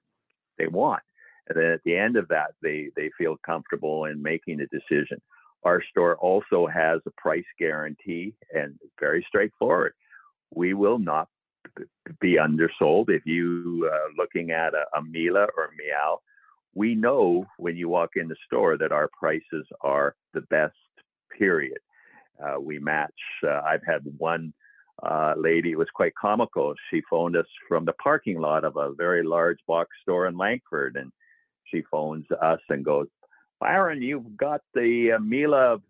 they 0.58 0.68
want 0.68 1.02
and 1.48 1.58
then 1.58 1.72
at 1.72 1.84
the 1.84 1.96
end 1.96 2.16
of 2.16 2.28
that, 2.30 2.52
they, 2.62 2.90
they 2.96 3.10
feel 3.18 3.38
comfortable 3.46 4.06
in 4.06 4.22
making 4.22 4.62
a 4.62 4.68
decision. 4.68 5.22
Our 5.64 5.82
store 5.90 6.18
also 6.18 6.68
has 6.68 7.00
a 7.06 7.12
price 7.12 7.46
guarantee 7.58 8.34
and 8.54 8.78
very 9.00 9.26
straightforward. 9.28 9.94
We 10.54 10.74
will 10.74 11.00
not 11.00 11.28
be 12.20 12.38
undersold. 12.38 13.10
If 13.10 13.26
you 13.26 13.90
are 13.92 14.08
uh, 14.08 14.10
looking 14.18 14.52
at 14.52 14.74
a, 14.74 14.86
a 14.98 15.02
Miele 15.02 15.48
or 15.58 15.70
Meow, 15.78 16.20
we 16.76 16.96
know 16.96 17.46
when 17.58 17.78
you 17.78 17.88
walk 17.88 18.12
in 18.16 18.28
the 18.28 18.36
store 18.46 18.78
that 18.78 18.92
our 18.92 19.10
prices 19.18 19.66
are 19.82 20.16
the 20.34 20.42
best, 20.42 20.76
period. 21.38 21.78
Uh, 22.44 22.60
we 22.60 22.80
match. 22.80 23.12
Uh, 23.46 23.62
I've 23.66 23.86
had 23.86 24.02
one 24.18 24.54
uh, 25.02 25.34
lady, 25.38 25.72
it 25.72 25.78
was 25.78 25.88
quite 25.94 26.14
comical. 26.16 26.74
She 26.90 27.02
phoned 27.10 27.36
us 27.36 27.46
from 27.68 27.86
the 27.86 27.94
parking 27.94 28.40
lot 28.40 28.64
of 28.64 28.78
a 28.78 28.94
very 28.94 29.24
large 29.24 29.58
box 29.68 29.90
store 30.02 30.28
in 30.28 30.38
Langford 30.38 30.96
and 30.96 31.12
she 31.66 31.84
phones 31.90 32.26
us 32.42 32.60
and 32.70 32.86
goes, 32.86 33.08
Byron, 33.60 34.02
you've 34.02 34.36
got 34.36 34.62
the 34.74 35.14
uh, 35.14 35.20
Miele 35.20 35.82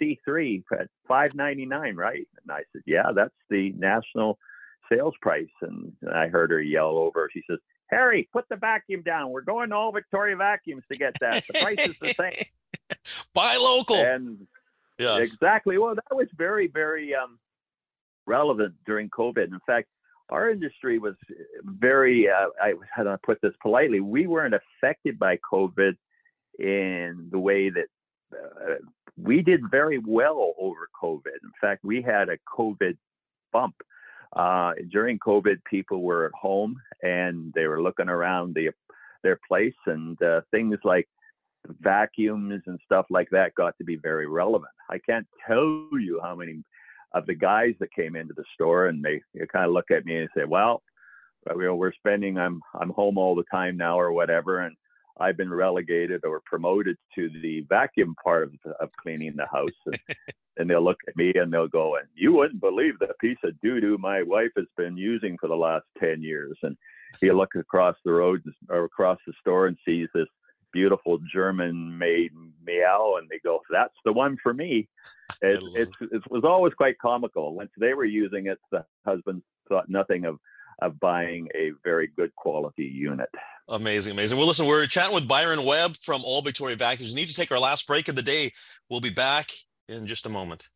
C3 0.00 0.62
at 0.78 0.88
5.99, 1.08 1.96
right? 1.96 2.26
And 2.42 2.52
I 2.52 2.62
said, 2.72 2.82
Yeah, 2.86 3.12
that's 3.14 3.34
the 3.50 3.72
national 3.72 4.38
sales 4.90 5.14
price. 5.20 5.48
And 5.62 5.92
I 6.12 6.28
heard 6.28 6.50
her 6.50 6.60
yell 6.60 6.96
over. 6.98 7.30
She 7.32 7.42
says, 7.48 7.58
Harry, 7.88 8.28
put 8.32 8.48
the 8.48 8.56
vacuum 8.56 9.02
down. 9.02 9.30
We're 9.30 9.42
going 9.42 9.70
to 9.70 9.76
all 9.76 9.92
Victoria 9.92 10.36
vacuums 10.36 10.84
to 10.90 10.98
get 10.98 11.14
that. 11.20 11.44
The 11.46 11.60
price 11.60 11.86
is 11.86 11.94
the 12.00 12.14
same. 12.14 12.46
Buy 13.34 13.56
local. 13.60 13.96
And 13.96 14.46
yeah, 14.98 15.18
exactly. 15.18 15.78
Well, 15.78 15.94
that 15.94 16.16
was 16.16 16.28
very, 16.36 16.68
very 16.68 17.14
um, 17.14 17.38
relevant 18.26 18.74
during 18.86 19.10
COVID. 19.10 19.44
In 19.44 19.60
fact, 19.66 19.88
our 20.30 20.50
industry 20.50 20.98
was 20.98 21.14
very, 21.64 22.28
uh, 22.28 22.48
I 22.60 22.74
how 22.94 23.04
do 23.04 23.10
I 23.10 23.16
put 23.22 23.40
this 23.42 23.54
politely? 23.60 24.00
We 24.00 24.26
weren't 24.26 24.54
affected 24.54 25.18
by 25.18 25.38
COVID 25.52 25.96
in 26.58 27.28
the 27.30 27.38
way 27.38 27.70
that 27.70 27.86
uh, 28.32 28.74
we 29.16 29.42
did 29.42 29.70
very 29.70 29.98
well 29.98 30.54
over 30.58 30.88
COVID. 31.02 31.26
In 31.42 31.52
fact, 31.60 31.84
we 31.84 32.02
had 32.02 32.28
a 32.28 32.38
COVID 32.58 32.96
bump. 33.52 33.74
Uh, 34.34 34.72
during 34.90 35.18
COVID, 35.18 35.62
people 35.68 36.00
were 36.00 36.24
at 36.24 36.32
home 36.32 36.76
and 37.02 37.52
they 37.54 37.66
were 37.66 37.82
looking 37.82 38.08
around 38.08 38.54
the, 38.54 38.70
their 39.22 39.38
place, 39.46 39.74
and 39.86 40.20
uh, 40.22 40.40
things 40.50 40.78
like 40.84 41.06
vacuums 41.80 42.62
and 42.66 42.80
stuff 42.84 43.06
like 43.10 43.28
that 43.30 43.54
got 43.54 43.76
to 43.78 43.84
be 43.84 43.96
very 43.96 44.26
relevant. 44.26 44.72
I 44.88 44.98
can't 44.98 45.26
tell 45.46 45.88
you 45.92 46.18
how 46.22 46.34
many 46.34 46.64
of 47.14 47.26
the 47.26 47.34
guys 47.34 47.74
that 47.80 47.92
came 47.92 48.16
into 48.16 48.34
the 48.34 48.44
store 48.54 48.86
and 48.86 49.04
they, 49.04 49.20
they 49.34 49.46
kind 49.46 49.66
of 49.66 49.72
look 49.72 49.90
at 49.90 50.04
me 50.04 50.18
and 50.18 50.28
say, 50.36 50.44
"Well, 50.44 50.82
you 51.48 51.62
know, 51.62 51.74
we're 51.74 51.92
spending. 51.92 52.38
I'm 52.38 52.60
I'm 52.78 52.90
home 52.90 53.18
all 53.18 53.34
the 53.34 53.44
time 53.50 53.76
now, 53.76 53.98
or 53.98 54.12
whatever, 54.12 54.60
and 54.60 54.76
I've 55.20 55.36
been 55.36 55.52
relegated 55.52 56.24
or 56.24 56.40
promoted 56.46 56.96
to 57.16 57.28
the 57.42 57.64
vacuum 57.68 58.14
part 58.22 58.44
of, 58.44 58.72
of 58.80 58.90
cleaning 58.96 59.34
the 59.36 59.46
house." 59.46 59.68
And, 59.86 59.98
and 60.58 60.70
they'll 60.70 60.84
look 60.84 61.00
at 61.08 61.16
me 61.16 61.32
and 61.34 61.52
they'll 61.52 61.68
go, 61.68 61.96
"And 61.96 62.06
you 62.14 62.32
wouldn't 62.32 62.60
believe 62.60 62.98
the 62.98 63.14
piece 63.20 63.38
of 63.44 63.58
doo 63.60 63.80
doo 63.80 63.98
my 63.98 64.22
wife 64.22 64.50
has 64.56 64.66
been 64.76 64.96
using 64.96 65.36
for 65.38 65.48
the 65.48 65.56
last 65.56 65.84
ten 65.98 66.22
years." 66.22 66.58
And 66.62 66.76
he 67.20 67.30
look 67.30 67.54
across 67.54 67.96
the 68.04 68.12
road 68.12 68.42
or 68.68 68.84
across 68.84 69.18
the 69.26 69.34
store 69.40 69.66
and 69.66 69.76
sees 69.84 70.08
this 70.14 70.28
beautiful 70.72 71.18
German 71.32 71.98
made 71.98 72.30
Miele, 72.64 73.16
and 73.18 73.28
they 73.28 73.38
go, 73.42 73.60
"That's 73.70 73.94
the 74.04 74.12
one 74.12 74.36
for 74.42 74.54
me." 74.54 74.88
It, 75.40 75.60
it's, 75.74 75.92
it 76.12 76.22
was 76.30 76.44
always 76.44 76.74
quite 76.74 76.98
comical. 76.98 77.54
Once 77.54 77.70
they 77.78 77.94
were 77.94 78.04
using 78.04 78.48
it, 78.48 78.58
the 78.70 78.84
husband 79.06 79.42
thought 79.66 79.88
nothing 79.88 80.26
of 80.26 80.38
of 80.82 81.00
buying 81.00 81.48
a 81.54 81.72
very 81.82 82.08
good 82.16 82.34
quality 82.36 82.84
unit. 82.84 83.30
Amazing, 83.68 84.12
amazing. 84.12 84.36
Well, 84.36 84.46
listen, 84.46 84.66
we're 84.66 84.86
chatting 84.86 85.14
with 85.14 85.26
Byron 85.26 85.64
Webb 85.64 85.96
from 85.96 86.22
All 86.24 86.42
Victoria 86.42 86.76
Vacuums. 86.76 87.14
We 87.14 87.20
need 87.22 87.28
to 87.28 87.34
take 87.34 87.50
our 87.50 87.58
last 87.58 87.86
break 87.86 88.08
of 88.08 88.14
the 88.14 88.22
day. 88.22 88.52
We'll 88.90 89.00
be 89.00 89.10
back 89.10 89.50
in 89.88 90.06
just 90.06 90.26
a 90.26 90.28
moment. 90.28 90.68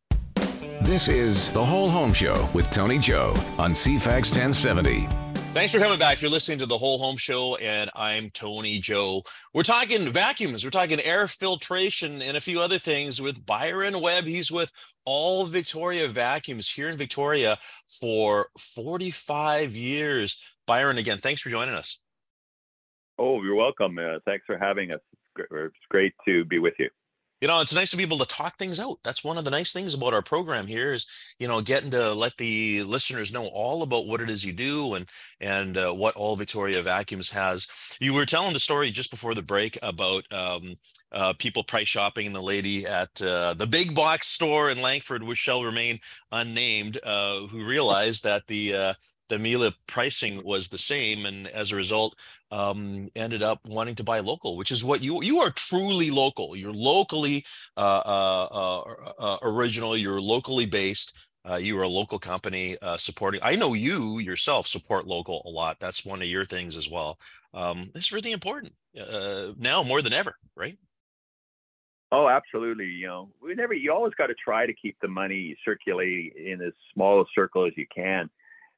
This 0.81 1.07
is 1.07 1.49
the 1.51 1.63
Whole 1.63 1.89
Home 1.89 2.13
Show 2.13 2.49
with 2.53 2.69
Tony 2.71 2.97
Joe 2.97 3.33
on 3.57 3.73
CFAX 3.73 4.31
1070. 4.31 5.26
Thanks 5.53 5.73
for 5.73 5.79
coming 5.79 5.97
back. 5.97 6.21
You're 6.21 6.29
listening 6.29 6.59
to 6.59 6.67
the 6.67 6.77
Whole 6.77 6.99
Home 6.99 7.17
Show, 7.17 7.55
and 7.55 7.89
I'm 7.95 8.29
Tony 8.29 8.77
Joe. 8.77 9.23
We're 9.53 9.63
talking 9.63 10.07
vacuums, 10.09 10.63
we're 10.63 10.69
talking 10.69 10.99
air 11.01 11.27
filtration, 11.27 12.21
and 12.21 12.37
a 12.37 12.39
few 12.39 12.59
other 12.59 12.77
things 12.77 13.19
with 13.19 13.43
Byron 13.43 13.99
Webb. 13.99 14.25
He's 14.25 14.51
with 14.51 14.71
All 15.05 15.45
Victoria 15.45 16.07
Vacuums 16.07 16.69
here 16.69 16.89
in 16.89 16.97
Victoria 16.97 17.57
for 17.87 18.49
45 18.59 19.75
years. 19.75 20.39
Byron, 20.67 20.99
again, 20.99 21.17
thanks 21.17 21.41
for 21.41 21.49
joining 21.49 21.73
us. 21.73 21.99
Oh, 23.17 23.41
you're 23.41 23.55
welcome. 23.55 23.97
Uh, 23.97 24.19
thanks 24.25 24.45
for 24.45 24.59
having 24.59 24.91
us. 24.91 25.01
It's 25.37 25.73
great 25.89 26.13
to 26.27 26.45
be 26.45 26.59
with 26.59 26.73
you 26.77 26.89
you 27.41 27.47
know 27.47 27.61
it's 27.61 27.73
nice 27.73 27.91
to 27.91 27.97
be 27.97 28.03
able 28.03 28.17
to 28.17 28.25
talk 28.25 28.57
things 28.57 28.79
out. 28.79 28.97
That's 29.03 29.23
one 29.23 29.37
of 29.37 29.45
the 29.45 29.51
nice 29.51 29.73
things 29.73 29.93
about 29.93 30.13
our 30.13 30.21
program 30.21 30.67
here 30.67 30.93
is 30.93 31.05
you 31.39 31.47
know 31.47 31.61
getting 31.61 31.91
to 31.91 32.13
let 32.13 32.37
the 32.37 32.83
listeners 32.83 33.33
know 33.33 33.47
all 33.47 33.83
about 33.83 34.07
what 34.07 34.21
it 34.21 34.29
is 34.29 34.45
you 34.45 34.53
do 34.53 34.95
and 34.95 35.07
and 35.39 35.77
uh, 35.77 35.91
what 35.91 36.15
all 36.15 36.35
victoria 36.35 36.81
vacuums 36.81 37.29
has. 37.31 37.67
You 37.99 38.13
were 38.13 38.25
telling 38.25 38.53
the 38.53 38.59
story 38.59 38.91
just 38.91 39.11
before 39.11 39.35
the 39.35 39.41
break 39.41 39.77
about 39.81 40.31
um, 40.31 40.75
uh, 41.11 41.33
people 41.37 41.63
price 41.63 41.87
shopping 41.87 42.27
and 42.27 42.35
the 42.35 42.41
lady 42.41 42.85
at 42.85 43.21
uh, 43.21 43.53
the 43.53 43.67
big 43.67 43.95
box 43.95 44.27
store 44.27 44.69
in 44.69 44.81
langford 44.81 45.23
which 45.23 45.37
shall 45.37 45.63
remain 45.63 45.99
unnamed 46.31 46.99
uh, 47.03 47.41
who 47.47 47.65
realized 47.65 48.23
that 48.23 48.45
the 48.47 48.73
uh, 48.73 48.93
the 49.29 49.39
Miele 49.39 49.71
pricing 49.87 50.41
was 50.43 50.69
the 50.69 50.77
same, 50.77 51.25
and 51.25 51.47
as 51.47 51.71
a 51.71 51.75
result, 51.75 52.15
um, 52.51 53.09
ended 53.15 53.43
up 53.43 53.59
wanting 53.65 53.95
to 53.95 54.03
buy 54.03 54.19
local, 54.19 54.57
which 54.57 54.71
is 54.71 54.83
what 54.83 55.01
you 55.01 55.21
you 55.21 55.39
are 55.39 55.51
truly 55.51 56.09
local. 56.09 56.55
You're 56.55 56.73
locally 56.73 57.45
uh, 57.75 58.01
uh, 58.05 58.47
uh, 58.51 59.13
uh 59.19 59.37
original. 59.41 59.97
You're 59.97 60.21
locally 60.21 60.65
based. 60.65 61.13
Uh, 61.49 61.55
you 61.55 61.77
are 61.79 61.83
a 61.83 61.89
local 61.89 62.19
company 62.19 62.77
uh, 62.81 62.97
supporting. 62.97 63.39
I 63.41 63.55
know 63.55 63.73
you 63.73 64.19
yourself 64.19 64.67
support 64.67 65.07
local 65.07 65.41
a 65.45 65.49
lot. 65.49 65.77
That's 65.79 66.05
one 66.05 66.21
of 66.21 66.27
your 66.27 66.43
things 66.43 66.75
as 66.75 66.89
well. 66.89 67.17
Um, 67.53 67.89
it's 67.95 68.11
really 68.11 68.33
important 68.33 68.73
now 68.93 69.83
more 69.83 70.01
than 70.01 70.13
ever, 70.13 70.35
right? 70.55 70.77
Oh, 72.11 72.29
absolutely. 72.29 72.85
You 72.85 73.07
know, 73.07 73.29
we 73.41 73.53
never. 73.53 73.73
You 73.73 73.93
always 73.93 74.13
got 74.13 74.27
to 74.27 74.35
try 74.35 74.65
to 74.65 74.73
keep 74.73 74.97
the 75.01 75.07
money 75.07 75.57
circulating 75.65 76.31
in 76.37 76.61
as 76.61 76.73
small 76.93 77.21
a 77.21 77.25
circle 77.35 77.65
as 77.65 77.73
you 77.75 77.85
can 77.93 78.29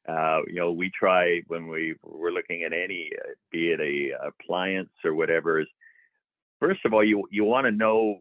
uh, 0.09 0.41
you 0.47 0.55
know, 0.55 0.71
we 0.71 0.89
try 0.97 1.41
when 1.47 1.67
we 1.67 1.95
we're 2.03 2.31
looking 2.31 2.63
at 2.63 2.73
any, 2.73 3.11
uh, 3.19 3.31
be 3.51 3.71
it 3.71 3.79
a 3.79 4.27
appliance 4.27 4.89
or 5.03 5.13
whatever. 5.13 5.59
Is 5.59 5.67
first 6.59 6.81
of 6.85 6.93
all, 6.93 7.03
you 7.03 7.27
you 7.31 7.43
want 7.43 7.65
to 7.65 7.71
know 7.71 8.19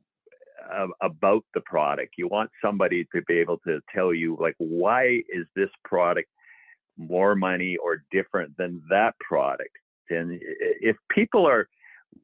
uh, 0.72 0.88
about 1.00 1.44
the 1.54 1.60
product. 1.62 2.14
You 2.18 2.28
want 2.28 2.50
somebody 2.62 3.06
to 3.14 3.22
be 3.22 3.38
able 3.38 3.58
to 3.58 3.80
tell 3.94 4.12
you 4.12 4.36
like 4.40 4.54
why 4.58 5.22
is 5.28 5.46
this 5.54 5.70
product 5.84 6.28
more 6.98 7.34
money 7.34 7.76
or 7.76 8.02
different 8.10 8.56
than 8.58 8.82
that 8.90 9.14
product. 9.20 9.76
And 10.10 10.40
if 10.80 10.96
people 11.10 11.46
are, 11.46 11.68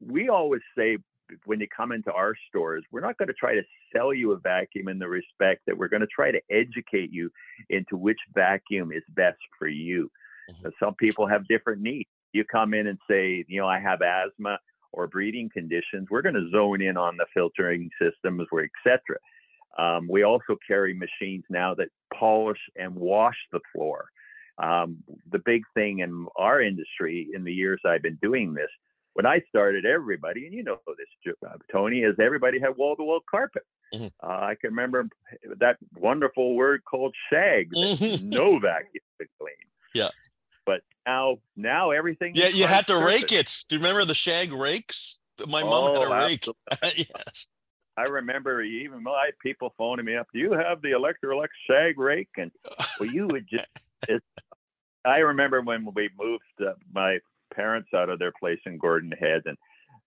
we 0.05 0.29
always 0.29 0.61
say 0.77 0.97
when 1.45 1.59
you 1.59 1.67
come 1.75 1.91
into 1.91 2.11
our 2.11 2.35
stores, 2.49 2.83
we're 2.91 3.01
not 3.01 3.17
going 3.17 3.27
to 3.27 3.33
try 3.33 3.55
to 3.55 3.63
sell 3.93 4.13
you 4.13 4.31
a 4.31 4.37
vacuum 4.37 4.87
in 4.87 4.99
the 4.99 5.07
respect 5.07 5.61
that 5.65 5.77
we're 5.77 5.87
going 5.87 6.01
to 6.01 6.07
try 6.07 6.31
to 6.31 6.41
educate 6.49 7.11
you 7.11 7.31
into 7.69 7.97
which 7.97 8.19
vacuum 8.33 8.91
is 8.91 9.03
best 9.09 9.39
for 9.57 9.67
you. 9.67 10.09
Mm-hmm. 10.49 10.69
Some 10.79 10.95
people 10.95 11.27
have 11.27 11.47
different 11.47 11.81
needs. 11.81 12.09
You 12.33 12.43
come 12.43 12.73
in 12.73 12.87
and 12.87 12.99
say, 13.09 13.45
you 13.47 13.61
know, 13.61 13.67
I 13.67 13.79
have 13.79 14.01
asthma 14.01 14.59
or 14.91 15.07
breathing 15.07 15.49
conditions. 15.51 16.07
We're 16.09 16.21
going 16.21 16.35
to 16.35 16.49
zone 16.51 16.81
in 16.81 16.97
on 16.97 17.17
the 17.17 17.25
filtering 17.33 17.89
systems, 18.01 18.47
or 18.51 18.63
etc. 18.63 19.17
Um, 19.77 20.07
we 20.09 20.23
also 20.23 20.57
carry 20.65 20.93
machines 20.93 21.43
now 21.49 21.73
that 21.75 21.89
polish 22.13 22.59
and 22.75 22.95
wash 22.95 23.37
the 23.51 23.59
floor. 23.73 24.05
Um, 24.57 25.03
the 25.31 25.39
big 25.39 25.63
thing 25.73 25.99
in 25.99 26.27
our 26.37 26.61
industry 26.61 27.27
in 27.33 27.43
the 27.43 27.51
years 27.51 27.81
I've 27.85 28.01
been 28.01 28.19
doing 28.21 28.53
this 28.53 28.69
when 29.15 29.25
I 29.25 29.41
started, 29.47 29.85
everybody, 29.85 30.45
and 30.45 30.53
you 30.53 30.61
know 30.61 30.77
this, 30.87 31.33
uh, 31.47 31.53
Tony, 31.71 32.01
is 32.01 32.15
everybody 32.19 32.59
had 32.59 32.75
wall 32.75 32.97
to 32.97 33.03
wall 33.03 33.21
carpet. 33.31 33.63
Mm-hmm. 33.93 34.07
Uh, 34.21 34.27
I 34.27 34.55
can 34.59 34.71
remember 34.71 35.07
that 35.59 35.77
wonderful 35.95 36.53
word 36.53 36.83
called 36.83 37.15
shag, 37.31 37.71
mm-hmm. 37.71 38.29
no 38.29 38.59
vacuum 38.59 39.03
to 39.21 39.27
clean. 39.39 39.55
Yeah. 39.93 40.09
But 40.65 40.81
now, 41.07 41.37
now 41.55 41.91
everything. 41.91 42.33
Yeah, 42.35 42.49
you 42.49 42.67
had 42.67 42.87
to 42.87 42.95
surface. 42.95 43.21
rake 43.21 43.31
it. 43.31 43.63
Do 43.69 43.77
you 43.77 43.81
remember 43.81 44.03
the 44.03 44.15
shag 44.15 44.51
rakes? 44.51 45.21
My 45.47 45.63
mom 45.63 45.71
oh, 45.71 45.93
had 46.01 46.11
a 46.11 46.25
rake. 46.27 46.45
yes. 46.97 47.47
I 47.97 48.03
remember 48.03 48.61
even 48.61 49.01
my 49.01 49.29
people 49.41 49.73
phoning 49.77 50.05
me 50.05 50.17
up. 50.17 50.27
Do 50.33 50.39
you 50.39 50.51
have 50.51 50.81
the 50.81 50.89
Electrolux 50.89 51.47
shag 51.69 51.97
rake? 51.97 52.27
And 52.35 52.51
well, 52.99 53.09
you 53.09 53.27
would 53.27 53.47
just. 53.49 53.67
It, 54.09 54.21
I 55.05 55.19
remember 55.19 55.61
when 55.61 55.87
we 55.95 56.09
moved 56.19 56.43
uh, 56.59 56.73
my 56.91 57.19
parents 57.53 57.89
out 57.93 58.09
of 58.09 58.19
their 58.19 58.33
place 58.39 58.59
in 58.65 58.77
Gordon 58.77 59.11
Head, 59.11 59.43
and 59.45 59.57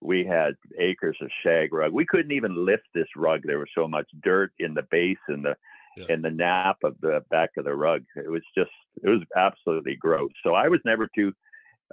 we 0.01 0.25
had 0.25 0.55
acres 0.77 1.17
of 1.21 1.29
shag 1.43 1.73
rug. 1.73 1.91
We 1.91 2.05
couldn't 2.05 2.31
even 2.31 2.65
lift 2.65 2.87
this 2.93 3.07
rug. 3.15 3.41
There 3.43 3.59
was 3.59 3.69
so 3.75 3.87
much 3.87 4.07
dirt 4.23 4.51
in 4.59 4.73
the 4.73 4.87
base 4.89 5.17
and 5.27 5.43
the 5.43 5.55
yeah. 5.97 6.05
in 6.09 6.21
the 6.21 6.31
nap 6.31 6.77
of 6.83 6.95
the 7.01 7.23
back 7.29 7.51
of 7.57 7.65
the 7.65 7.75
rug. 7.75 8.03
It 8.15 8.29
was 8.29 8.43
just 8.57 8.71
it 9.03 9.09
was 9.09 9.21
absolutely 9.35 9.95
gross. 9.95 10.31
So 10.43 10.53
I 10.53 10.67
was 10.67 10.79
never 10.85 11.09
too 11.13 11.33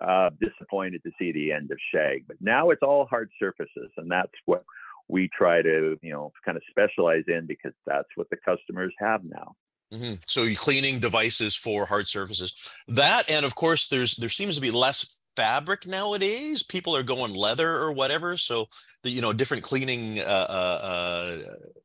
uh, 0.00 0.30
disappointed 0.40 1.02
to 1.04 1.10
see 1.18 1.32
the 1.32 1.52
end 1.52 1.70
of 1.70 1.78
shag. 1.92 2.24
But 2.26 2.36
now 2.40 2.70
it's 2.70 2.82
all 2.82 3.06
hard 3.06 3.30
surfaces, 3.38 3.90
and 3.96 4.10
that's 4.10 4.32
what 4.44 4.64
we 5.08 5.28
try 5.36 5.62
to 5.62 5.98
you 6.02 6.12
know 6.12 6.32
kind 6.44 6.56
of 6.56 6.62
specialize 6.70 7.24
in 7.28 7.46
because 7.46 7.72
that's 7.86 8.08
what 8.14 8.28
the 8.30 8.36
customers 8.44 8.92
have 8.98 9.24
now. 9.24 9.54
Mm-hmm. 9.92 10.14
So 10.26 10.46
cleaning 10.56 10.98
devices 10.98 11.54
for 11.54 11.86
hard 11.86 12.08
surfaces. 12.08 12.72
That 12.88 13.30
and 13.30 13.46
of 13.46 13.54
course 13.54 13.88
there's 13.88 14.16
there 14.16 14.28
seems 14.28 14.56
to 14.56 14.60
be 14.60 14.70
less 14.70 15.20
fabric 15.36 15.86
nowadays. 15.86 16.62
People 16.62 16.96
are 16.96 17.02
going 17.02 17.34
leather 17.34 17.70
or 17.70 17.92
whatever. 17.92 18.36
So 18.36 18.66
the 19.04 19.10
you 19.10 19.22
know 19.22 19.32
different 19.32 19.62
cleaning 19.62 20.18
uh, 20.18 20.46
uh, 20.48 20.80
uh, 20.82 21.38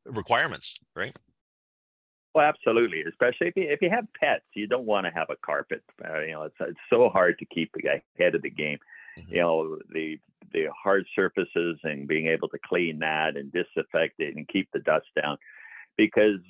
requirements, 0.06 0.74
right? 0.96 1.14
Well, 2.34 2.46
absolutely. 2.46 3.02
Especially 3.02 3.48
if 3.48 3.56
you 3.56 3.68
if 3.68 3.82
you 3.82 3.90
have 3.90 4.06
pets, 4.18 4.44
you 4.54 4.66
don't 4.66 4.86
want 4.86 5.06
to 5.06 5.12
have 5.12 5.28
a 5.30 5.36
carpet. 5.44 5.82
Uh, 6.04 6.20
you 6.20 6.32
know, 6.32 6.42
it's 6.44 6.56
it's 6.60 6.80
so 6.90 7.08
hard 7.08 7.38
to 7.38 7.44
keep 7.44 7.70
ahead 7.84 8.34
of 8.34 8.42
the 8.42 8.50
game. 8.50 8.78
Mm-hmm. 9.18 9.34
You 9.34 9.40
know, 9.40 9.78
the 9.90 10.18
the 10.52 10.66
hard 10.82 11.06
surfaces 11.14 11.78
and 11.84 12.08
being 12.08 12.26
able 12.26 12.48
to 12.48 12.58
clean 12.66 12.98
that 13.00 13.36
and 13.36 13.52
disinfect 13.52 14.18
it 14.18 14.34
and 14.34 14.48
keep 14.48 14.68
the 14.72 14.80
dust 14.80 15.06
down, 15.20 15.36
because 15.96 16.40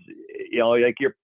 you 0.51 0.61
know, 0.61 0.71
like 0.71 1.01
your 1.01 1.15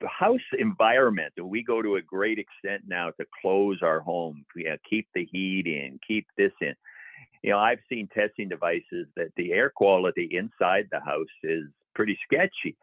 the 0.00 0.08
house 0.08 0.40
environment, 0.58 1.32
that 1.36 1.44
we 1.44 1.62
go 1.62 1.82
to 1.82 1.96
a 1.96 2.02
great 2.02 2.38
extent 2.38 2.82
now 2.86 3.10
to 3.10 3.26
close 3.40 3.78
our 3.82 4.00
home, 4.00 4.44
you 4.56 4.64
know, 4.64 4.76
keep 4.88 5.06
the 5.14 5.26
heat 5.30 5.66
in, 5.66 5.98
keep 6.06 6.26
this 6.36 6.52
in. 6.60 6.74
You 7.42 7.50
know, 7.50 7.58
I've 7.58 7.80
seen 7.88 8.08
testing 8.08 8.48
devices 8.48 9.06
that 9.16 9.32
the 9.36 9.52
air 9.52 9.70
quality 9.70 10.28
inside 10.32 10.88
the 10.90 11.00
house 11.00 11.26
is 11.42 11.64
pretty 11.94 12.18
sketchy. 12.24 12.76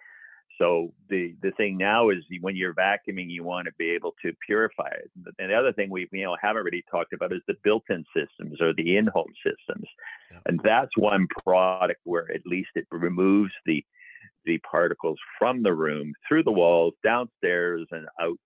So 0.58 0.91
the 1.10 1.36
the 1.41 1.51
thing 1.51 1.78
now 1.78 2.10
is 2.10 2.18
when 2.41 2.56
you're 2.56 2.74
vacuuming, 2.74 3.30
you 3.30 3.43
want 3.43 3.68
to 3.68 3.74
be 3.78 3.91
able 3.91 4.14
to 4.24 4.34
purify 4.45 4.89
it. 4.89 5.12
And 5.38 5.51
the 5.51 5.56
other 5.56 5.72
thing 5.72 5.89
we 5.89 6.08
you 6.12 6.24
know 6.24 6.36
haven't 6.41 6.64
really 6.64 6.84
talked 6.89 7.14
about 7.14 7.32
is 7.32 7.41
the 7.47 7.56
built-in 7.64 8.04
systems 8.16 8.60
or 8.60 8.74
the 8.74 8.97
in-home 8.97 9.34
systems, 9.45 9.88
yeah. 10.32 10.39
and 10.47 10.60
that's 10.64 10.89
one 10.97 11.28
product 11.43 12.01
where 12.06 12.32
at 12.34 12.45
least 12.45 12.70
it 12.76 12.88
removes 12.91 13.51
the 13.66 13.86
the 14.48 14.58
particles 14.60 15.20
from 15.38 15.62
the 15.62 15.74
room 15.74 16.14
through 16.28 16.43
the 16.43 16.52
walls, 16.52 16.95
downstairs, 17.04 17.86
and 17.91 18.08
out 18.20 18.39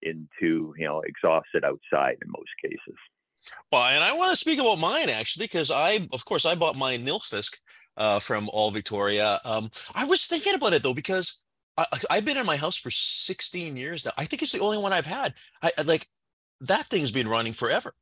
into 0.00 0.74
you 0.78 0.86
know 0.86 1.02
exhausted 1.02 1.64
outside 1.64 2.16
in 2.22 2.30
most 2.30 2.50
cases. 2.62 2.96
Well, 3.70 3.84
and 3.84 4.02
I 4.02 4.14
want 4.14 4.30
to 4.30 4.36
speak 4.36 4.58
about 4.58 4.78
mine 4.78 5.10
actually 5.10 5.44
because 5.44 5.70
I, 5.70 6.08
of 6.12 6.24
course, 6.24 6.46
I 6.46 6.54
bought 6.54 6.76
my 6.76 6.96
Nilfisk 6.96 7.56
uh, 7.96 8.20
from 8.20 8.48
All 8.52 8.70
Victoria. 8.70 9.40
Um, 9.44 9.70
I 9.94 10.04
was 10.04 10.26
thinking 10.26 10.54
about 10.54 10.72
it 10.72 10.82
though 10.82 10.94
because 10.94 11.44
I, 11.76 11.86
have 12.10 12.24
been 12.24 12.36
in 12.36 12.46
my 12.46 12.56
house 12.56 12.76
for 12.76 12.90
16 12.90 13.76
years 13.76 14.04
now. 14.04 14.12
I 14.16 14.24
think 14.24 14.42
it's 14.42 14.52
the 14.52 14.60
only 14.60 14.78
one 14.78 14.92
I've 14.92 15.06
had. 15.06 15.34
I 15.62 15.70
like 15.84 16.08
that 16.60 16.86
thing's 16.86 17.12
been 17.12 17.28
running 17.28 17.52
forever. 17.52 17.92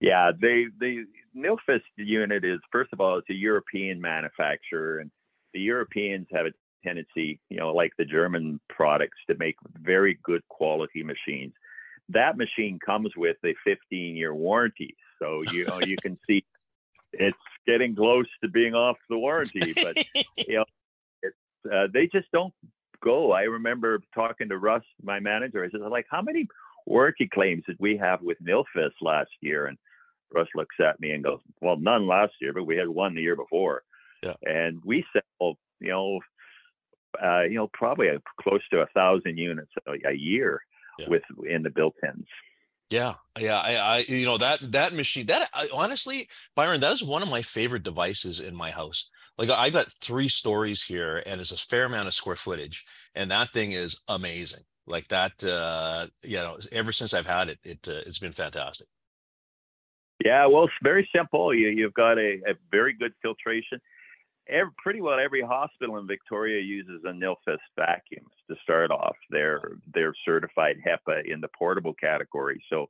Yeah, 0.00 0.32
they 0.38 0.66
the 0.78 1.04
Nilfisk 1.36 1.82
unit 1.96 2.44
is 2.44 2.60
first 2.72 2.92
of 2.92 3.00
all 3.00 3.18
it's 3.18 3.30
a 3.30 3.34
European 3.34 4.00
manufacturer, 4.00 4.98
and 4.98 5.10
the 5.52 5.60
Europeans 5.60 6.26
have 6.32 6.46
a 6.46 6.52
tendency, 6.84 7.40
you 7.48 7.58
know, 7.58 7.72
like 7.72 7.92
the 7.98 8.04
German 8.04 8.60
products, 8.68 9.18
to 9.28 9.36
make 9.38 9.56
very 9.80 10.18
good 10.22 10.42
quality 10.48 11.02
machines. 11.02 11.52
That 12.08 12.36
machine 12.36 12.78
comes 12.84 13.10
with 13.16 13.36
a 13.44 13.54
15 13.64 14.16
year 14.16 14.34
warranty, 14.34 14.96
so 15.20 15.42
you 15.52 15.66
know 15.66 15.80
you 15.80 15.96
can 15.96 16.18
see 16.28 16.44
it's 17.12 17.36
getting 17.66 17.94
close 17.94 18.26
to 18.42 18.48
being 18.48 18.74
off 18.74 18.96
the 19.08 19.18
warranty, 19.18 19.72
but 19.82 19.96
you 20.36 20.56
know 20.56 20.64
uh, 21.72 21.88
they 21.92 22.06
just 22.06 22.30
don't 22.32 22.54
go. 23.02 23.32
I 23.32 23.42
remember 23.42 24.00
talking 24.14 24.48
to 24.48 24.58
Russ, 24.58 24.82
my 25.02 25.20
manager. 25.20 25.64
I 25.64 25.70
said, 25.70 25.80
like, 25.80 26.06
how 26.10 26.22
many 26.22 26.46
warranty 26.86 27.28
claims 27.32 27.64
did 27.66 27.76
we 27.78 27.96
have 27.96 28.22
with 28.22 28.38
Nilfisk 28.42 28.92
last 29.00 29.30
year? 29.40 29.66
And 29.66 29.78
Russ 30.32 30.48
looks 30.54 30.76
at 30.80 31.00
me 31.00 31.10
and 31.10 31.24
goes, 31.24 31.40
well, 31.60 31.76
none 31.76 32.06
last 32.06 32.34
year, 32.40 32.52
but 32.52 32.64
we 32.64 32.76
had 32.76 32.88
one 32.88 33.14
the 33.14 33.22
year 33.22 33.36
before. 33.36 33.82
Yeah. 34.22 34.34
And 34.42 34.80
we 34.84 35.04
sell, 35.12 35.56
you 35.80 35.88
know, 35.88 36.20
uh, 37.22 37.42
you 37.42 37.56
know, 37.56 37.68
probably 37.72 38.08
a, 38.08 38.18
close 38.40 38.60
to 38.70 38.80
a 38.80 38.86
thousand 38.94 39.38
units 39.38 39.70
a, 39.86 40.08
a 40.08 40.14
year 40.14 40.60
yeah. 40.98 41.08
with 41.08 41.22
in 41.48 41.62
the 41.62 41.70
built-ins. 41.70 42.26
Yeah, 42.90 43.14
yeah, 43.38 43.60
I, 43.60 43.76
I, 43.76 44.04
you 44.08 44.26
know 44.26 44.36
that 44.38 44.58
that 44.72 44.92
machine. 44.92 45.26
That 45.26 45.48
I, 45.54 45.68
honestly, 45.72 46.28
Byron, 46.56 46.80
that 46.80 46.90
is 46.90 47.04
one 47.04 47.22
of 47.22 47.30
my 47.30 47.40
favorite 47.40 47.84
devices 47.84 48.40
in 48.40 48.52
my 48.56 48.72
house 48.72 49.10
like 49.40 49.50
I 49.50 49.70
got 49.70 49.90
three 49.90 50.28
stories 50.28 50.82
here 50.82 51.22
and 51.24 51.40
it's 51.40 51.50
a 51.50 51.56
fair 51.56 51.86
amount 51.86 52.08
of 52.08 52.14
square 52.14 52.36
footage 52.36 52.84
and 53.14 53.30
that 53.30 53.52
thing 53.52 53.72
is 53.72 54.02
amazing. 54.06 54.60
Like 54.86 55.08
that, 55.08 55.32
uh, 55.42 56.06
you 56.22 56.36
know, 56.36 56.58
ever 56.72 56.92
since 56.92 57.14
I've 57.14 57.26
had 57.26 57.48
it, 57.48 57.58
it 57.64 57.88
uh, 57.88 58.02
it's 58.06 58.18
been 58.18 58.32
fantastic. 58.32 58.86
Yeah, 60.22 60.46
well, 60.46 60.64
it's 60.64 60.74
very 60.82 61.08
simple. 61.14 61.54
You, 61.54 61.68
you've 61.68 61.94
got 61.94 62.18
a, 62.18 62.40
a 62.46 62.54
very 62.70 62.92
good 62.92 63.12
filtration. 63.22 63.80
Every, 64.50 64.72
pretty 64.78 65.00
well 65.00 65.18
every 65.18 65.42
hospital 65.42 65.98
in 65.98 66.06
Victoria 66.06 66.60
uses 66.60 67.02
a 67.04 67.12
Nilfisk 67.12 67.58
vacuum 67.76 68.26
to 68.48 68.56
start 68.62 68.90
off. 68.90 69.16
They're 69.30 69.72
they're 69.94 70.14
certified 70.24 70.76
HEPA 70.86 71.32
in 71.32 71.40
the 71.40 71.48
portable 71.56 71.94
category. 71.94 72.62
So 72.68 72.88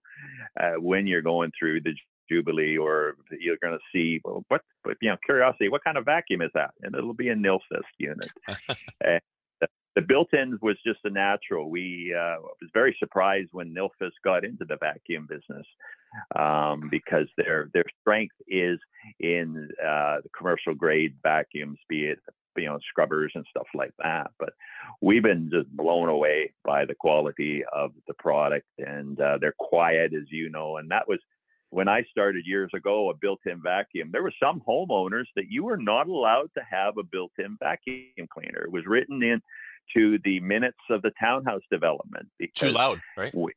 uh, 0.58 0.80
when 0.80 1.06
you're 1.06 1.22
going 1.22 1.52
through 1.58 1.82
the 1.82 1.94
Jubilee, 2.30 2.78
or 2.78 3.16
you're 3.38 3.58
going 3.62 3.76
to 3.76 3.84
see 3.92 4.20
well, 4.24 4.44
what, 4.48 4.62
but 4.84 4.96
you 5.02 5.10
know, 5.10 5.16
curiosity, 5.24 5.68
what 5.68 5.84
kind 5.84 5.98
of 5.98 6.04
vacuum 6.04 6.42
is 6.42 6.50
that? 6.54 6.70
And 6.82 6.94
it'll 6.94 7.14
be 7.14 7.28
a 7.28 7.34
Nilfisk 7.34 7.82
unit. 7.98 8.30
and 9.00 9.20
the 9.96 10.02
built-in 10.02 10.58
was 10.62 10.76
just 10.86 11.00
a 11.04 11.10
natural. 11.10 11.68
We 11.68 12.14
uh, 12.16 12.36
was 12.40 12.70
very 12.72 12.96
surprised 12.98 13.48
when 13.52 13.74
Nilfisk 13.74 14.12
got 14.24 14.44
into 14.44 14.64
the 14.64 14.76
vacuum 14.76 15.26
business 15.28 15.66
um, 16.36 16.88
because 16.90 17.26
their 17.36 17.70
their 17.72 17.84
strength 18.00 18.34
is 18.48 18.78
in 19.18 19.68
uh, 19.82 20.16
the 20.22 20.30
commercial 20.36 20.74
grade 20.74 21.14
vacuums, 21.22 21.78
be 21.88 22.06
it 22.06 22.18
you 22.56 22.66
know 22.66 22.78
scrubbers 22.88 23.32
and 23.34 23.46
stuff 23.50 23.66
like 23.74 23.92
that. 23.98 24.30
But 24.38 24.50
we've 25.00 25.22
been 25.22 25.50
just 25.52 25.70
blown 25.70 26.08
away 26.08 26.52
by 26.64 26.84
the 26.84 26.94
quality 26.94 27.62
of 27.72 27.92
the 28.06 28.14
product, 28.14 28.66
and 28.78 29.20
uh, 29.20 29.38
they're 29.40 29.54
quiet, 29.58 30.12
as 30.14 30.30
you 30.30 30.50
know, 30.50 30.76
and 30.76 30.90
that 30.90 31.08
was 31.08 31.18
when 31.70 31.88
I 31.88 32.02
started 32.10 32.46
years 32.46 32.70
ago, 32.74 33.10
a 33.10 33.14
built-in 33.14 33.62
vacuum, 33.62 34.10
there 34.12 34.24
were 34.24 34.32
some 34.42 34.60
homeowners 34.68 35.26
that 35.36 35.46
you 35.48 35.64
were 35.64 35.76
not 35.76 36.08
allowed 36.08 36.50
to 36.56 36.64
have 36.68 36.98
a 36.98 37.04
built-in 37.04 37.56
vacuum 37.60 38.26
cleaner. 38.28 38.64
It 38.64 38.72
was 38.72 38.84
written 38.86 39.22
in 39.22 39.40
to 39.96 40.18
the 40.24 40.40
minutes 40.40 40.78
of 40.90 41.02
the 41.02 41.12
townhouse 41.20 41.62
development. 41.70 42.28
Too 42.54 42.70
loud, 42.70 43.00
right? 43.16 43.34
We, 43.34 43.52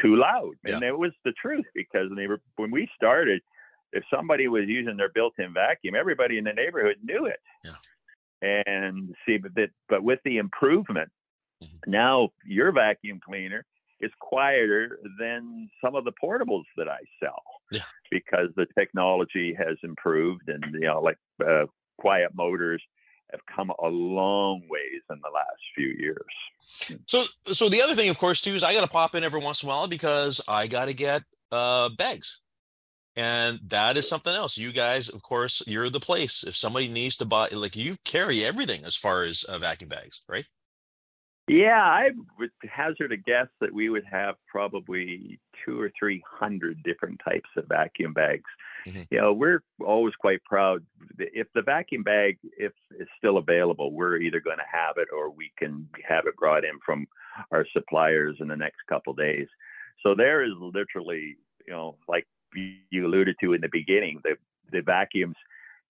too 0.00 0.16
loud, 0.16 0.52
yeah. 0.64 0.74
and 0.74 0.82
it 0.82 0.96
was 0.96 1.12
the 1.24 1.32
truth 1.32 1.66
because 1.74 2.10
they 2.16 2.26
were, 2.26 2.40
when 2.56 2.70
we 2.70 2.88
started, 2.94 3.40
if 3.92 4.04
somebody 4.12 4.48
was 4.48 4.64
using 4.66 4.96
their 4.96 5.10
built-in 5.10 5.52
vacuum, 5.52 5.94
everybody 5.94 6.38
in 6.38 6.44
the 6.44 6.52
neighborhood 6.52 6.96
knew 7.02 7.26
it. 7.26 7.40
Yeah. 7.64 7.72
And 8.42 9.14
see, 9.26 9.36
but 9.36 9.54
that, 9.56 9.70
but 9.88 10.02
with 10.02 10.20
the 10.24 10.38
improvement, 10.38 11.10
mm-hmm. 11.62 11.90
now 11.90 12.30
your 12.44 12.72
vacuum 12.72 13.20
cleaner 13.24 13.66
is 14.00 14.10
quieter 14.20 14.98
than 15.18 15.68
some 15.84 15.94
of 15.94 16.04
the 16.04 16.12
portables 16.22 16.64
that 16.76 16.88
I 16.88 16.98
sell 17.22 17.42
yeah. 17.70 17.82
because 18.10 18.48
the 18.56 18.66
technology 18.78 19.54
has 19.58 19.76
improved 19.82 20.48
and 20.48 20.64
you 20.72 20.86
know 20.86 21.00
like 21.00 21.18
uh, 21.46 21.66
quiet 21.98 22.30
motors 22.34 22.82
have 23.32 23.40
come 23.54 23.70
a 23.70 23.88
long 23.88 24.62
ways 24.68 25.02
in 25.10 25.20
the 25.22 25.30
last 25.32 25.60
few 25.74 25.88
years. 25.98 27.00
So 27.06 27.24
so 27.46 27.68
the 27.68 27.82
other 27.82 27.94
thing 27.94 28.10
of 28.10 28.18
course 28.18 28.40
too 28.40 28.52
is 28.52 28.64
I 28.64 28.74
got 28.74 28.82
to 28.82 28.88
pop 28.88 29.14
in 29.14 29.24
every 29.24 29.40
once 29.40 29.62
in 29.62 29.68
a 29.68 29.72
while 29.72 29.88
because 29.88 30.40
I 30.48 30.66
got 30.66 30.86
to 30.86 30.94
get 30.94 31.22
uh, 31.52 31.88
bags. 31.90 32.42
And 33.16 33.58
that 33.66 33.96
is 33.96 34.08
something 34.08 34.32
else. 34.32 34.56
You 34.56 34.72
guys, 34.72 35.08
of 35.08 35.22
course, 35.22 35.62
you're 35.66 35.90
the 35.90 36.00
place. 36.00 36.44
If 36.44 36.56
somebody 36.56 36.88
needs 36.88 37.16
to 37.16 37.24
buy, 37.24 37.48
like 37.48 37.76
you 37.76 37.96
carry 38.04 38.44
everything 38.44 38.84
as 38.84 38.96
far 38.96 39.24
as 39.24 39.42
uh, 39.44 39.58
vacuum 39.58 39.88
bags, 39.88 40.22
right? 40.28 40.46
Yeah, 41.48 41.82
I 41.82 42.10
would 42.38 42.50
hazard 42.62 43.10
a 43.10 43.16
guess 43.16 43.48
that 43.60 43.74
we 43.74 43.88
would 43.88 44.04
have 44.10 44.36
probably 44.46 45.40
two 45.64 45.80
or 45.80 45.90
three 45.98 46.22
hundred 46.24 46.82
different 46.84 47.20
types 47.24 47.48
of 47.56 47.66
vacuum 47.68 48.12
bags. 48.12 48.48
Mm-hmm. 48.86 49.02
You 49.10 49.20
know, 49.20 49.32
we're 49.32 49.62
always 49.84 50.14
quite 50.14 50.42
proud. 50.44 50.84
If 51.18 51.48
the 51.54 51.62
vacuum 51.62 52.02
bag 52.02 52.38
if 52.56 52.72
is 52.98 53.08
still 53.18 53.38
available, 53.38 53.92
we're 53.92 54.18
either 54.18 54.40
going 54.40 54.58
to 54.58 54.64
have 54.70 54.96
it 54.96 55.08
or 55.12 55.30
we 55.30 55.52
can 55.58 55.88
have 56.08 56.26
it 56.26 56.36
brought 56.36 56.64
in 56.64 56.78
from 56.84 57.06
our 57.50 57.66
suppliers 57.72 58.36
in 58.40 58.48
the 58.48 58.56
next 58.56 58.78
couple 58.88 59.12
days. 59.14 59.46
So 60.02 60.14
there 60.14 60.42
is 60.42 60.52
literally, 60.58 61.36
you 61.66 61.72
know, 61.72 61.96
like 62.08 62.26
you 62.54 63.06
alluded 63.06 63.36
to 63.40 63.52
in 63.52 63.60
the 63.60 63.68
beginning, 63.70 64.20
the 64.24 64.36
the 64.72 64.80
vacuums 64.80 65.36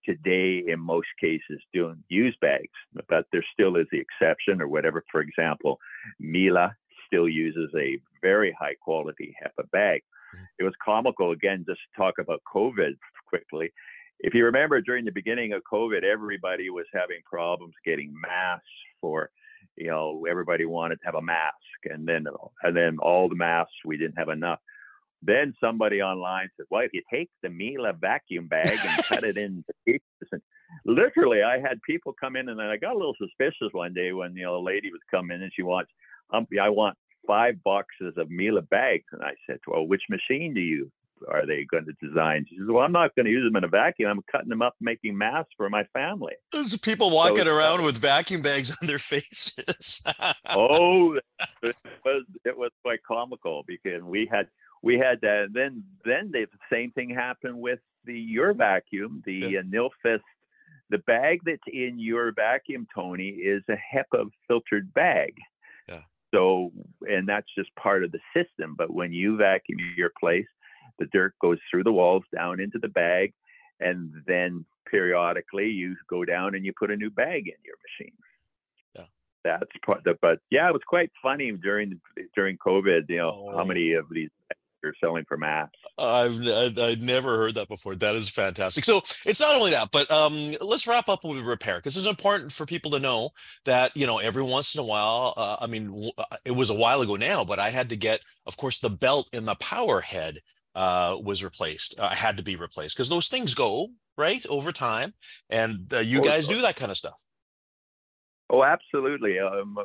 today 0.05 0.63
in 0.67 0.79
most 0.79 1.07
cases 1.19 1.61
don't 1.73 2.03
use 2.09 2.35
bags, 2.41 2.73
but 3.07 3.25
there 3.31 3.45
still 3.53 3.75
is 3.75 3.87
the 3.91 3.99
exception 3.99 4.61
or 4.61 4.67
whatever. 4.67 5.03
For 5.11 5.21
example, 5.21 5.79
Miele 6.19 6.71
still 7.05 7.29
uses 7.29 7.69
a 7.77 7.99
very 8.21 8.55
high 8.59 8.75
quality 8.81 9.35
HEPA 9.43 9.69
bag. 9.71 10.01
It 10.59 10.63
was 10.63 10.73
comical 10.83 11.31
again, 11.31 11.65
just 11.67 11.79
to 11.79 12.01
talk 12.01 12.15
about 12.19 12.41
COVID 12.53 12.93
quickly. 13.27 13.71
If 14.19 14.33
you 14.33 14.45
remember 14.45 14.81
during 14.81 15.05
the 15.05 15.11
beginning 15.11 15.53
of 15.53 15.63
COVID, 15.71 16.03
everybody 16.03 16.69
was 16.69 16.85
having 16.93 17.17
problems 17.25 17.73
getting 17.83 18.13
masks 18.21 18.65
for, 18.99 19.31
you 19.75 19.87
know, 19.87 20.25
everybody 20.29 20.65
wanted 20.65 20.97
to 20.97 21.05
have 21.05 21.15
a 21.15 21.21
mask, 21.21 21.55
and 21.85 22.07
then 22.07 22.25
and 22.63 22.77
then 22.77 22.97
all 22.99 23.29
the 23.29 23.35
masks 23.35 23.73
we 23.85 23.97
didn't 23.97 24.17
have 24.17 24.29
enough. 24.29 24.59
Then 25.23 25.53
somebody 25.59 26.01
online 26.01 26.49
said, 26.57 26.65
"Well, 26.69 26.83
if 26.83 26.93
you 26.93 27.01
take 27.11 27.29
the 27.41 27.49
Miele 27.49 27.91
vacuum 27.99 28.47
bag 28.47 28.69
and 28.69 29.05
cut 29.05 29.23
it 29.23 29.37
into 29.37 29.71
pieces," 29.85 30.29
and 30.31 30.41
literally, 30.85 31.41
I 31.43 31.59
had 31.59 31.81
people 31.83 32.13
come 32.19 32.35
in, 32.35 32.49
and 32.49 32.61
I 32.61 32.77
got 32.77 32.93
a 32.93 32.97
little 32.97 33.15
suspicious 33.17 33.69
one 33.71 33.93
day 33.93 34.11
when 34.13 34.35
you 34.35 34.43
know 34.43 34.57
a 34.57 34.63
lady 34.63 34.91
was 34.91 35.01
coming 35.09 35.41
and 35.41 35.51
she 35.55 35.63
wants, 35.63 35.91
um, 36.31 36.47
I 36.61 36.69
want 36.69 36.97
five 37.27 37.61
boxes 37.63 38.13
of 38.17 38.29
Miele 38.29 38.61
bags, 38.61 39.05
and 39.11 39.21
I 39.23 39.33
said, 39.47 39.59
"Well, 39.67 39.87
which 39.87 40.03
machine 40.09 40.53
do 40.53 40.61
you 40.61 40.91
are 41.29 41.45
they 41.45 41.65
going 41.69 41.85
to 41.85 41.93
design?" 42.05 42.45
She 42.49 42.57
says, 42.57 42.67
"Well, 42.67 42.83
I'm 42.83 42.91
not 42.91 43.15
going 43.15 43.25
to 43.25 43.31
use 43.31 43.47
them 43.47 43.55
in 43.55 43.63
a 43.63 43.67
vacuum. 43.67 44.09
I'm 44.09 44.23
cutting 44.31 44.49
them 44.49 44.61
up, 44.61 44.75
making 44.81 45.17
masks 45.17 45.53
for 45.55 45.69
my 45.69 45.83
family." 45.93 46.33
There's 46.51 46.77
people 46.77 47.11
walking 47.11 47.45
so 47.45 47.55
around 47.55 47.83
with 47.83 47.97
vacuum 47.97 48.41
bags 48.41 48.75
on 48.81 48.87
their 48.87 48.99
faces. 48.99 50.03
oh, 50.49 51.19
it 51.63 51.75
was 52.05 52.25
it 52.45 52.57
was 52.57 52.71
quite 52.83 53.03
comical 53.03 53.63
because 53.67 54.01
we 54.03 54.27
had 54.31 54.47
we 54.81 54.97
had 54.97 55.21
that. 55.21 55.49
Then 55.53 55.83
then 56.05 56.31
the 56.31 56.47
same 56.71 56.91
thing 56.91 57.09
happened 57.09 57.59
with 57.59 57.79
the 58.05 58.17
your 58.17 58.53
vacuum, 58.53 59.21
the 59.25 59.33
yeah. 59.33 59.59
uh, 59.59 59.63
Nilfisk. 59.63 60.21
The 60.89 60.97
bag 60.97 61.39
that's 61.45 61.61
in 61.71 61.99
your 61.99 62.33
vacuum, 62.33 62.85
Tony, 62.93 63.29
is 63.29 63.63
a 63.69 63.77
HEPA 63.95 64.29
filtered 64.47 64.93
bag. 64.93 65.33
So, 66.33 66.71
and 67.01 67.27
that's 67.27 67.47
just 67.57 67.75
part 67.75 68.03
of 68.03 68.11
the 68.11 68.19
system. 68.35 68.75
But 68.77 68.93
when 68.93 69.11
you 69.11 69.37
vacuum 69.37 69.79
your 69.97 70.11
place, 70.19 70.47
the 70.99 71.07
dirt 71.07 71.33
goes 71.41 71.57
through 71.69 71.83
the 71.83 71.91
walls 71.91 72.23
down 72.33 72.59
into 72.59 72.79
the 72.79 72.87
bag, 72.87 73.33
and 73.79 74.11
then 74.27 74.65
periodically 74.89 75.67
you 75.67 75.95
go 76.09 76.25
down 76.25 76.55
and 76.55 76.65
you 76.65 76.73
put 76.77 76.91
a 76.91 76.95
new 76.95 77.09
bag 77.09 77.47
in 77.47 77.55
your 77.63 77.75
machine. 77.87 78.15
Yeah, 78.95 79.57
that's 79.59 79.71
part. 79.85 79.99
Of, 79.99 80.03
the, 80.03 80.17
but 80.21 80.39
yeah, 80.51 80.67
it 80.69 80.73
was 80.73 80.83
quite 80.87 81.11
funny 81.21 81.51
during 81.51 81.99
during 82.35 82.57
COVID. 82.57 83.09
You 83.09 83.17
know 83.17 83.49
oh. 83.51 83.57
how 83.57 83.65
many 83.65 83.93
of 83.93 84.05
these 84.11 84.29
are 84.83 84.93
selling 84.99 85.25
for 85.25 85.37
masks. 85.37 85.77
I've 85.97 86.47
I've 86.77 87.01
never 87.01 87.37
heard 87.37 87.55
that 87.55 87.67
before. 87.67 87.95
That 87.95 88.15
is 88.15 88.29
fantastic. 88.29 88.85
So 88.85 89.01
it's 89.25 89.39
not 89.39 89.55
only 89.55 89.71
that, 89.71 89.89
but 89.91 90.09
um, 90.11 90.51
let's 90.61 90.87
wrap 90.87 91.09
up 91.09 91.23
with 91.23 91.39
repair 91.39 91.77
because 91.77 91.97
it's 91.97 92.07
important 92.07 92.51
for 92.51 92.65
people 92.65 92.91
to 92.91 92.99
know 92.99 93.29
that 93.65 93.95
you 93.95 94.07
know 94.07 94.19
every 94.19 94.43
once 94.43 94.75
in 94.75 94.81
a 94.81 94.85
while. 94.85 95.33
Uh, 95.37 95.57
I 95.61 95.67
mean, 95.67 96.09
uh, 96.17 96.23
it 96.45 96.51
was 96.51 96.69
a 96.69 96.75
while 96.75 97.01
ago 97.01 97.15
now, 97.15 97.43
but 97.43 97.59
I 97.59 97.69
had 97.69 97.89
to 97.89 97.95
get, 97.95 98.21
of 98.45 98.57
course, 98.57 98.79
the 98.79 98.89
belt 98.89 99.29
in 99.33 99.45
the 99.45 99.55
power 99.55 100.01
head 100.01 100.39
uh, 100.75 101.17
was 101.21 101.43
replaced. 101.43 101.95
I 101.99 102.07
uh, 102.07 102.09
had 102.09 102.37
to 102.37 102.43
be 102.43 102.55
replaced 102.55 102.95
because 102.95 103.09
those 103.09 103.27
things 103.27 103.53
go 103.53 103.89
right 104.17 104.45
over 104.49 104.71
time, 104.71 105.13
and 105.49 105.91
uh, 105.93 105.99
you 105.99 106.21
guys 106.21 106.47
do 106.47 106.61
that 106.61 106.75
kind 106.75 106.91
of 106.91 106.97
stuff. 106.97 107.21
Oh, 108.51 108.65
absolutely. 108.65 109.39
Um, 109.39 109.77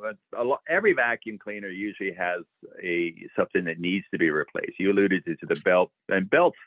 lot, 0.42 0.60
every 0.68 0.92
vacuum 0.92 1.38
cleaner 1.38 1.68
usually 1.68 2.12
has 2.12 2.42
a 2.82 3.14
something 3.38 3.64
that 3.64 3.78
needs 3.78 4.04
to 4.10 4.18
be 4.18 4.30
replaced. 4.30 4.80
You 4.80 4.90
alluded 4.90 5.24
to, 5.24 5.36
to 5.36 5.46
the 5.46 5.60
belt, 5.60 5.92
and 6.08 6.28
belts 6.28 6.58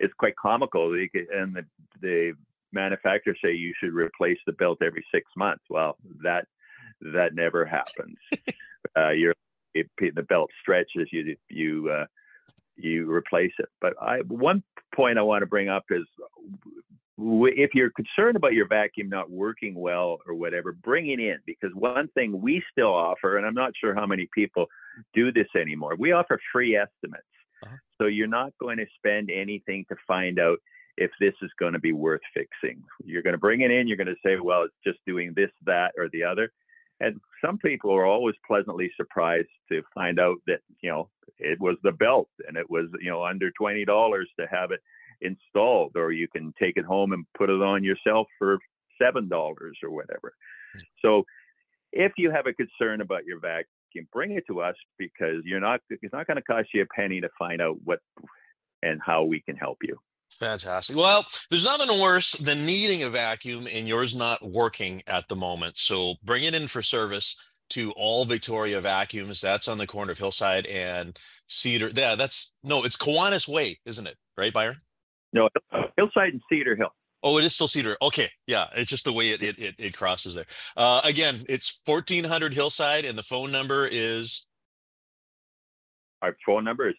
is 0.00 0.10
quite 0.18 0.34
comical. 0.36 0.94
And 0.94 1.54
the, 1.54 1.64
the 2.00 2.32
manufacturers 2.72 3.38
say 3.44 3.52
you 3.52 3.74
should 3.78 3.92
replace 3.92 4.38
the 4.46 4.52
belt 4.52 4.78
every 4.82 5.04
six 5.14 5.30
months. 5.36 5.64
Well, 5.68 5.98
that 6.22 6.46
that 7.02 7.34
never 7.34 7.66
happens. 7.66 8.16
uh, 8.96 9.10
you're 9.10 9.34
the 9.74 10.26
belt 10.26 10.50
stretches, 10.62 11.08
you 11.12 11.36
you 11.50 11.90
uh, 11.90 12.06
you 12.76 13.10
replace 13.10 13.52
it. 13.58 13.68
But 13.78 13.92
I 14.00 14.20
one 14.20 14.62
point 14.94 15.18
I 15.18 15.22
want 15.22 15.42
to 15.42 15.46
bring 15.46 15.68
up 15.68 15.84
is 15.90 16.06
if 17.18 17.70
you're 17.74 17.90
concerned 17.90 18.36
about 18.36 18.54
your 18.54 18.66
vacuum 18.66 19.08
not 19.08 19.30
working 19.30 19.74
well 19.74 20.18
or 20.26 20.34
whatever, 20.34 20.72
bring 20.72 21.10
it 21.10 21.20
in 21.20 21.38
because 21.46 21.70
one 21.74 22.08
thing 22.08 22.40
we 22.40 22.62
still 22.70 22.94
offer, 22.94 23.36
and 23.36 23.46
I'm 23.46 23.54
not 23.54 23.72
sure 23.78 23.94
how 23.94 24.06
many 24.06 24.28
people 24.34 24.66
do 25.14 25.32
this 25.32 25.48
anymore, 25.56 25.96
we 25.98 26.12
offer 26.12 26.40
free 26.52 26.76
estimates. 26.76 27.24
Uh-huh. 27.64 27.76
So 28.00 28.06
you're 28.06 28.26
not 28.26 28.52
going 28.58 28.78
to 28.78 28.86
spend 28.96 29.30
anything 29.30 29.84
to 29.88 29.96
find 30.06 30.38
out 30.38 30.58
if 30.96 31.10
this 31.20 31.34
is 31.42 31.50
going 31.58 31.72
to 31.72 31.78
be 31.78 31.92
worth 31.92 32.20
fixing. 32.34 32.82
You're 33.04 33.22
going 33.22 33.34
to 33.34 33.38
bring 33.38 33.60
it 33.60 33.70
in, 33.70 33.88
you're 33.88 33.96
going 33.96 34.06
to 34.06 34.16
say, 34.24 34.36
well, 34.42 34.62
it's 34.62 34.74
just 34.84 34.98
doing 35.06 35.32
this, 35.34 35.50
that, 35.64 35.92
or 35.96 36.08
the 36.12 36.24
other. 36.24 36.52
And 37.00 37.20
some 37.44 37.58
people 37.58 37.92
are 37.92 38.06
always 38.06 38.36
pleasantly 38.46 38.90
surprised 38.96 39.48
to 39.70 39.82
find 39.94 40.20
out 40.20 40.36
that, 40.46 40.60
you 40.82 40.90
know, 40.90 41.08
it 41.38 41.60
was 41.60 41.76
the 41.82 41.92
belt 41.92 42.28
and 42.46 42.56
it 42.56 42.68
was, 42.70 42.86
you 43.00 43.10
know, 43.10 43.24
under 43.24 43.50
$20 43.60 43.84
to 43.86 44.46
have 44.50 44.70
it 44.70 44.80
installed, 45.22 45.92
or 45.96 46.12
you 46.12 46.28
can 46.28 46.52
take 46.60 46.76
it 46.76 46.84
home 46.84 47.12
and 47.12 47.24
put 47.36 47.50
it 47.50 47.62
on 47.62 47.84
yourself 47.84 48.26
for 48.38 48.58
seven 49.00 49.28
dollars 49.28 49.78
or 49.82 49.90
whatever. 49.90 50.34
So 51.00 51.24
if 51.92 52.12
you 52.16 52.30
have 52.30 52.46
a 52.46 52.52
concern 52.52 53.00
about 53.00 53.24
your 53.24 53.40
vacuum, 53.40 54.08
bring 54.12 54.32
it 54.32 54.44
to 54.48 54.60
us 54.60 54.74
because 54.98 55.42
you're 55.44 55.60
not 55.60 55.80
it's 55.90 56.12
not 56.12 56.26
going 56.26 56.36
to 56.36 56.42
cost 56.42 56.68
you 56.74 56.82
a 56.82 56.86
penny 56.86 57.20
to 57.20 57.28
find 57.38 57.60
out 57.60 57.76
what 57.84 58.00
and 58.82 59.00
how 59.04 59.24
we 59.24 59.40
can 59.40 59.56
help 59.56 59.78
you. 59.82 59.96
Fantastic. 60.38 60.96
Well, 60.96 61.26
there's 61.50 61.64
nothing 61.64 62.00
worse 62.00 62.32
than 62.32 62.64
needing 62.64 63.02
a 63.02 63.10
vacuum 63.10 63.68
and 63.72 63.86
yours 63.86 64.16
not 64.16 64.42
working 64.42 65.02
at 65.06 65.28
the 65.28 65.36
moment. 65.36 65.76
So 65.76 66.14
bring 66.24 66.44
it 66.44 66.54
in 66.54 66.68
for 66.68 66.82
service 66.82 67.36
to 67.70 67.92
all 67.92 68.24
Victoria 68.24 68.80
vacuums. 68.80 69.40
That's 69.40 69.68
on 69.68 69.78
the 69.78 69.86
corner 69.86 70.12
of 70.12 70.18
Hillside 70.18 70.66
and 70.66 71.18
Cedar. 71.46 71.90
Yeah, 71.94 72.14
that's 72.16 72.58
no, 72.64 72.84
it's 72.84 72.96
Kiwanis 72.96 73.46
Way, 73.46 73.78
isn't 73.84 74.06
it? 74.06 74.16
Right, 74.36 74.52
Byron? 74.52 74.78
No, 75.32 75.48
Hillside 75.96 76.32
and 76.32 76.42
Cedar 76.48 76.76
Hill. 76.76 76.92
Oh, 77.22 77.38
it 77.38 77.44
is 77.44 77.54
still 77.54 77.68
Cedar. 77.68 77.96
Okay, 78.02 78.28
yeah, 78.46 78.66
it's 78.74 78.90
just 78.90 79.04
the 79.04 79.12
way 79.12 79.30
it 79.30 79.42
it 79.42 79.58
it, 79.58 79.74
it 79.78 79.94
crosses 79.94 80.34
there. 80.34 80.46
Uh, 80.76 81.00
again, 81.04 81.44
it's 81.48 81.68
fourteen 81.68 82.24
hundred 82.24 82.52
Hillside, 82.52 83.04
and 83.04 83.16
the 83.16 83.22
phone 83.22 83.52
number 83.52 83.86
is. 83.86 84.46
Our 86.20 86.36
phone 86.46 86.62
number 86.62 86.88
is 86.88 86.94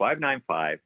250-595-2622. 0.00 0.78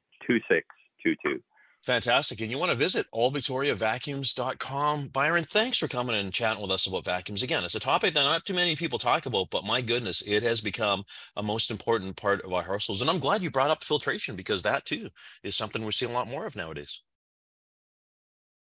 Fantastic. 1.86 2.40
And 2.40 2.50
you 2.50 2.58
want 2.58 2.72
to 2.72 2.76
visit 2.76 3.06
allvictoriavacuums.com. 3.14 5.06
Byron, 5.06 5.44
thanks 5.44 5.78
for 5.78 5.86
coming 5.86 6.16
and 6.16 6.32
chatting 6.32 6.60
with 6.60 6.72
us 6.72 6.88
about 6.88 7.04
vacuums. 7.04 7.44
Again, 7.44 7.62
it's 7.62 7.76
a 7.76 7.80
topic 7.80 8.12
that 8.14 8.24
not 8.24 8.44
too 8.44 8.54
many 8.54 8.74
people 8.74 8.98
talk 8.98 9.24
about, 9.24 9.50
but 9.50 9.64
my 9.64 9.80
goodness, 9.80 10.20
it 10.22 10.42
has 10.42 10.60
become 10.60 11.04
a 11.36 11.44
most 11.44 11.70
important 11.70 12.16
part 12.16 12.42
of 12.42 12.52
our 12.52 12.64
households. 12.64 13.02
And 13.02 13.08
I'm 13.08 13.20
glad 13.20 13.40
you 13.40 13.52
brought 13.52 13.70
up 13.70 13.84
filtration 13.84 14.34
because 14.34 14.64
that 14.64 14.84
too 14.84 15.10
is 15.44 15.54
something 15.54 15.84
we're 15.84 15.92
seeing 15.92 16.10
a 16.10 16.14
lot 16.14 16.26
more 16.26 16.44
of 16.44 16.56
nowadays. 16.56 17.02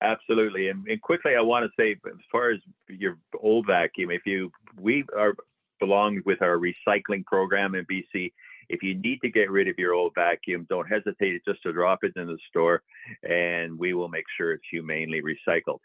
Absolutely. 0.03 0.69
And, 0.69 0.87
and 0.87 1.01
quickly, 1.01 1.35
I 1.35 1.41
want 1.41 1.65
to 1.65 1.71
say, 1.83 1.93
as 2.07 2.21
far 2.31 2.51
as 2.51 2.61
your 2.91 3.17
old 3.41 3.67
vacuum, 3.67 4.11
if 4.11 4.27
you, 4.27 4.53
we 4.79 5.03
are 5.17 5.35
belong 5.81 6.21
with 6.27 6.43
our 6.43 6.59
recycling 6.59 7.25
program 7.25 7.75
in 7.75 7.87
BC 7.87 8.33
if 8.69 8.83
you 8.83 8.95
need 8.95 9.21
to 9.23 9.31
get 9.31 9.51
rid 9.51 9.69
of 9.69 9.79
your 9.79 9.95
old 9.95 10.13
vacuum, 10.15 10.67
don't 10.69 10.89
hesitate 10.89 11.43
just 11.47 11.63
to 11.63 11.73
drop 11.73 12.01
it 12.03 12.13
in 12.17 12.27
the 12.27 12.39
store, 12.49 12.83
and 13.23 13.79
we 13.79 13.95
will 13.95 14.09
make 14.09 14.25
sure 14.37 14.53
it's 14.53 14.65
humanely 14.71 15.23
recycled. 15.23 15.79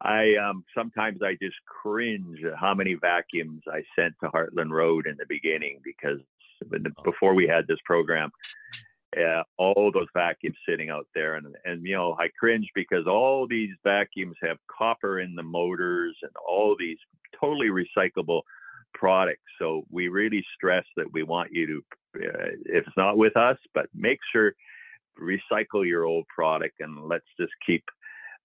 I 0.00 0.34
um, 0.36 0.64
sometimes 0.76 1.20
I 1.22 1.36
just 1.40 1.56
cringe 1.64 2.44
at 2.44 2.58
how 2.58 2.74
many 2.74 2.94
vacuums 2.94 3.62
I 3.66 3.82
sent 3.98 4.14
to 4.22 4.28
Hartland 4.28 4.70
Road 4.70 5.06
in 5.06 5.16
the 5.16 5.24
beginning 5.28 5.80
because 5.82 6.18
the, 6.70 6.92
oh. 6.98 7.02
before 7.02 7.34
we 7.34 7.46
had 7.46 7.66
this 7.66 7.78
program, 7.84 8.30
uh, 9.16 9.42
all 9.56 9.90
those 9.92 10.08
vacuums 10.14 10.58
sitting 10.68 10.90
out 10.90 11.06
there, 11.14 11.36
and 11.36 11.46
and 11.64 11.84
you 11.86 11.94
know 11.94 12.14
I 12.18 12.28
cringe 12.38 12.68
because 12.74 13.06
all 13.06 13.46
these 13.46 13.70
vacuums 13.84 14.36
have 14.42 14.58
copper 14.68 15.20
in 15.20 15.34
the 15.34 15.42
motors 15.42 16.16
and 16.22 16.32
all 16.46 16.76
these 16.78 16.98
totally 17.40 17.68
recyclable 17.68 18.42
products. 18.94 19.42
So 19.58 19.84
we 19.90 20.08
really 20.08 20.44
stress 20.54 20.84
that 20.96 21.12
we 21.12 21.22
want 21.22 21.52
you 21.52 21.66
to, 21.66 21.84
if 22.20 22.86
it's 22.86 22.96
not 22.96 23.16
with 23.16 23.36
us, 23.36 23.58
but 23.74 23.86
make 23.94 24.18
sure 24.32 24.54
recycle 25.20 25.86
your 25.86 26.04
old 26.04 26.26
product 26.28 26.80
and 26.80 27.08
let's 27.08 27.24
just 27.38 27.52
keep 27.66 27.84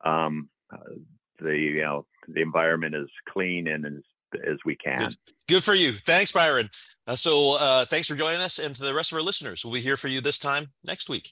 um, 0.06 0.50
uh, 0.74 0.96
the 1.40 1.58
you 1.58 1.82
know 1.82 2.06
the 2.28 2.42
environment 2.42 2.96
as 2.96 3.08
clean 3.30 3.68
and 3.68 3.86
as 3.86 4.02
as 4.48 4.58
we 4.66 4.76
can. 4.76 5.00
Good, 5.00 5.16
Good 5.48 5.64
for 5.64 5.74
you. 5.74 5.94
Thanks, 5.94 6.32
Byron. 6.32 6.70
Uh, 7.06 7.16
so 7.16 7.58
uh, 7.60 7.86
thanks 7.86 8.08
for 8.08 8.16
joining 8.16 8.42
us, 8.42 8.60
and 8.60 8.76
to 8.76 8.84
the 8.84 8.94
rest 8.94 9.12
of 9.12 9.18
our 9.18 9.24
listeners, 9.24 9.66
we'll 9.66 9.74
be 9.74 9.82
here 9.82 9.98
for 9.98 10.08
you 10.08 10.22
this 10.22 10.38
time 10.38 10.70
next 10.84 11.10
week. 11.10 11.32